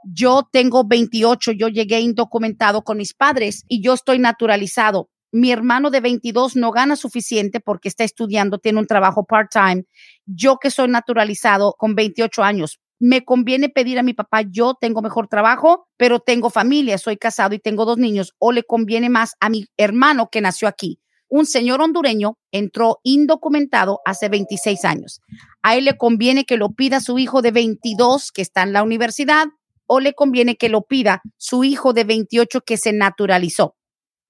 Yo 0.09 0.49
tengo 0.53 0.87
28, 0.87 1.53
yo 1.53 1.69
llegué 1.69 2.01
indocumentado 2.01 2.83
con 2.83 2.99
mis 2.99 3.13
padres 3.13 3.65
y 3.69 3.83
yo 3.83 3.95
estoy 3.95 4.19
naturalizado 4.19 5.09
mi 5.33 5.51
hermano 5.51 5.91
de 5.91 6.01
22 6.01 6.57
no 6.57 6.71
gana 6.71 6.97
suficiente 6.97 7.61
porque 7.61 7.89
está 7.89 8.05
estudiando, 8.05 8.59
tiene 8.59 8.79
un 8.79 8.87
trabajo 8.87 9.25
part-time. 9.25 9.85
Yo 10.25 10.57
que 10.57 10.71
soy 10.71 10.89
naturalizado 10.89 11.75
con 11.77 11.95
28 11.95 12.43
años, 12.43 12.79
me 12.99 13.25
conviene 13.25 13.69
pedir 13.69 13.99
a 13.99 14.03
mi 14.03 14.15
papá, 14.15 14.43
yo 14.49 14.75
tengo 14.81 15.03
mejor 15.03 15.29
trabajo, 15.29 15.89
pero 15.99 16.21
tengo 16.21 16.49
familia, 16.49 16.97
soy 16.97 17.19
casado 17.19 17.55
y 17.55 17.59
tengo 17.59 17.85
dos 17.85 17.99
niños, 17.99 18.33
o 18.39 18.53
le 18.53 18.63
conviene 18.63 19.11
más 19.11 19.35
a 19.41 19.51
mi 19.51 19.67
hermano 19.77 20.29
que 20.33 20.41
nació 20.41 20.69
aquí. 20.69 20.99
Un 21.29 21.45
señor 21.45 21.83
hondureño 21.83 22.39
entró 22.53 23.01
indocumentado 23.03 24.01
hace 24.07 24.29
26 24.29 24.85
años. 24.85 25.21
A 25.61 25.77
él 25.77 25.85
le 25.85 25.99
conviene 25.99 26.45
que 26.45 26.57
lo 26.57 26.71
pida 26.71 27.01
su 27.01 27.19
hijo 27.19 27.43
de 27.43 27.51
22 27.51 28.33
que 28.33 28.43
está 28.43 28.63
en 28.63 28.73
la 28.73 28.85
universidad 28.85 29.49
o 29.87 30.01
le 30.01 30.13
conviene 30.13 30.57
que 30.57 30.69
lo 30.69 30.83
pida 30.83 31.23
su 31.37 31.65
hijo 31.65 31.93
de 31.93 32.05
28 32.05 32.61
que 32.63 32.77
se 32.77 32.93
naturalizó 32.93 33.77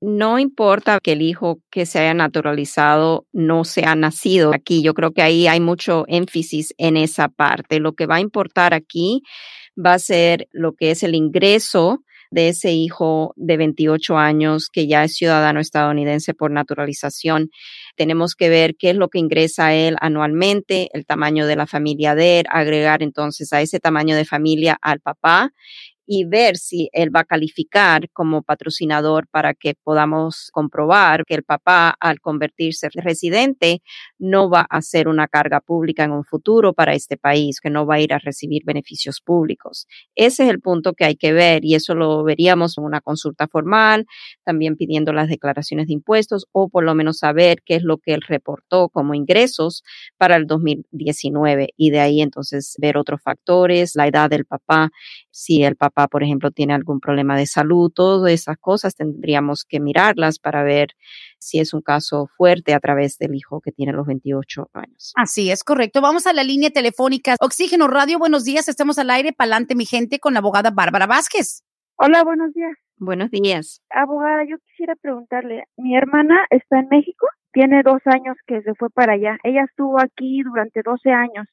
no 0.01 0.39
importa 0.39 1.01
que 1.01 1.13
el 1.13 1.23
hijo 1.23 1.61
que 1.71 1.87
se 1.87 1.99
haya 1.99 2.15
naturalizado 2.15 3.27
no 3.33 3.65
sea 3.65 3.95
nacido 3.95 4.55
aquí. 4.55 4.83
Yo 4.83 4.95
creo 4.95 5.13
que 5.13 5.23
ahí 5.23 5.47
hay 5.47 5.61
mucho 5.61 6.05
énfasis 6.07 6.75
en 6.77 6.97
esa 6.97 7.29
parte. 7.29 7.81
Lo 7.81 7.95
que 7.95 8.07
va 8.07 8.17
a 8.17 8.21
importar 8.21 8.75
aquí 8.75 9.23
va 9.77 9.95
a 9.95 9.99
ser 9.99 10.49
lo 10.53 10.75
que 10.75 10.91
es 10.91 11.03
el 11.03 11.15
ingreso 11.15 12.05
de 12.37 12.51
ese 12.51 12.71
hijo 12.71 13.33
de 13.37 13.57
28 13.57 14.19
años 14.19 14.69
que 14.71 14.87
ya 14.87 15.05
es 15.05 15.15
ciudadano 15.15 15.59
estadounidense 15.59 16.35
por 16.35 16.51
naturalización. 16.51 17.51
Tenemos 17.97 18.35
que 18.35 18.51
ver 18.51 18.77
qué 18.77 18.91
es 18.91 18.97
lo 18.97 19.09
que 19.09 19.19
ingresa 19.19 19.73
él 19.73 19.97
anualmente, 20.03 20.91
el 20.93 21.07
tamaño 21.07 21.47
de 21.47 21.57
la 21.57 21.67
familia 21.67 22.15
de 22.15 22.41
él, 22.41 22.47
agregar 22.51 23.03
entonces 23.03 23.55
a 23.55 23.63
ese 23.63 23.81
tamaño 23.81 24.15
de 24.15 24.27
familia 24.27 24.77
al 24.83 25.01
papá 25.01 25.55
y 26.07 26.25
ver 26.25 26.57
si 26.57 26.89
él 26.93 27.15
va 27.15 27.21
a 27.21 27.25
calificar 27.25 28.09
como 28.13 28.43
patrocinador 28.43 29.27
para 29.29 29.55
que 29.55 29.75
podamos 29.83 30.51
comprobar 30.53 31.25
que 31.25 31.35
el 31.35 31.43
papá 31.43 31.95
al 32.01 32.21
convertirse 32.21 32.87
en 32.87 33.03
residente 33.03 33.83
no 34.19 34.49
va 34.49 34.67
a 34.71 34.81
ser 34.83 35.09
una 35.09 35.27
carga 35.27 35.61
pública 35.61 36.05
en 36.05 36.13
un 36.13 36.25
futuro 36.25 36.73
para 36.73 36.95
este 36.95 37.17
país, 37.17 37.61
que 37.61 37.71
no 37.71 37.87
va 37.87 37.97
a 37.97 38.01
ir 38.01 38.15
a 38.15 38.19
recibir 38.19 38.63
beneficios 38.65 39.21
públicos. 39.21 39.87
Ese 40.15 40.45
es 40.45 40.51
el 40.51 40.61
punto 40.61 40.95
que 40.95 41.05
hay 41.05 41.17
que 41.17 41.33
ver 41.33 41.65
y 41.65 41.75
eso 41.75 41.95
lo 41.95 42.23
veríamos 42.23 42.79
en 42.79 42.85
una 42.85 43.01
consulta 43.01 43.49
formal, 43.49 44.07
también 44.45 44.77
pidiendo 44.77 45.13
las 45.13 45.29
declaraciones 45.29 45.89
de 45.89 45.95
impuestos 45.95 46.47
o 46.53 46.69
por 46.69 46.85
lo 46.85 46.95
menos 46.95 47.19
saber 47.19 47.63
qué 47.65 47.77
es 47.77 47.83
lo 47.83 47.99
que 47.99 48.15
él 48.15 48.23
reportó 48.23 48.89
como 48.89 49.15
ingresos 49.15 49.83
para 50.17 50.37
el 50.37 50.47
2019 50.47 51.75
y 51.77 51.91
de 51.91 52.01
ahí 52.01 52.21
entonces 52.21 52.77
ver 52.79 52.97
otros 52.97 53.21
factores, 53.23 53.97
la 53.97 54.07
edad 54.07 54.31
del 54.31 54.45
papá, 54.45 54.91
si 55.31 55.65
el 55.65 55.77
papá 55.77 55.96
por 56.11 56.23
ejemplo, 56.23 56.51
tiene 56.51 56.75
algún 56.75 57.01
problema 57.01 57.37
de 57.37 57.47
salud, 57.47 57.91
todas 57.91 58.31
esas 58.31 58.59
cosas 58.59 58.95
tendríamos 58.95 59.65
que 59.65 59.81
mirarlas 59.81 60.39
para 60.39 60.63
ver 60.63 60.89
si 61.39 61.59
es 61.59 61.73
un 61.73 61.81
caso 61.81 62.29
fuerte 62.37 62.75
a 62.75 62.81
través 62.81 63.17
del 63.19 63.35
hijo 63.35 63.61
que 63.63 63.73
tiene 63.73 63.93
los 63.93 64.07
28 64.07 64.69
años. 64.75 65.13
Así 65.17 65.51
es, 65.51 65.65
correcto. 65.65 66.01
Vamos 66.03 66.27
a 66.27 66.33
la 66.33 66.45
línea 66.45 66.71
telefónica. 66.71 67.37
Oxígeno 67.41 67.89
Radio, 67.89 68.19
buenos 68.19 68.45
días. 68.45 68.69
Estamos 68.69 68.99
al 68.99 69.11
aire, 69.11 69.33
pa'lante 69.33 69.75
mi 69.75 69.87
gente, 69.87 70.19
con 70.19 70.35
la 70.35 70.41
abogada 70.41 70.71
Bárbara 70.71 71.07
Vázquez. 71.07 71.63
Hola, 71.97 72.23
buenos 72.25 72.53
días. 72.53 72.77
Buenos 72.99 73.31
días. 73.31 73.83
Abogada, 73.91 74.45
yo 74.49 74.57
quisiera 74.59 74.97
preguntarle, 74.97 75.65
mi 75.77 75.97
hermana 75.97 76.39
está 76.51 76.81
en 76.81 76.89
México, 76.91 77.27
tiene 77.53 77.83
dos 77.83 78.01
años 78.07 78.37
que 78.47 78.61
se 78.63 78.75
fue 78.75 78.91
para 78.91 79.15
allá. 79.15 79.39
Ella 79.43 79.65
estuvo 79.65 80.01
aquí 80.01 80.43
durante 80.43 80.83
12 80.83 81.11
años. 81.11 81.47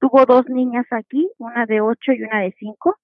Tuvo 0.00 0.26
dos 0.26 0.48
niñas 0.48 0.86
aquí, 0.90 1.30
una 1.38 1.66
de 1.66 1.80
8 1.80 2.12
y 2.12 2.22
una 2.22 2.40
de 2.40 2.54
5. 2.58 2.96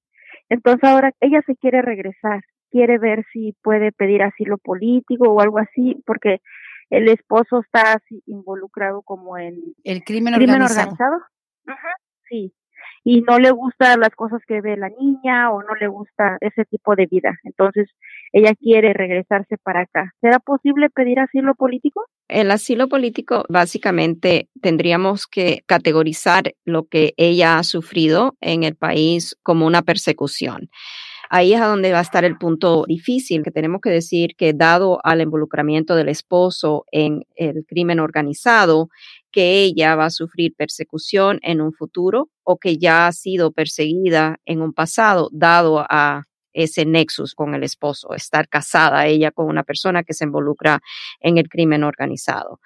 Entonces 0.49 0.85
ahora 0.85 1.13
ella 1.21 1.43
se 1.47 1.57
quiere 1.57 1.83
regresar, 1.83 2.43
quiere 2.71 2.99
ver 2.99 3.25
si 3.33 3.55
puede 3.63 3.93
pedir 3.93 4.23
asilo 4.23 4.59
político 4.59 5.29
o 5.29 5.41
algo 5.41 5.59
así, 5.59 6.03
porque 6.07 6.41
el 6.91 7.09
esposo 7.09 7.61
está 7.61 7.95
así 7.95 8.23
involucrado 8.27 9.03
como 9.03 9.39
en 9.39 9.57
el 9.85 10.05
crimen 10.05 10.35
organizado. 10.35 11.21
sí, 12.29 12.53
y 13.03 13.23
no 13.23 13.39
le 13.39 13.51
gustan 13.51 14.01
las 14.01 14.11
cosas 14.11 14.41
que 14.47 14.61
ve 14.61 14.77
la 14.77 14.89
niña 14.89 15.51
o 15.51 15.63
no 15.63 15.75
le 15.75 15.89
gusta 15.89 16.39
ese 16.41 16.65
tipo 16.65 16.95
de 16.95 17.07
vida. 17.07 17.39
Entonces, 17.45 17.89
ella 18.33 18.55
quiere 18.55 18.93
regresarse 18.93 19.57
para 19.63 19.83
acá. 19.83 20.13
¿Será 20.21 20.39
posible 20.39 20.91
pedir 20.91 21.19
asilo 21.21 21.55
político? 21.55 22.05
El 22.29 22.51
asilo 22.51 22.89
político, 22.89 23.45
básicamente, 23.49 24.49
tendríamos 24.61 25.27
que 25.27 25.63
categorizar 25.67 26.55
lo 26.65 26.87
que 26.87 27.15
ella 27.17 27.59
ha 27.59 27.63
sufrido 27.63 28.37
en 28.41 28.65
el 28.65 28.75
país 28.75 29.37
como 29.43 29.67
una 29.67 29.83
persecución. 29.83 30.69
Ahí 31.29 31.55
es 31.55 31.61
a 31.61 31.67
donde 31.67 31.93
va 31.93 31.99
a 31.99 32.03
estar 32.03 32.25
el 32.25 32.39
punto 32.39 32.85
difícil, 32.87 33.43
que 33.43 33.51
tenemos 33.51 33.81
que 33.81 33.91
decir 33.91 34.37
que 34.37 34.53
dado 34.53 35.01
al 35.03 35.21
involucramiento 35.21 35.97
del 35.97 36.09
esposo 36.09 36.85
en 36.93 37.25
el 37.35 37.65
crimen 37.67 37.99
organizado, 37.99 38.89
que 39.33 39.63
ella 39.63 39.97
va 39.97 40.07
a 40.07 40.11
sufrir 40.11 40.55
persecución 40.57 41.41
en 41.43 41.61
un 41.61 41.73
futuro 41.73 42.31
o 42.45 42.59
que 42.59 42.79
ya 42.79 43.09
ha 43.09 43.13
sido 43.13 43.51
perseguida 43.53 44.37
en 44.45 44.63
un 44.63 44.73
pasado, 44.73 45.29
dado 45.33 45.85
a 45.89 46.23
ese 46.57 46.85
nexus 46.85 47.35
con 47.35 47.55
el 47.55 47.63
esposo, 47.63 48.15
estar 48.15 48.49
casada 48.49 49.07
ella 49.07 49.31
con 49.31 49.47
una 49.47 49.63
persona 49.63 50.03
que 50.03 50.15
se 50.15 50.25
involucra 50.25 50.81
en 51.21 51.39
el 51.39 51.49
crimen 51.49 51.85
organizado. 51.85 52.61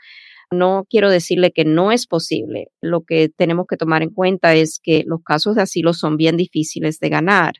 No 0.53 0.85
quiero 0.91 1.11
decirle 1.11 1.53
que 1.53 1.65
no 1.65 1.93
es 1.93 2.07
posible. 2.09 2.69
Lo 2.81 3.03
que 3.03 3.29
tenemos 3.29 3.67
que 3.69 3.77
tomar 3.77 4.03
en 4.03 4.11
cuenta 4.11 4.55
es 4.55 4.81
que 4.83 5.05
los 5.07 5.23
casos 5.23 5.55
de 5.55 5.63
asilo 5.63 5.93
son 5.93 6.17
bien 6.17 6.37
difíciles 6.37 6.99
de 6.99 7.09
ganar, 7.09 7.55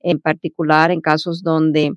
en 0.00 0.20
particular 0.20 0.92
en 0.92 1.00
casos 1.00 1.42
donde 1.42 1.94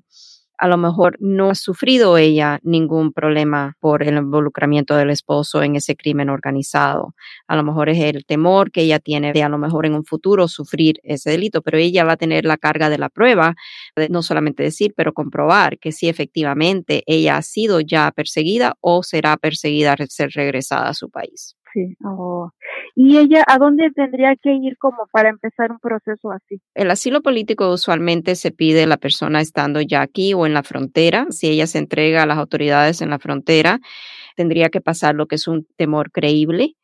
a 0.58 0.68
lo 0.68 0.76
mejor 0.76 1.16
no 1.20 1.50
ha 1.50 1.54
sufrido 1.54 2.16
ella 2.18 2.60
ningún 2.62 3.12
problema 3.12 3.76
por 3.80 4.02
el 4.02 4.16
involucramiento 4.16 4.94
del 4.96 5.10
esposo 5.10 5.62
en 5.62 5.76
ese 5.76 5.96
crimen 5.96 6.30
organizado. 6.30 7.14
A 7.48 7.56
lo 7.56 7.64
mejor 7.64 7.88
es 7.88 7.98
el 8.00 8.24
temor 8.24 8.70
que 8.70 8.82
ella 8.82 8.98
tiene 8.98 9.32
de 9.32 9.42
a 9.42 9.48
lo 9.48 9.58
mejor 9.58 9.86
en 9.86 9.94
un 9.94 10.04
futuro 10.04 10.48
sufrir 10.48 11.00
ese 11.02 11.30
delito, 11.30 11.62
pero 11.62 11.78
ella 11.78 12.04
va 12.04 12.12
a 12.12 12.16
tener 12.16 12.44
la 12.44 12.56
carga 12.56 12.90
de 12.90 12.98
la 12.98 13.08
prueba, 13.08 13.54
de 13.96 14.08
no 14.08 14.22
solamente 14.22 14.62
decir, 14.62 14.94
pero 14.96 15.12
comprobar 15.12 15.78
que 15.78 15.92
si 15.92 16.08
efectivamente 16.08 17.02
ella 17.06 17.36
ha 17.36 17.42
sido 17.42 17.80
ya 17.80 18.10
perseguida 18.12 18.74
o 18.80 19.02
será 19.02 19.36
perseguida 19.36 19.94
al 19.98 20.08
ser 20.08 20.30
regresada 20.30 20.88
a 20.88 20.94
su 20.94 21.10
país. 21.10 21.56
Sí. 21.72 21.96
Oh. 22.04 22.50
¿Y 22.94 23.16
ella 23.16 23.42
a 23.46 23.58
dónde 23.58 23.90
tendría 23.90 24.36
que 24.36 24.52
ir 24.52 24.76
como 24.78 25.06
para 25.10 25.30
empezar 25.30 25.72
un 25.72 25.78
proceso 25.78 26.30
así? 26.30 26.60
El 26.74 26.90
asilo 26.90 27.22
político 27.22 27.72
usualmente 27.72 28.34
se 28.34 28.50
pide 28.50 28.86
la 28.86 28.98
persona 28.98 29.40
estando 29.40 29.80
ya 29.80 30.02
aquí 30.02 30.34
o 30.34 30.44
en 30.46 30.52
la 30.52 30.62
frontera. 30.62 31.26
Si 31.30 31.48
ella 31.48 31.66
se 31.66 31.78
entrega 31.78 32.22
a 32.22 32.26
las 32.26 32.38
autoridades 32.38 33.00
en 33.00 33.10
la 33.10 33.18
frontera, 33.18 33.80
tendría 34.36 34.68
que 34.68 34.80
pasar 34.82 35.14
lo 35.14 35.26
que 35.26 35.36
es 35.36 35.48
un 35.48 35.66
temor 35.76 36.10
creíble. 36.10 36.76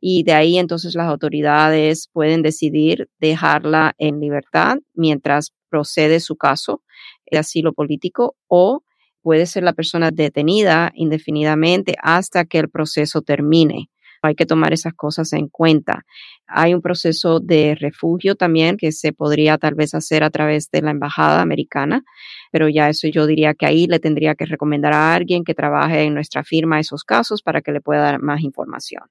Y 0.00 0.22
de 0.22 0.32
ahí 0.34 0.58
entonces 0.58 0.94
las 0.94 1.08
autoridades 1.08 2.08
pueden 2.12 2.42
decidir 2.42 3.08
dejarla 3.18 3.94
en 3.98 4.20
libertad 4.20 4.76
mientras 4.94 5.52
procede 5.68 6.20
su 6.20 6.36
caso 6.36 6.82
de 7.30 7.38
asilo 7.38 7.72
político 7.72 8.36
o 8.46 8.82
puede 9.22 9.46
ser 9.46 9.64
la 9.64 9.72
persona 9.72 10.10
detenida 10.12 10.92
indefinidamente 10.94 11.96
hasta 12.00 12.44
que 12.44 12.58
el 12.58 12.70
proceso 12.70 13.22
termine. 13.22 13.90
Hay 14.26 14.34
que 14.34 14.46
tomar 14.46 14.72
esas 14.72 14.94
cosas 14.94 15.32
en 15.32 15.48
cuenta. 15.48 16.04
Hay 16.46 16.74
un 16.74 16.82
proceso 16.82 17.40
de 17.40 17.74
refugio 17.74 18.34
también 18.34 18.76
que 18.76 18.92
se 18.92 19.12
podría 19.12 19.58
tal 19.58 19.74
vez 19.74 19.94
hacer 19.94 20.22
a 20.22 20.30
través 20.30 20.70
de 20.70 20.82
la 20.82 20.90
embajada 20.90 21.40
americana, 21.40 22.04
pero 22.52 22.68
ya 22.68 22.88
eso 22.88 23.08
yo 23.08 23.26
diría 23.26 23.54
que 23.54 23.66
ahí 23.66 23.86
le 23.86 23.98
tendría 23.98 24.34
que 24.34 24.46
recomendar 24.46 24.92
a 24.92 25.14
alguien 25.14 25.44
que 25.44 25.54
trabaje 25.54 26.02
en 26.02 26.14
nuestra 26.14 26.44
firma 26.44 26.80
esos 26.80 27.04
casos 27.04 27.42
para 27.42 27.62
que 27.62 27.72
le 27.72 27.80
pueda 27.80 28.02
dar 28.02 28.20
más 28.20 28.42
información. 28.42 29.02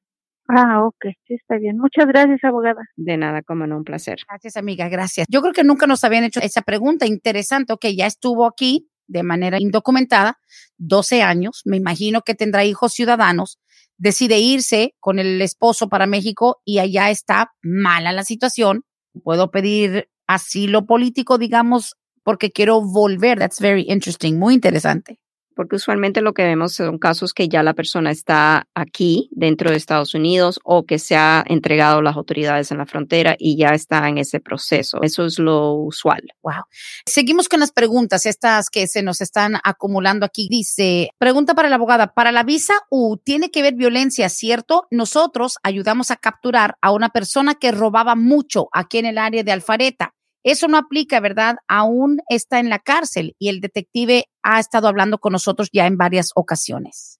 Ah, 0.47 0.83
ok, 0.85 1.05
sí, 1.27 1.33
está 1.33 1.57
bien. 1.57 1.77
Muchas 1.77 2.05
gracias, 2.05 2.43
abogada. 2.43 2.81
De 2.95 3.17
nada, 3.17 3.41
como 3.41 3.65
no, 3.65 3.77
un 3.77 3.83
placer. 3.83 4.19
Gracias, 4.29 4.57
amiga, 4.57 4.87
gracias. 4.89 5.25
Yo 5.29 5.41
creo 5.41 5.53
que 5.53 5.63
nunca 5.63 5.87
nos 5.87 6.03
habían 6.03 6.23
hecho 6.23 6.39
esa 6.39 6.61
pregunta 6.61 7.07
interesante. 7.07 7.73
Ok, 7.73 7.85
ya 7.95 8.05
estuvo 8.05 8.45
aquí 8.45 8.87
de 9.07 9.23
manera 9.23 9.59
indocumentada, 9.59 10.39
12 10.77 11.21
años, 11.21 11.61
me 11.65 11.77
imagino 11.77 12.21
que 12.21 12.35
tendrá 12.35 12.65
hijos 12.65 12.93
ciudadanos, 12.93 13.59
decide 13.97 14.39
irse 14.39 14.95
con 14.99 15.19
el 15.19 15.41
esposo 15.41 15.89
para 15.89 16.07
México 16.07 16.61
y 16.65 16.79
allá 16.79 17.09
está 17.09 17.51
mala 17.61 18.11
la 18.11 18.23
situación. 18.23 18.83
Puedo 19.23 19.51
pedir 19.51 20.09
asilo 20.27 20.85
político, 20.85 21.37
digamos, 21.37 21.95
porque 22.23 22.51
quiero 22.51 22.81
volver. 22.81 23.39
That's 23.39 23.59
very 23.59 23.85
interesting, 23.87 24.37
muy 24.37 24.53
interesante 24.55 25.19
porque 25.55 25.77
usualmente 25.77 26.21
lo 26.21 26.33
que 26.33 26.43
vemos 26.43 26.73
son 26.73 26.97
casos 26.97 27.33
que 27.33 27.47
ya 27.47 27.63
la 27.63 27.73
persona 27.73 28.11
está 28.11 28.67
aquí 28.75 29.29
dentro 29.31 29.71
de 29.71 29.77
Estados 29.77 30.13
Unidos 30.13 30.59
o 30.63 30.85
que 30.85 30.99
se 30.99 31.15
ha 31.15 31.43
entregado 31.47 31.99
a 31.99 32.03
las 32.03 32.15
autoridades 32.15 32.71
en 32.71 32.77
la 32.77 32.85
frontera 32.85 33.35
y 33.39 33.57
ya 33.57 33.69
está 33.69 34.07
en 34.07 34.17
ese 34.17 34.39
proceso. 34.39 35.01
Eso 35.01 35.25
es 35.25 35.39
lo 35.39 35.73
usual. 35.73 36.21
Wow. 36.43 36.65
Seguimos 37.05 37.49
con 37.49 37.59
las 37.61 37.71
preguntas, 37.71 38.25
estas 38.25 38.69
que 38.69 38.87
se 38.87 39.01
nos 39.01 39.21
están 39.21 39.55
acumulando 39.63 40.25
aquí. 40.25 40.47
Dice, 40.49 41.09
pregunta 41.17 41.55
para 41.55 41.69
la 41.69 41.75
abogada, 41.75 42.13
para 42.13 42.31
la 42.31 42.43
visa 42.43 42.73
U 42.89 43.17
tiene 43.17 43.49
que 43.49 43.61
ver 43.61 43.75
violencia, 43.75 44.29
¿cierto? 44.29 44.87
Nosotros 44.91 45.57
ayudamos 45.63 46.11
a 46.11 46.17
capturar 46.17 46.75
a 46.81 46.91
una 46.91 47.09
persona 47.09 47.55
que 47.55 47.71
robaba 47.71 48.15
mucho 48.15 48.67
aquí 48.71 48.97
en 48.97 49.05
el 49.05 49.17
área 49.17 49.43
de 49.43 49.51
Alfareta. 49.51 50.13
Eso 50.45 50.67
no 50.67 50.77
aplica, 50.77 51.19
¿verdad? 51.19 51.55
Aún 51.67 52.19
está 52.29 52.59
en 52.59 52.69
la 52.69 52.77
cárcel 52.77 53.35
y 53.39 53.49
el 53.49 53.61
detective 53.61 54.25
ha 54.43 54.59
estado 54.59 54.87
hablando 54.87 55.17
con 55.17 55.31
nosotros 55.31 55.69
ya 55.73 55.87
en 55.87 55.97
varias 55.97 56.29
ocasiones. 56.35 57.19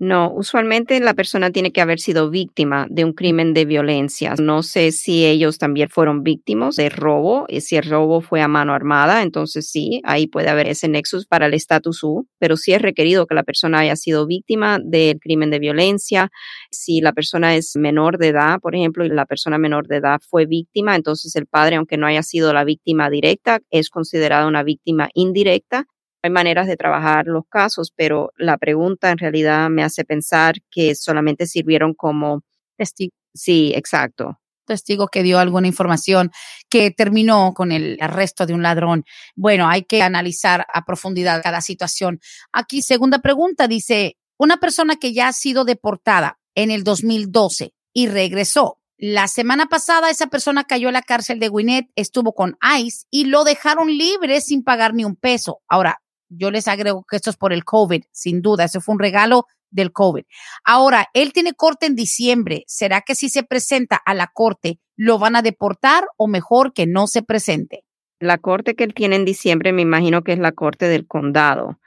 No, 0.00 0.32
usualmente 0.32 1.00
la 1.00 1.14
persona 1.14 1.50
tiene 1.50 1.72
que 1.72 1.80
haber 1.80 1.98
sido 1.98 2.30
víctima 2.30 2.86
de 2.88 3.04
un 3.04 3.12
crimen 3.14 3.52
de 3.52 3.64
violencia. 3.64 4.34
No 4.40 4.62
sé 4.62 4.92
si 4.92 5.26
ellos 5.26 5.58
también 5.58 5.88
fueron 5.88 6.22
víctimas 6.22 6.76
de 6.76 6.88
robo, 6.88 7.46
y 7.48 7.62
si 7.62 7.74
el 7.74 7.82
robo 7.82 8.20
fue 8.20 8.40
a 8.40 8.46
mano 8.46 8.74
armada, 8.74 9.22
entonces 9.22 9.68
sí, 9.68 10.00
ahí 10.04 10.28
puede 10.28 10.50
haber 10.50 10.68
ese 10.68 10.86
nexus 10.86 11.26
para 11.26 11.46
el 11.46 11.54
estatus 11.54 12.04
U, 12.04 12.28
pero 12.38 12.56
sí 12.56 12.72
es 12.72 12.80
requerido 12.80 13.26
que 13.26 13.34
la 13.34 13.42
persona 13.42 13.80
haya 13.80 13.96
sido 13.96 14.24
víctima 14.24 14.78
del 14.80 15.18
crimen 15.18 15.50
de 15.50 15.58
violencia. 15.58 16.30
Si 16.70 17.00
la 17.00 17.12
persona 17.12 17.56
es 17.56 17.74
menor 17.74 18.18
de 18.18 18.28
edad, 18.28 18.60
por 18.60 18.76
ejemplo, 18.76 19.04
y 19.04 19.08
la 19.08 19.26
persona 19.26 19.58
menor 19.58 19.88
de 19.88 19.96
edad 19.96 20.20
fue 20.30 20.46
víctima, 20.46 20.94
entonces 20.94 21.34
el 21.34 21.46
padre, 21.46 21.74
aunque 21.74 21.96
no 21.96 22.06
haya 22.06 22.22
sido 22.22 22.52
la 22.52 22.62
víctima 22.62 23.10
directa, 23.10 23.58
es 23.70 23.90
considerada 23.90 24.46
una 24.46 24.62
víctima 24.62 25.08
indirecta 25.14 25.86
hay 26.22 26.30
maneras 26.30 26.66
de 26.66 26.76
trabajar 26.76 27.26
los 27.26 27.44
casos, 27.48 27.92
pero 27.94 28.32
la 28.36 28.58
pregunta 28.58 29.10
en 29.10 29.18
realidad 29.18 29.70
me 29.70 29.84
hace 29.84 30.04
pensar 30.04 30.56
que 30.70 30.94
solamente 30.94 31.46
sirvieron 31.46 31.94
como 31.94 32.42
testigo. 32.76 33.12
Sí, 33.34 33.72
exacto. 33.74 34.40
Testigo 34.66 35.08
que 35.08 35.22
dio 35.22 35.38
alguna 35.38 35.68
información 35.68 36.30
que 36.68 36.90
terminó 36.90 37.54
con 37.54 37.72
el 37.72 37.96
arresto 38.00 38.46
de 38.46 38.54
un 38.54 38.62
ladrón. 38.62 39.04
Bueno, 39.34 39.68
hay 39.68 39.84
que 39.84 40.02
analizar 40.02 40.66
a 40.72 40.84
profundidad 40.84 41.42
cada 41.42 41.60
situación. 41.60 42.20
Aquí, 42.52 42.82
segunda 42.82 43.20
pregunta, 43.20 43.68
dice, 43.68 44.16
una 44.38 44.58
persona 44.58 44.96
que 44.96 45.12
ya 45.12 45.28
ha 45.28 45.32
sido 45.32 45.64
deportada 45.64 46.38
en 46.54 46.70
el 46.70 46.84
2012 46.84 47.72
y 47.92 48.08
regresó. 48.08 48.78
La 49.00 49.28
semana 49.28 49.66
pasada 49.66 50.10
esa 50.10 50.26
persona 50.26 50.64
cayó 50.64 50.88
a 50.88 50.92
la 50.92 51.02
cárcel 51.02 51.38
de 51.38 51.48
Gwinnett, 51.48 51.88
estuvo 51.94 52.34
con 52.34 52.58
ICE 52.80 53.06
y 53.10 53.26
lo 53.26 53.44
dejaron 53.44 53.96
libre 53.96 54.40
sin 54.40 54.64
pagar 54.64 54.92
ni 54.92 55.04
un 55.04 55.14
peso. 55.14 55.60
Ahora, 55.68 56.02
yo 56.28 56.50
les 56.50 56.68
agrego 56.68 57.04
que 57.08 57.16
esto 57.16 57.30
es 57.30 57.36
por 57.36 57.52
el 57.52 57.64
COVID, 57.64 58.04
sin 58.12 58.42
duda, 58.42 58.64
eso 58.64 58.80
fue 58.80 58.94
un 58.94 59.00
regalo 59.00 59.46
del 59.70 59.92
COVID. 59.92 60.24
Ahora, 60.64 61.08
él 61.12 61.32
tiene 61.32 61.52
corte 61.52 61.86
en 61.86 61.94
diciembre. 61.94 62.64
¿Será 62.66 63.02
que 63.02 63.14
si 63.14 63.28
se 63.28 63.42
presenta 63.42 63.96
a 63.96 64.14
la 64.14 64.28
corte 64.32 64.80
lo 64.96 65.18
van 65.18 65.36
a 65.36 65.42
deportar 65.42 66.04
o 66.16 66.26
mejor 66.26 66.72
que 66.72 66.86
no 66.86 67.06
se 67.06 67.22
presente? 67.22 67.84
La 68.18 68.38
corte 68.38 68.74
que 68.74 68.84
él 68.84 68.94
tiene 68.94 69.16
en 69.16 69.24
diciembre 69.24 69.72
me 69.72 69.82
imagino 69.82 70.22
que 70.22 70.32
es 70.32 70.38
la 70.38 70.52
corte 70.52 70.86
del 70.86 71.06
condado, 71.06 71.78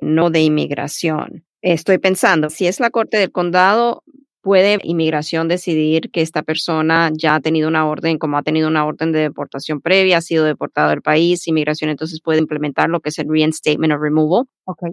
no 0.00 0.30
de 0.30 0.40
inmigración. 0.40 1.44
Estoy 1.60 1.98
pensando, 1.98 2.50
si 2.50 2.66
es 2.66 2.78
la 2.78 2.90
corte 2.90 3.16
del 3.16 3.32
condado, 3.32 4.03
puede 4.44 4.78
inmigración 4.82 5.48
decidir 5.48 6.10
que 6.12 6.20
esta 6.20 6.42
persona 6.42 7.10
ya 7.16 7.34
ha 7.34 7.40
tenido 7.40 7.66
una 7.66 7.88
orden, 7.88 8.18
como 8.18 8.36
ha 8.36 8.42
tenido 8.42 8.68
una 8.68 8.84
orden 8.84 9.10
de 9.10 9.20
deportación 9.20 9.80
previa, 9.80 10.18
ha 10.18 10.20
sido 10.20 10.44
deportado 10.44 10.90
del 10.90 11.00
país, 11.00 11.48
inmigración 11.48 11.88
entonces 11.88 12.20
puede 12.22 12.40
implementar 12.40 12.90
lo 12.90 13.00
que 13.00 13.08
es 13.08 13.18
el 13.18 13.26
reinstatement 13.28 13.94
of 13.94 14.00
removal, 14.02 14.44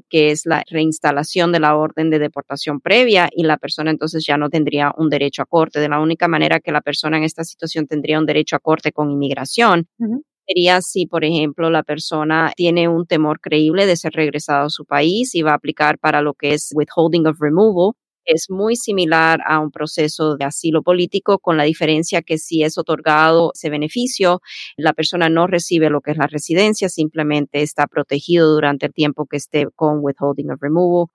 que 0.10 0.32
es 0.32 0.46
la 0.46 0.64
reinstalación 0.70 1.52
de 1.52 1.60
la 1.60 1.76
orden 1.76 2.10
de 2.10 2.20
deportación 2.20 2.80
previa 2.80 3.30
y 3.30 3.44
la 3.44 3.58
persona 3.58 3.92
entonces 3.92 4.26
ya 4.26 4.38
no 4.38 4.50
tendría 4.50 4.94
un 4.98 5.10
derecho 5.10 5.42
a 5.42 5.46
corte. 5.46 5.82
De 5.82 5.90
la 5.90 6.00
única 6.00 6.30
manera 6.30 6.62
que 6.62 6.72
la 6.72 6.82
persona 6.82 7.18
en 7.18 7.24
esta 7.24 7.44
situación 7.44 7.88
tendría 7.88 8.20
un 8.20 8.26
derecho 8.26 8.56
a 8.56 8.60
corte 8.60 8.94
con 8.94 9.12
inmigración 9.12 9.88
sería 10.48 10.82
si, 10.82 11.06
por 11.06 11.24
ejemplo, 11.24 11.70
la 11.70 11.84
persona 11.84 12.52
tiene 12.56 12.88
un 12.88 13.06
temor 13.06 13.40
creíble 13.40 13.86
de 13.86 13.96
ser 13.96 14.14
regresado 14.14 14.68
a 14.68 14.70
su 14.70 14.86
país 14.86 15.36
y 15.36 15.42
va 15.42 15.52
a 15.52 15.56
aplicar 15.56 16.00
para 16.00 16.22
lo 16.22 16.34
que 16.34 16.54
es 16.54 16.72
withholding 16.74 17.28
of 17.28 17.40
removal, 17.40 17.94
es 18.26 18.50
muy 18.50 18.76
similar 18.76 19.40
a 19.46 19.60
un 19.60 19.72
proceso 19.72 20.36
de 20.36 20.46
asilo 20.46 20.84
político, 20.84 21.40
con 21.40 21.58
la 21.58 21.64
diferencia 21.64 22.22
que 22.22 22.38
si 22.38 22.64
es 22.64 22.78
otorgado 22.78 23.52
ese 23.54 23.70
beneficio, 23.70 24.42
la 24.78 24.94
persona 24.94 25.30
no 25.30 25.48
recibe 25.48 25.90
lo 25.90 26.02
que 26.02 26.12
es 26.12 26.18
la 26.18 26.28
residencia, 26.28 26.90
simplemente 26.90 27.62
está 27.62 27.88
protegido 27.88 28.52
durante 28.54 28.86
el 28.88 28.94
tiempo 28.94 29.26
que 29.26 29.38
esté 29.38 29.68
con 29.76 30.00
withholding 30.02 30.52
of 30.52 30.62
removal. 30.62 31.08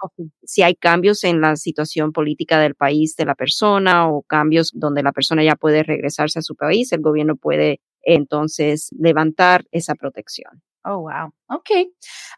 Si 0.44 0.62
hay 0.62 0.74
cambios 0.74 1.24
en 1.24 1.40
la 1.40 1.56
situación 1.56 2.12
política 2.12 2.60
del 2.60 2.74
país 2.74 3.16
de 3.16 3.24
la 3.24 3.34
persona 3.34 4.08
o 4.08 4.22
cambios 4.22 4.70
donde 4.74 5.02
la 5.02 5.12
persona 5.12 5.44
ya 5.44 5.56
puede 5.56 5.82
regresarse 5.82 6.38
a 6.38 6.42
su 6.42 6.54
país, 6.54 6.92
el 6.92 7.00
gobierno 7.00 7.36
puede 7.36 7.80
entonces 8.02 8.88
levantar 8.98 9.64
esa 9.70 9.94
protección. 9.94 10.62
Oh, 10.88 11.00
wow. 11.00 11.32
Ok. 11.48 11.70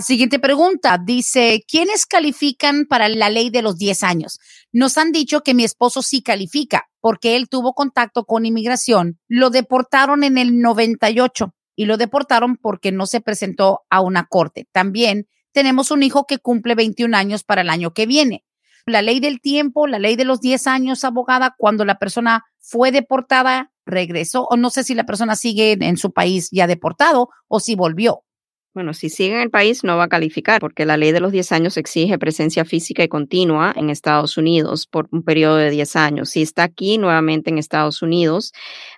Siguiente 0.03 0.39
pregunta. 0.39 0.97
Dice, 0.97 1.63
¿quiénes 1.69 2.07
califican 2.07 2.87
para 2.87 3.11
la 3.11 3.29
ley 3.29 3.51
de 3.51 3.61
los 3.61 3.77
10 3.77 4.03
años? 4.05 4.39
Nos 4.73 4.99
han 4.99 5.13
dicho 5.13 5.43
que 5.43 5.55
mi 5.55 5.65
esposo 5.65 6.03
sí 6.03 6.23
califica 6.23 6.89
porque 7.01 7.37
él 7.37 7.49
tuvo 7.49 7.73
contacto 7.73 8.25
con 8.25 8.45
inmigración. 8.45 9.19
Lo 9.27 9.51
deportaron 9.51 10.25
en 10.25 10.37
el 10.37 10.61
98 10.61 11.55
y 11.75 11.87
lo 11.87 11.97
deportaron 11.97 12.57
porque 12.57 12.93
no 12.93 13.07
se 13.07 13.21
presentó 13.21 13.83
a 13.89 14.01
una 14.01 14.27
corte. 14.27 14.69
También 14.73 15.27
tenemos 15.53 15.91
un 15.91 16.03
hijo 16.03 16.27
que 16.27 16.39
cumple 16.39 16.75
21 16.75 17.17
años 17.17 17.45
para 17.45 17.63
el 17.63 17.71
año 17.71 17.93
que 17.93 18.07
viene. 18.07 18.45
La 18.85 19.03
ley 19.03 19.21
del 19.21 19.41
tiempo, 19.41 19.87
la 19.87 19.99
ley 19.99 20.17
de 20.17 20.25
los 20.25 20.41
10 20.41 20.67
años, 20.67 21.05
abogada, 21.05 21.55
cuando 21.57 21.85
la 21.85 21.99
persona 21.99 22.45
fue 22.59 22.91
deportada, 22.91 23.73
regresó, 23.87 24.45
o 24.45 24.57
no 24.57 24.71
sé 24.71 24.85
si 24.85 24.95
la 24.95 25.05
persona 25.05 25.37
sigue 25.37 25.77
en 25.81 25.97
su 25.97 26.13
país 26.13 26.49
ya 26.53 26.67
deportado 26.67 27.31
o 27.49 27.61
si 27.61 27.75
volvió. 27.75 28.25
Bueno, 28.75 28.93
si 28.95 29.09
sigue 29.09 29.35
en 29.35 29.41
el 29.41 29.51
país 29.51 29.83
no 29.83 29.97
va 29.97 30.05
a 30.05 30.09
calificar 30.09 30.61
porque 30.61 30.85
la 30.85 30.97
ley 30.97 31.11
de 31.11 31.21
los 31.21 31.33
10 31.33 31.53
años 31.53 31.77
exige 31.79 32.19
presencia 32.19 32.65
física 32.65 33.03
y 33.03 33.09
continua 33.09 33.73
en 33.75 33.91
Estados 33.91 34.37
Unidos 34.37 34.87
por 34.87 35.09
un 35.11 35.25
periodo 35.25 35.57
de 35.57 35.71
10 35.71 35.97
años. 35.97 36.31
Si 36.31 36.43
está 36.43 36.65
aquí 36.65 36.99
nuevamente 36.99 37.51
en 37.51 37.59
Estados 37.59 38.03
Unidos 38.03 38.53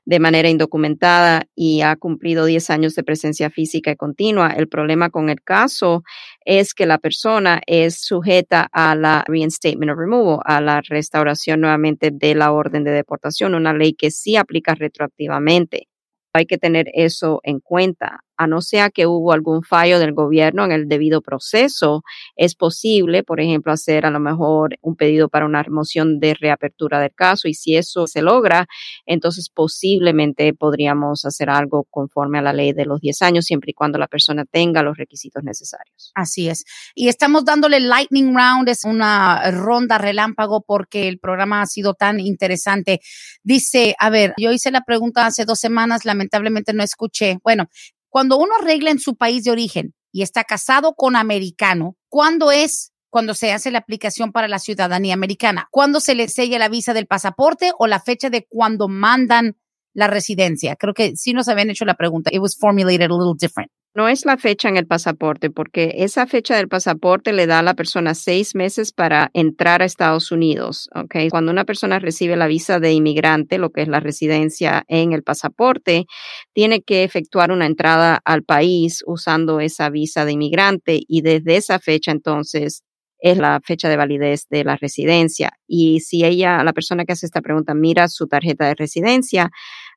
de 0.04 0.18
manera 0.18 0.50
indocumentada 0.50 1.44
y 1.54 1.82
ha 1.82 1.96
cumplido 1.96 2.44
10 2.44 2.68
años 2.68 2.94
de 2.94 3.04
presencia 3.04 3.48
física 3.48 3.92
y 3.92 3.96
continua, 3.96 4.48
el 4.50 4.68
problema 4.68 5.08
con 5.08 5.30
el 5.30 5.40
caso 5.40 6.02
es 6.44 6.74
que 6.74 6.84
la 6.84 6.98
persona 6.98 7.60
es 7.66 8.02
sujeta 8.02 8.68
a 8.72 8.94
la 8.96 9.24
reinstatement 9.28 9.92
of 9.92 9.98
removal, 9.98 10.40
a 10.44 10.60
la 10.60 10.82
restauración 10.82 11.60
nuevamente 11.60 12.10
de 12.12 12.34
la 12.34 12.52
orden 12.52 12.84
de 12.84 12.90
deportación, 12.90 13.54
una 13.54 13.72
ley 13.72 13.94
que 13.94 14.10
sí 14.10 14.36
aplica 14.36 14.74
retroactivamente. 14.74 15.86
Hay 16.32 16.46
que 16.46 16.58
tener 16.58 16.86
eso 16.92 17.40
en 17.44 17.60
cuenta 17.60 18.24
a 18.40 18.46
no 18.46 18.62
ser 18.62 18.90
que 18.92 19.06
hubo 19.06 19.32
algún 19.32 19.62
fallo 19.62 19.98
del 19.98 20.14
gobierno 20.14 20.64
en 20.64 20.72
el 20.72 20.88
debido 20.88 21.20
proceso, 21.20 22.04
es 22.36 22.54
posible, 22.54 23.22
por 23.22 23.38
ejemplo, 23.38 23.70
hacer 23.70 24.06
a 24.06 24.10
lo 24.10 24.18
mejor 24.18 24.78
un 24.80 24.96
pedido 24.96 25.28
para 25.28 25.44
una 25.44 25.62
moción 25.68 26.20
de 26.20 26.32
reapertura 26.32 27.00
del 27.00 27.12
caso 27.14 27.48
y 27.48 27.54
si 27.54 27.76
eso 27.76 28.06
se 28.06 28.22
logra, 28.22 28.66
entonces 29.04 29.50
posiblemente 29.50 30.54
podríamos 30.54 31.26
hacer 31.26 31.50
algo 31.50 31.84
conforme 31.90 32.38
a 32.38 32.42
la 32.42 32.54
ley 32.54 32.72
de 32.72 32.86
los 32.86 33.02
10 33.02 33.20
años, 33.20 33.44
siempre 33.44 33.72
y 33.72 33.74
cuando 33.74 33.98
la 33.98 34.06
persona 34.06 34.46
tenga 34.46 34.82
los 34.82 34.96
requisitos 34.96 35.44
necesarios. 35.44 36.10
Así 36.14 36.48
es. 36.48 36.64
Y 36.94 37.08
estamos 37.08 37.44
dándole 37.44 37.78
lightning 37.78 38.34
round, 38.34 38.70
es 38.70 38.84
una 38.84 39.50
ronda 39.50 39.98
relámpago 39.98 40.62
porque 40.62 41.08
el 41.08 41.18
programa 41.18 41.60
ha 41.60 41.66
sido 41.66 41.92
tan 41.92 42.18
interesante. 42.20 43.00
Dice, 43.42 43.94
a 43.98 44.08
ver, 44.08 44.32
yo 44.38 44.50
hice 44.50 44.70
la 44.70 44.80
pregunta 44.80 45.26
hace 45.26 45.44
dos 45.44 45.58
semanas, 45.58 46.06
lamentablemente 46.06 46.72
no 46.72 46.82
escuché. 46.82 47.38
Bueno, 47.44 47.68
cuando 48.10 48.36
uno 48.36 48.52
arregla 48.60 48.90
en 48.90 48.98
su 48.98 49.16
país 49.16 49.44
de 49.44 49.52
origen 49.52 49.94
y 50.12 50.22
está 50.22 50.44
casado 50.44 50.94
con 50.94 51.16
americano, 51.16 51.96
¿cuándo 52.08 52.50
es 52.50 52.92
cuando 53.08 53.34
se 53.34 53.52
hace 53.52 53.70
la 53.70 53.78
aplicación 53.78 54.32
para 54.32 54.48
la 54.48 54.58
ciudadanía 54.58 55.14
americana? 55.14 55.68
¿Cuándo 55.70 56.00
se 56.00 56.14
le 56.14 56.28
sella 56.28 56.58
la 56.58 56.68
visa 56.68 56.92
del 56.92 57.06
pasaporte 57.06 57.72
o 57.78 57.86
la 57.86 58.00
fecha 58.00 58.28
de 58.28 58.46
cuando 58.48 58.88
mandan 58.88 59.56
la 59.94 60.08
residencia? 60.08 60.76
Creo 60.76 60.92
que 60.92 61.16
sí 61.16 61.32
nos 61.32 61.48
habían 61.48 61.70
hecho 61.70 61.84
la 61.84 61.94
pregunta. 61.94 62.30
It 62.32 62.40
was 62.40 62.56
formulated 62.56 63.10
a 63.10 63.14
little 63.14 63.34
different. 63.38 63.70
No 63.92 64.08
es 64.08 64.24
la 64.24 64.36
fecha 64.36 64.68
en 64.68 64.76
el 64.76 64.86
pasaporte, 64.86 65.50
porque 65.50 65.94
esa 65.96 66.28
fecha 66.28 66.56
del 66.56 66.68
pasaporte 66.68 67.32
le 67.32 67.48
da 67.48 67.58
a 67.58 67.62
la 67.62 67.74
persona 67.74 68.14
seis 68.14 68.54
meses 68.54 68.92
para 68.92 69.30
entrar 69.34 69.82
a 69.82 69.84
Estados 69.84 70.30
Unidos. 70.30 70.88
Cuando 71.30 71.50
una 71.50 71.64
persona 71.64 71.98
recibe 71.98 72.36
la 72.36 72.46
visa 72.46 72.78
de 72.78 72.92
inmigrante, 72.92 73.58
lo 73.58 73.70
que 73.70 73.82
es 73.82 73.88
la 73.88 73.98
residencia 73.98 74.84
en 74.86 75.12
el 75.12 75.24
pasaporte, 75.24 76.06
tiene 76.52 76.82
que 76.82 77.02
efectuar 77.02 77.50
una 77.50 77.66
entrada 77.66 78.20
al 78.24 78.44
país 78.44 79.02
usando 79.06 79.58
esa 79.58 79.90
visa 79.90 80.24
de 80.24 80.32
inmigrante 80.32 81.00
y 81.08 81.22
desde 81.22 81.56
esa 81.56 81.80
fecha 81.80 82.12
entonces 82.12 82.84
es 83.22 83.36
la 83.36 83.60
fecha 83.62 83.88
de 83.88 83.96
validez 83.96 84.46
de 84.48 84.64
la 84.64 84.76
residencia. 84.76 85.52
Y 85.66 86.00
si 86.00 86.24
ella, 86.24 86.62
la 86.64 86.72
persona 86.72 87.04
que 87.04 87.12
hace 87.12 87.26
esta 87.26 87.42
pregunta, 87.42 87.74
mira 87.74 88.08
su 88.08 88.28
tarjeta 88.28 88.66
de 88.66 88.74
residencia, 88.74 89.50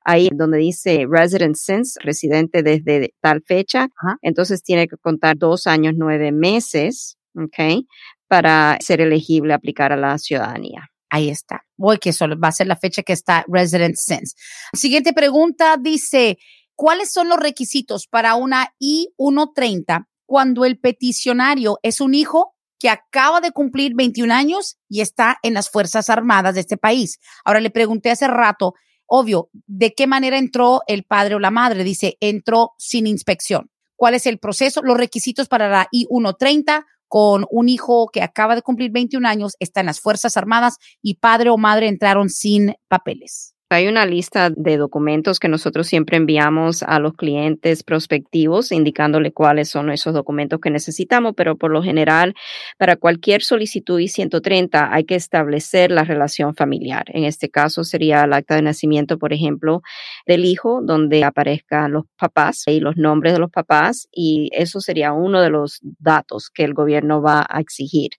ahí 0.03 0.29
donde 0.33 0.57
dice 0.57 1.05
resident 1.09 1.55
since, 1.55 1.99
residente 2.01 2.63
desde 2.63 3.13
tal 3.21 3.41
fecha, 3.45 3.89
entonces 4.21 4.63
tiene 4.63 4.87
que 4.87 4.97
contar 4.97 5.37
dos 5.37 5.67
años, 5.67 5.93
nueve 5.97 6.31
meses, 6.31 7.17
¿ok? 7.35 7.85
Para 8.27 8.77
ser 8.81 9.01
elegible 9.01 9.53
a 9.53 9.57
aplicar 9.57 9.91
a 9.91 9.97
la 9.97 10.17
ciudadanía. 10.17 10.89
Ahí 11.09 11.29
está. 11.29 11.63
Voy 11.77 11.99
que 11.99 12.09
eso 12.09 12.25
va 12.43 12.47
a 12.47 12.51
ser 12.51 12.67
la 12.67 12.75
fecha 12.75 13.03
que 13.03 13.13
está 13.13 13.45
resident 13.47 13.95
since. 13.95 14.35
Siguiente 14.73 15.13
pregunta 15.13 15.77
dice, 15.79 16.39
¿cuáles 16.75 17.11
son 17.11 17.29
los 17.29 17.39
requisitos 17.39 18.07
para 18.07 18.35
una 18.35 18.73
I-130 18.79 20.07
cuando 20.25 20.65
el 20.65 20.79
peticionario 20.79 21.77
es 21.83 22.01
un 22.01 22.15
hijo 22.15 22.55
que 22.79 22.89
acaba 22.89 23.41
de 23.41 23.51
cumplir 23.51 23.93
21 23.95 24.33
años 24.33 24.77
y 24.89 25.01
está 25.01 25.37
en 25.43 25.53
las 25.53 25.69
Fuerzas 25.69 26.09
Armadas 26.09 26.55
de 26.55 26.61
este 26.61 26.77
país? 26.77 27.19
Ahora 27.45 27.59
le 27.59 27.69
pregunté 27.69 28.09
hace 28.09 28.27
rato 28.27 28.73
Obvio, 29.15 29.51
¿de 29.67 29.93
qué 29.93 30.07
manera 30.07 30.39
entró 30.39 30.81
el 30.87 31.03
padre 31.03 31.35
o 31.35 31.39
la 31.39 31.51
madre? 31.51 31.83
Dice, 31.83 32.17
entró 32.19 32.71
sin 32.79 33.05
inspección. 33.05 33.69
¿Cuál 33.95 34.15
es 34.15 34.25
el 34.25 34.39
proceso? 34.39 34.81
Los 34.81 34.97
requisitos 34.97 35.47
para 35.47 35.69
la 35.69 35.87
I-130 35.91 36.83
con 37.07 37.45
un 37.51 37.69
hijo 37.69 38.09
que 38.11 38.23
acaba 38.23 38.55
de 38.55 38.63
cumplir 38.63 38.89
21 38.91 39.27
años, 39.27 39.53
está 39.59 39.81
en 39.81 39.85
las 39.85 39.99
Fuerzas 39.99 40.35
Armadas 40.35 40.77
y 40.99 41.19
padre 41.19 41.51
o 41.51 41.59
madre 41.59 41.89
entraron 41.89 42.29
sin 42.29 42.73
papeles. 42.87 43.52
Hay 43.69 43.87
una 43.87 44.05
lista 44.05 44.51
de 44.51 44.77
documentos 44.77 45.39
que 45.39 45.47
nosotros 45.47 45.87
siempre 45.87 46.17
enviamos 46.17 46.83
a 46.83 46.99
los 46.99 47.13
clientes 47.15 47.81
prospectivos 47.83 48.71
indicándole 48.71 49.31
cuáles 49.31 49.69
son 49.69 49.89
esos 49.89 50.13
documentos 50.13 50.59
que 50.59 50.69
necesitamos, 50.69 51.33
pero 51.35 51.57
por 51.57 51.71
lo 51.71 51.81
general 51.81 52.35
para 52.77 52.97
cualquier 52.97 53.41
solicitud 53.41 53.99
I-130 53.99 54.89
hay 54.91 55.05
que 55.05 55.15
establecer 55.15 55.89
la 55.89 56.03
relación 56.03 56.53
familiar. 56.53 57.05
En 57.07 57.23
este 57.23 57.49
caso 57.49 57.83
sería 57.83 58.25
el 58.25 58.33
acta 58.33 58.55
de 58.55 58.61
nacimiento, 58.61 59.17
por 59.17 59.33
ejemplo, 59.33 59.81
del 60.27 60.45
hijo 60.45 60.81
donde 60.83 61.23
aparezcan 61.23 61.93
los 61.93 62.05
papás 62.15 62.63
y 62.67 62.79
los 62.79 62.95
nombres 62.95 63.33
de 63.33 63.39
los 63.39 63.49
papás 63.49 64.07
y 64.11 64.49
eso 64.51 64.81
sería 64.81 65.13
uno 65.13 65.41
de 65.41 65.49
los 65.49 65.79
datos 65.81 66.51
que 66.51 66.63
el 66.63 66.75
gobierno 66.75 67.23
va 67.23 67.43
a 67.49 67.59
exigir. 67.59 68.11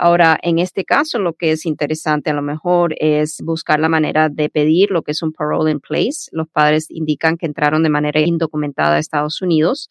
Ahora, 0.00 0.38
en 0.42 0.60
este 0.60 0.84
caso, 0.84 1.18
lo 1.18 1.32
que 1.32 1.50
es 1.50 1.66
interesante 1.66 2.30
a 2.30 2.32
lo 2.32 2.40
mejor 2.40 2.94
es 3.00 3.40
buscar 3.42 3.80
la 3.80 3.88
manera 3.88 4.28
de 4.28 4.48
pedir 4.48 4.92
lo 4.92 5.02
que 5.02 5.10
es 5.10 5.22
un 5.22 5.32
parole 5.32 5.72
in 5.72 5.80
place. 5.80 6.28
Los 6.30 6.46
padres 6.48 6.86
indican 6.88 7.36
que 7.36 7.46
entraron 7.46 7.82
de 7.82 7.88
manera 7.88 8.20
indocumentada 8.20 8.94
a 8.94 8.98
Estados 9.00 9.42
Unidos. 9.42 9.88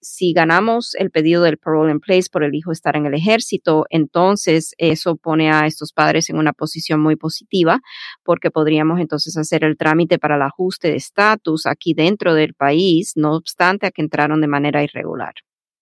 Si 0.00 0.32
ganamos 0.32 0.94
el 0.94 1.10
pedido 1.10 1.42
del 1.42 1.58
parole 1.58 1.90
in 1.90 1.98
place 1.98 2.28
por 2.30 2.44
el 2.44 2.54
hijo 2.54 2.70
estar 2.70 2.94
en 2.94 3.06
el 3.06 3.14
ejército, 3.14 3.86
entonces 3.90 4.76
eso 4.78 5.16
pone 5.16 5.50
a 5.50 5.66
estos 5.66 5.92
padres 5.92 6.30
en 6.30 6.38
una 6.38 6.52
posición 6.52 7.00
muy 7.00 7.16
positiva 7.16 7.80
porque 8.22 8.52
podríamos 8.52 9.00
entonces 9.00 9.36
hacer 9.36 9.64
el 9.64 9.76
trámite 9.76 10.20
para 10.20 10.36
el 10.36 10.42
ajuste 10.42 10.90
de 10.90 10.96
estatus 10.98 11.66
aquí 11.66 11.94
dentro 11.94 12.34
del 12.34 12.54
país, 12.54 13.14
no 13.16 13.34
obstante 13.34 13.86
a 13.86 13.90
que 13.90 14.02
entraron 14.02 14.40
de 14.40 14.46
manera 14.46 14.84
irregular. 14.84 15.34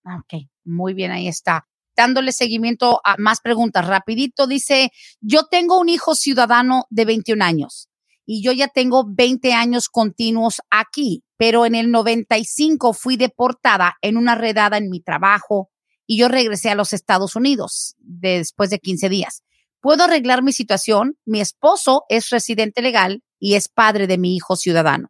Ok, 0.03 0.47
muy 0.65 0.95
bien, 0.95 1.11
ahí 1.11 1.27
está 1.27 1.67
dándole 1.97 2.31
seguimiento 2.31 3.01
a 3.03 3.15
más 3.17 3.41
preguntas. 3.41 3.85
Rapidito 3.85 4.47
dice, 4.47 4.91
yo 5.19 5.45
tengo 5.45 5.79
un 5.79 5.89
hijo 5.89 6.15
ciudadano 6.15 6.85
de 6.89 7.05
21 7.05 7.43
años 7.43 7.89
y 8.25 8.43
yo 8.43 8.51
ya 8.51 8.67
tengo 8.67 9.05
20 9.07 9.53
años 9.53 9.89
continuos 9.89 10.61
aquí, 10.69 11.23
pero 11.35 11.65
en 11.65 11.75
el 11.75 11.91
95 11.91 12.93
fui 12.93 13.17
deportada 13.17 13.97
en 14.01 14.15
una 14.15 14.35
redada 14.35 14.77
en 14.77 14.89
mi 14.89 15.01
trabajo 15.01 15.71
y 16.05 16.17
yo 16.17 16.27
regresé 16.27 16.69
a 16.69 16.75
los 16.75 16.93
Estados 16.93 17.35
Unidos 17.35 17.95
después 17.97 18.69
de 18.69 18.79
15 18.79 19.09
días. 19.09 19.43
¿Puedo 19.81 20.03
arreglar 20.03 20.43
mi 20.43 20.53
situación? 20.53 21.17
Mi 21.25 21.41
esposo 21.41 22.03
es 22.09 22.29
residente 22.29 22.81
legal 22.81 23.23
y 23.39 23.55
es 23.55 23.67
padre 23.67 24.07
de 24.07 24.17
mi 24.17 24.35
hijo 24.35 24.55
ciudadano. 24.55 25.09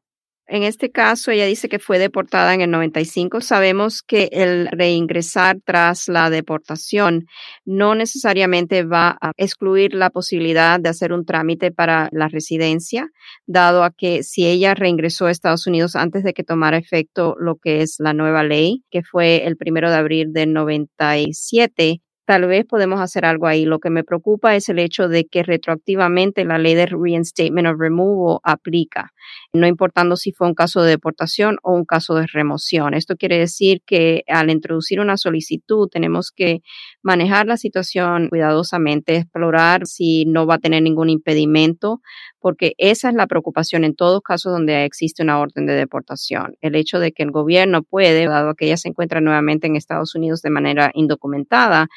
En 0.49 0.63
este 0.63 0.91
caso, 0.91 1.31
ella 1.31 1.45
dice 1.45 1.67
que 1.67 1.77
fue 1.77 1.99
deportada 1.99 2.53
en 2.53 2.61
el 2.61 2.71
95. 2.71 3.41
Sabemos 3.41 4.01
que 4.01 4.29
el 4.31 4.69
reingresar 4.71 5.57
tras 5.65 6.07
la 6.07 6.29
deportación 6.29 7.25
no 7.65 7.95
necesariamente 7.95 8.83
va 8.83 9.17
a 9.19 9.31
excluir 9.35 9.93
la 9.93 10.09
posibilidad 10.09 10.79
de 10.79 10.87
hacer 10.87 11.11
un 11.11 11.25
trámite 11.25 11.71
para 11.71 12.07
la 12.13 12.29
residencia, 12.29 13.09
dado 13.45 13.83
a 13.83 13.91
que 13.91 14.23
si 14.23 14.45
ella 14.45 14.73
reingresó 14.73 15.25
a 15.25 15.31
Estados 15.31 15.67
Unidos 15.67 15.97
antes 15.97 16.23
de 16.23 16.33
que 16.33 16.45
tomara 16.45 16.77
efecto 16.77 17.35
lo 17.37 17.57
que 17.57 17.81
es 17.81 17.97
la 17.99 18.13
nueva 18.13 18.43
ley, 18.43 18.85
que 18.89 19.03
fue 19.03 19.45
el 19.45 19.57
primero 19.57 19.89
de 19.89 19.97
abril 19.97 20.31
del 20.31 20.53
97, 20.53 22.01
tal 22.27 22.45
vez 22.45 22.65
podemos 22.65 22.99
hacer 22.99 23.23
algo 23.23 23.47
ahí. 23.47 23.63
Lo 23.63 23.79
que 23.79 23.89
me 23.89 24.03
preocupa 24.03 24.53
es 24.53 24.67
el 24.67 24.79
hecho 24.79 25.07
de 25.07 25.25
que 25.25 25.43
retroactivamente 25.43 26.43
la 26.43 26.57
ley 26.57 26.75
de 26.75 26.85
reinstatement 26.87 27.69
of 27.69 27.79
removal 27.79 28.39
aplica, 28.43 29.13
no 29.53 29.65
importando 29.65 30.17
si 30.17 30.33
fue 30.33 30.45
un 30.45 30.53
caso 30.53 30.81
de 30.81 30.89
deportación 30.89 31.57
o 31.63 31.73
un 31.73 31.85
caso 31.85 32.15
de 32.15 32.27
remoción. 32.27 32.93
Esto 32.95 33.15
quiere 33.15 33.37
decir 33.37 33.81
que 33.85 34.23
al 34.27 34.49
introducir 34.49 34.99
una 34.99 35.15
solicitud 35.15 35.87
tenemos 35.89 36.31
que 36.35 36.59
manejar 37.01 37.47
la 37.47 37.55
situación 37.55 38.27
cuidadosamente, 38.27 39.15
explorar 39.15 39.87
si 39.87 40.25
no 40.25 40.45
va 40.45 40.55
a 40.55 40.59
tener 40.59 40.83
ningún 40.83 41.09
impedimento, 41.09 42.01
porque 42.41 42.73
esa 42.77 43.07
es 43.07 43.15
la 43.15 43.27
preocupación 43.27 43.85
en 43.85 43.95
todos 43.95 44.21
casos 44.21 44.51
donde 44.51 44.83
existe 44.83 45.23
una 45.23 45.39
orden 45.39 45.65
de 45.65 45.73
deportación. 45.73 46.55
El 46.59 46.75
hecho 46.75 46.99
de 46.99 47.13
que 47.13 47.23
el 47.23 47.31
gobierno 47.31 47.83
puede, 47.83 48.25
dado 48.25 48.53
que 48.53 48.65
ella 48.65 48.77
se 48.77 48.89
encuentra 48.89 49.21
nuevamente 49.21 49.67
en 49.67 49.77
Estados 49.77 50.13
Unidos 50.13 50.41
de 50.41 50.49
manera 50.49 50.91
indocumentada, 50.93 51.87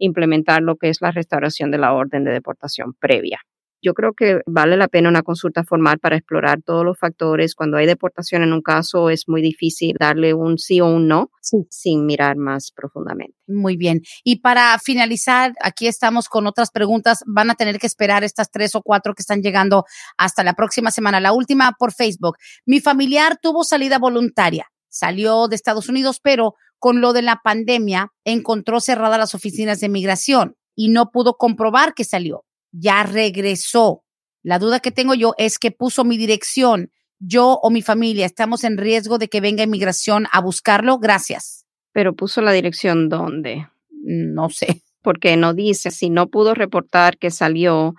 implementar 0.00 0.62
lo 0.62 0.76
que 0.76 0.88
es 0.88 1.00
la 1.00 1.12
restauración 1.12 1.70
de 1.70 1.78
la 1.78 1.92
orden 1.92 2.24
de 2.24 2.32
deportación 2.32 2.94
previa. 2.98 3.38
yo 3.82 3.94
creo 3.94 4.12
que 4.12 4.40
vale 4.46 4.76
la 4.76 4.88
pena 4.88 5.08
una 5.08 5.22
consulta 5.22 5.64
formal 5.64 5.98
para 5.98 6.16
explorar 6.16 6.60
todos 6.62 6.84
los 6.84 6.98
factores. 6.98 7.54
Cuando 7.54 7.78
hay 7.78 7.86
deportación 7.86 8.42
en 8.42 8.52
un 8.52 8.60
caso 8.60 9.08
es 9.10 9.24
muy 9.26 9.40
difícil 9.40 9.96
darle 9.98 10.34
un 10.34 10.58
sí 10.58 10.80
o 10.80 10.86
un 10.86 11.08
no 11.08 11.30
sin 11.70 12.04
mirar 12.04 12.36
más 12.36 12.72
profundamente. 12.72 13.36
Muy 13.46 13.76
bien. 13.76 14.02
Y 14.22 14.40
para 14.40 14.78
finalizar, 14.78 15.52
aquí 15.62 15.86
estamos 15.86 16.28
con 16.28 16.46
otras 16.46 16.70
preguntas. 16.70 17.20
Van 17.26 17.50
a 17.50 17.54
tener 17.54 17.78
que 17.78 17.86
esperar 17.86 18.22
estas 18.22 18.50
tres 18.50 18.74
o 18.74 18.82
cuatro 18.82 19.14
que 19.14 19.22
están 19.22 19.40
llegando 19.40 19.84
hasta 20.18 20.44
la 20.44 20.52
próxima 20.52 20.90
semana. 20.90 21.18
La 21.20 21.32
última 21.32 21.72
por 21.78 21.92
Facebook. 21.92 22.36
Mi 22.66 22.80
familiar 22.80 23.38
tuvo 23.40 23.64
salida 23.64 23.98
voluntaria. 23.98 24.66
Salió 24.88 25.48
de 25.48 25.56
Estados 25.56 25.88
Unidos, 25.88 26.20
pero 26.22 26.54
con 26.80 27.00
lo 27.00 27.12
de 27.12 27.22
la 27.22 27.40
pandemia 27.44 28.12
encontró 28.24 28.80
cerradas 28.80 29.18
las 29.18 29.36
oficinas 29.36 29.78
de 29.78 29.88
migración 29.88 30.56
y 30.74 30.88
no 30.88 31.12
pudo 31.12 31.34
comprobar 31.36 31.94
que 31.94 32.02
salió 32.02 32.44
ya 32.72 33.02
regresó. 33.02 34.04
La 34.42 34.58
duda 34.58 34.80
que 34.80 34.90
tengo 34.90 35.14
yo 35.14 35.34
es 35.38 35.58
que 35.58 35.70
puso 35.70 36.04
mi 36.04 36.16
dirección. 36.16 36.90
Yo 37.18 37.58
o 37.62 37.70
mi 37.70 37.82
familia 37.82 38.24
estamos 38.24 38.64
en 38.64 38.78
riesgo 38.78 39.18
de 39.18 39.28
que 39.28 39.40
venga 39.40 39.62
inmigración 39.62 40.26
a 40.32 40.40
buscarlo. 40.40 40.98
Gracias. 40.98 41.66
Pero 41.92 42.14
puso 42.14 42.40
la 42.40 42.52
dirección 42.52 43.08
dónde? 43.08 43.68
No 43.90 44.48
sé. 44.48 44.82
Porque 45.02 45.36
no 45.36 45.54
dice, 45.54 45.90
si 45.90 46.10
no 46.10 46.28
pudo 46.28 46.54
reportar 46.54 47.18
que 47.18 47.30
salió 47.30 47.94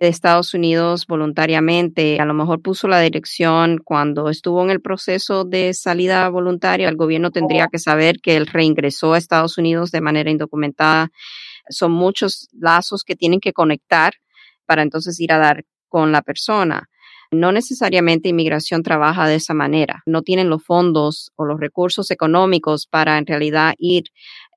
de 0.00 0.08
Estados 0.08 0.54
Unidos 0.54 1.06
voluntariamente, 1.06 2.20
a 2.20 2.24
lo 2.24 2.34
mejor 2.34 2.60
puso 2.60 2.88
la 2.88 3.00
dirección 3.00 3.78
cuando 3.84 4.28
estuvo 4.28 4.62
en 4.62 4.70
el 4.70 4.80
proceso 4.80 5.44
de 5.44 5.72
salida 5.72 6.28
voluntaria, 6.28 6.88
el 6.88 6.96
gobierno 6.96 7.30
tendría 7.30 7.68
que 7.68 7.78
saber 7.78 8.16
que 8.20 8.36
él 8.36 8.46
reingresó 8.46 9.12
a 9.12 9.18
Estados 9.18 9.56
Unidos 9.56 9.90
de 9.92 10.00
manera 10.00 10.30
indocumentada 10.30 11.10
son 11.68 11.92
muchos 11.92 12.48
lazos 12.52 13.04
que 13.04 13.16
tienen 13.16 13.40
que 13.40 13.52
conectar 13.52 14.14
para 14.66 14.82
entonces 14.82 15.18
ir 15.20 15.32
a 15.32 15.38
dar 15.38 15.64
con 15.88 16.12
la 16.12 16.22
persona. 16.22 16.88
No 17.30 17.52
necesariamente 17.52 18.28
inmigración 18.28 18.82
trabaja 18.82 19.26
de 19.26 19.36
esa 19.36 19.54
manera. 19.54 20.02
No 20.06 20.22
tienen 20.22 20.48
los 20.48 20.62
fondos 20.62 21.32
o 21.36 21.44
los 21.44 21.58
recursos 21.58 22.10
económicos 22.10 22.86
para 22.86 23.18
en 23.18 23.26
realidad 23.26 23.74
ir 23.78 24.04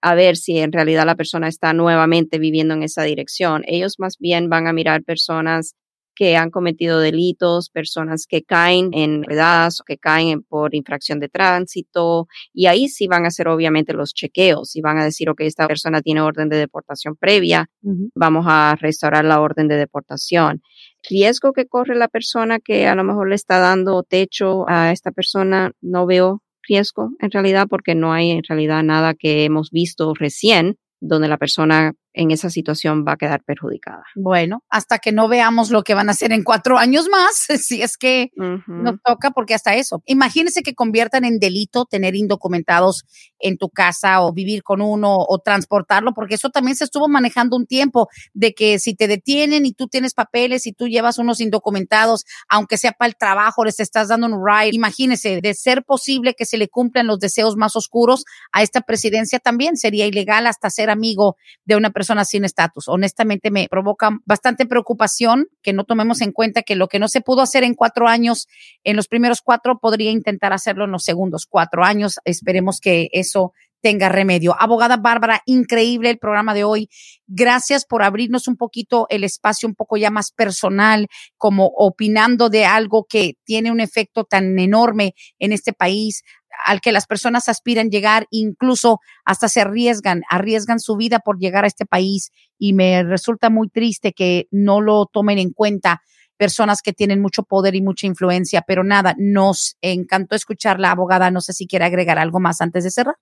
a 0.01 0.15
ver 0.15 0.37
si 0.37 0.57
en 0.59 0.71
realidad 0.71 1.05
la 1.05 1.15
persona 1.15 1.47
está 1.47 1.73
nuevamente 1.73 2.39
viviendo 2.39 2.73
en 2.73 2.83
esa 2.83 3.03
dirección. 3.03 3.63
Ellos 3.67 3.95
más 3.99 4.17
bien 4.19 4.49
van 4.49 4.67
a 4.67 4.73
mirar 4.73 5.03
personas 5.03 5.75
que 6.17 6.35
han 6.35 6.49
cometido 6.49 6.99
delitos, 6.99 7.69
personas 7.69 8.25
que 8.27 8.41
caen 8.41 8.89
en 8.93 9.23
edades 9.29 9.79
o 9.79 9.83
que 9.83 9.97
caen 9.97 10.41
por 10.41 10.73
infracción 10.73 11.19
de 11.19 11.29
tránsito, 11.29 12.27
y 12.53 12.65
ahí 12.65 12.89
sí 12.89 13.07
van 13.07 13.25
a 13.25 13.27
hacer 13.27 13.47
obviamente 13.47 13.93
los 13.93 14.13
chequeos 14.15 14.75
y 14.75 14.81
van 14.81 14.97
a 14.97 15.03
decir, 15.03 15.29
ok, 15.29 15.41
esta 15.41 15.67
persona 15.67 16.01
tiene 16.01 16.21
orden 16.21 16.49
de 16.49 16.57
deportación 16.57 17.15
previa, 17.15 17.69
vamos 18.15 18.45
a 18.47 18.75
restaurar 18.81 19.25
la 19.25 19.39
orden 19.39 19.67
de 19.67 19.77
deportación. 19.77 20.61
Riesgo 21.07 21.53
que 21.53 21.67
corre 21.67 21.95
la 21.95 22.07
persona 22.07 22.59
que 22.59 22.87
a 22.87 22.95
lo 22.95 23.03
mejor 23.03 23.29
le 23.29 23.35
está 23.35 23.59
dando 23.59 24.01
techo 24.01 24.67
a 24.67 24.91
esta 24.91 25.11
persona, 25.11 25.71
no 25.81 26.07
veo 26.07 26.41
riesgo 26.67 27.09
en 27.19 27.31
realidad 27.31 27.67
porque 27.69 27.95
no 27.95 28.13
hay 28.13 28.31
en 28.31 28.43
realidad 28.47 28.83
nada 28.83 29.13
que 29.13 29.45
hemos 29.45 29.71
visto 29.71 30.13
recién 30.13 30.77
donde 30.99 31.27
la 31.27 31.37
persona 31.37 31.93
en 32.17 32.31
esa 32.31 32.49
situación 32.49 33.05
va 33.07 33.13
a 33.13 33.17
quedar 33.17 33.43
perjudicada. 33.43 34.03
Bueno, 34.15 34.63
hasta 34.69 34.97
que 34.97 35.11
no 35.11 35.27
veamos 35.27 35.69
lo 35.69 35.83
que 35.83 35.93
van 35.93 36.09
a 36.09 36.11
hacer 36.11 36.31
en 36.33 36.43
cuatro 36.43 36.77
años 36.77 37.07
más, 37.09 37.35
si 37.63 37.81
es 37.81 37.97
que 37.97 38.31
nos 38.35 38.95
toca, 39.05 39.31
porque 39.31 39.53
hasta 39.53 39.75
eso. 39.75 40.01
Imagínense 40.05 40.63
que 40.63 40.73
conviertan 40.73 41.25
en 41.25 41.39
delito 41.39 41.85
tener 41.85 42.15
indocumentados 42.15 43.05
en 43.39 43.57
tu 43.57 43.69
casa 43.69 44.21
o 44.21 44.33
vivir 44.33 44.63
con 44.63 44.81
uno 44.81 45.15
o 45.17 45.39
transportarlo, 45.39 46.13
porque 46.13 46.35
eso 46.35 46.49
también 46.49 46.75
se 46.75 46.85
estuvo 46.85 47.07
manejando 47.07 47.55
un 47.55 47.67
tiempo 47.67 48.07
de 48.33 48.53
que 48.53 48.79
si 48.79 48.95
te 48.95 49.07
detienen 49.07 49.65
y 49.65 49.73
tú 49.73 49.87
tienes 49.87 50.13
papeles 50.13 50.65
y 50.65 50.73
tú 50.73 50.87
llevas 50.87 51.19
unos 51.19 51.39
indocumentados, 51.39 52.25
aunque 52.49 52.77
sea 52.77 52.93
para 52.93 53.09
el 53.09 53.15
trabajo, 53.15 53.63
les 53.63 53.79
estás 53.79 54.07
dando 54.07 54.27
un 54.27 54.43
ride. 54.43 54.75
Imagínense, 54.75 55.39
de 55.39 55.53
ser 55.53 55.83
posible 55.83 56.33
que 56.33 56.45
se 56.45 56.57
le 56.57 56.67
cumplan 56.67 57.05
los 57.05 57.19
deseos 57.19 57.55
más 57.55 57.75
oscuros 57.75 58.25
a 58.51 58.63
esta 58.63 58.81
presidencia 58.81 59.39
también 59.39 59.77
sería 59.77 60.07
ilegal 60.07 60.47
hasta 60.47 60.69
ser 60.71 60.89
amigo 60.89 61.35
de 61.65 61.75
una 61.75 61.91
persona 61.91 62.06
sin 62.25 62.45
estatus. 62.45 62.87
Honestamente 62.87 63.51
me 63.51 63.67
provoca 63.69 64.11
bastante 64.25 64.65
preocupación 64.65 65.47
que 65.61 65.73
no 65.73 65.83
tomemos 65.83 66.21
en 66.21 66.31
cuenta 66.31 66.63
que 66.63 66.75
lo 66.75 66.87
que 66.87 66.99
no 66.99 67.07
se 67.07 67.21
pudo 67.21 67.41
hacer 67.41 67.63
en 67.63 67.73
cuatro 67.73 68.07
años, 68.07 68.47
en 68.83 68.95
los 68.95 69.07
primeros 69.07 69.41
cuatro, 69.41 69.79
podría 69.79 70.11
intentar 70.11 70.53
hacerlo 70.53 70.85
en 70.85 70.91
los 70.91 71.03
segundos 71.03 71.45
cuatro 71.49 71.83
años. 71.83 72.19
Esperemos 72.25 72.79
que 72.79 73.09
eso 73.11 73.53
tenga 73.81 74.09
remedio. 74.09 74.55
Abogada 74.59 74.97
Bárbara, 74.97 75.41
increíble 75.45 76.09
el 76.09 76.17
programa 76.17 76.53
de 76.53 76.63
hoy. 76.63 76.89
Gracias 77.27 77.85
por 77.85 78.03
abrirnos 78.03 78.47
un 78.47 78.57
poquito 78.57 79.07
el 79.09 79.23
espacio 79.23 79.67
un 79.67 79.75
poco 79.75 79.97
ya 79.97 80.09
más 80.09 80.31
personal, 80.31 81.07
como 81.37 81.67
opinando 81.75 82.49
de 82.49 82.65
algo 82.65 83.05
que 83.07 83.35
tiene 83.43 83.71
un 83.71 83.79
efecto 83.79 84.23
tan 84.23 84.57
enorme 84.59 85.13
en 85.39 85.51
este 85.51 85.73
país 85.73 86.23
al 86.65 86.81
que 86.81 86.91
las 86.91 87.07
personas 87.07 87.49
aspiran 87.49 87.89
llegar, 87.89 88.27
incluso 88.31 88.99
hasta 89.25 89.49
se 89.49 89.61
arriesgan, 89.61 90.21
arriesgan 90.29 90.79
su 90.79 90.95
vida 90.95 91.19
por 91.19 91.39
llegar 91.39 91.63
a 91.63 91.67
este 91.67 91.85
país. 91.85 92.31
Y 92.57 92.73
me 92.73 93.03
resulta 93.03 93.49
muy 93.49 93.69
triste 93.69 94.13
que 94.13 94.47
no 94.51 94.81
lo 94.81 95.05
tomen 95.05 95.39
en 95.39 95.51
cuenta 95.51 96.01
personas 96.37 96.81
que 96.81 96.93
tienen 96.93 97.21
mucho 97.21 97.43
poder 97.43 97.75
y 97.75 97.81
mucha 97.81 98.07
influencia, 98.07 98.63
pero 98.65 98.83
nada, 98.83 99.15
nos 99.17 99.77
encantó 99.81 100.35
escuchar 100.35 100.79
la 100.79 100.91
abogada, 100.91 101.31
no 101.31 101.41
sé 101.41 101.53
si 101.53 101.67
quiere 101.67 101.85
agregar 101.85 102.19
algo 102.19 102.39
más 102.39 102.61
antes 102.61 102.83
de 102.83 102.91
cerrar. 102.91 103.15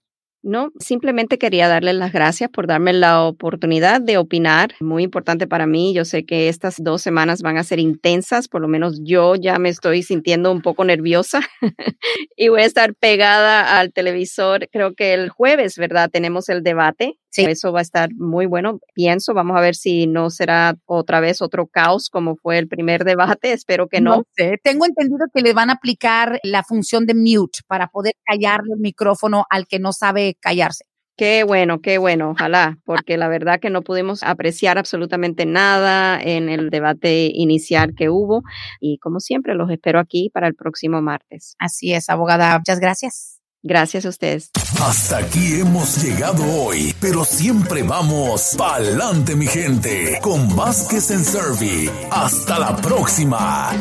No, 0.48 0.72
simplemente 0.78 1.40
quería 1.40 1.68
darle 1.68 1.92
las 1.94 2.14
gracias 2.14 2.52
por 2.52 2.68
darme 2.68 2.94
la 2.94 3.24
oportunidad 3.24 4.00
de 4.00 4.20
opinar. 4.20 4.76
Muy 4.80 5.02
importante 5.02 5.48
para 5.48 5.66
mí. 5.66 5.92
Yo 5.92 6.06
sé 6.06 6.24
que 6.24 6.50
estas 6.50 6.76
dos 6.78 7.02
semanas 7.02 7.42
van 7.42 7.58
a 7.58 7.64
ser 7.64 7.80
intensas, 7.80 8.48
por 8.48 8.62
lo 8.62 8.68
menos 8.68 9.02
yo 9.04 9.34
ya 9.34 9.58
me 9.58 9.70
estoy 9.70 10.04
sintiendo 10.04 10.52
un 10.52 10.62
poco 10.62 10.86
nerviosa 10.86 11.40
y 12.38 12.50
voy 12.50 12.62
a 12.62 12.66
estar 12.66 12.94
pegada 12.94 13.80
al 13.80 13.92
televisor. 13.92 14.70
Creo 14.72 14.94
que 14.94 15.16
el 15.16 15.30
jueves, 15.30 15.78
¿verdad? 15.78 16.12
Tenemos 16.12 16.48
el 16.50 16.62
debate 16.62 17.18
Sí. 17.36 17.44
Eso 17.44 17.74
va 17.74 17.80
a 17.80 17.82
estar 17.82 18.10
muy 18.16 18.46
bueno, 18.46 18.80
pienso. 18.94 19.34
Vamos 19.34 19.58
a 19.58 19.60
ver 19.60 19.76
si 19.76 20.08
no 20.08 20.30
será 20.30 20.76
otra 20.86 21.20
vez 21.20 21.42
otro 21.42 21.68
caos 21.68 22.10
como 22.10 22.38
fue 22.38 22.58
el 22.58 22.70
primer 22.70 23.04
debate. 23.04 23.52
Espero 23.52 23.90
que 23.90 24.00
no. 24.00 24.18
no 24.18 24.24
sé. 24.38 24.58
Tengo 24.64 24.86
entendido 24.86 25.26
que 25.34 25.42
le 25.42 25.52
van 25.52 25.70
a 25.70 25.74
aplicar 25.74 26.40
la 26.44 26.64
función 26.64 27.06
de 27.06 27.14
mute 27.14 27.60
para 27.68 27.88
poder 27.88 28.14
callarle 28.24 28.76
el 28.76 28.80
micrófono 28.80 29.44
al 29.50 29.68
que 29.68 29.80
no 29.80 29.92
sabe 29.92 30.35
callarse. 30.40 30.86
Qué 31.18 31.46
bueno, 31.46 31.80
qué 31.80 31.98
bueno, 31.98 32.32
ojalá, 32.32 32.78
porque 32.84 33.16
la 33.16 33.30
verdad 33.30 33.62
que 33.62 33.70
no 33.70 33.84
pudimos 33.84 34.22
apreciar 34.22 34.78
absolutamente 34.78 35.46
nada 35.46 36.20
en 36.22 36.50
el 36.50 36.70
debate 36.70 37.32
inicial 37.34 37.94
que 37.96 38.10
hubo 38.10 38.44
y 38.82 38.98
como 38.98 39.22
siempre 39.22 39.56
los 39.56 39.72
espero 39.72 40.00
aquí 40.00 40.30
para 40.34 40.48
el 40.48 40.56
próximo 40.56 41.02
martes. 41.02 41.56
Así 41.58 41.94
es, 41.94 42.10
abogada. 42.10 42.58
Muchas 42.58 42.82
gracias. 42.82 43.40
Gracias 43.64 44.06
a 44.06 44.10
ustedes. 44.10 44.52
Hasta 44.80 45.18
aquí 45.18 45.60
hemos 45.60 46.04
llegado 46.04 46.44
hoy, 46.44 46.94
pero 47.02 47.26
siempre 47.26 47.82
vamos 47.82 48.54
pa'lante, 48.56 49.36
mi 49.36 49.48
gente, 49.48 50.20
con 50.22 50.56
Vázquez 50.56 51.10
en 51.10 51.24
Servi. 51.24 51.90
Hasta 52.12 52.60
la 52.60 52.76
próxima. 52.76 53.72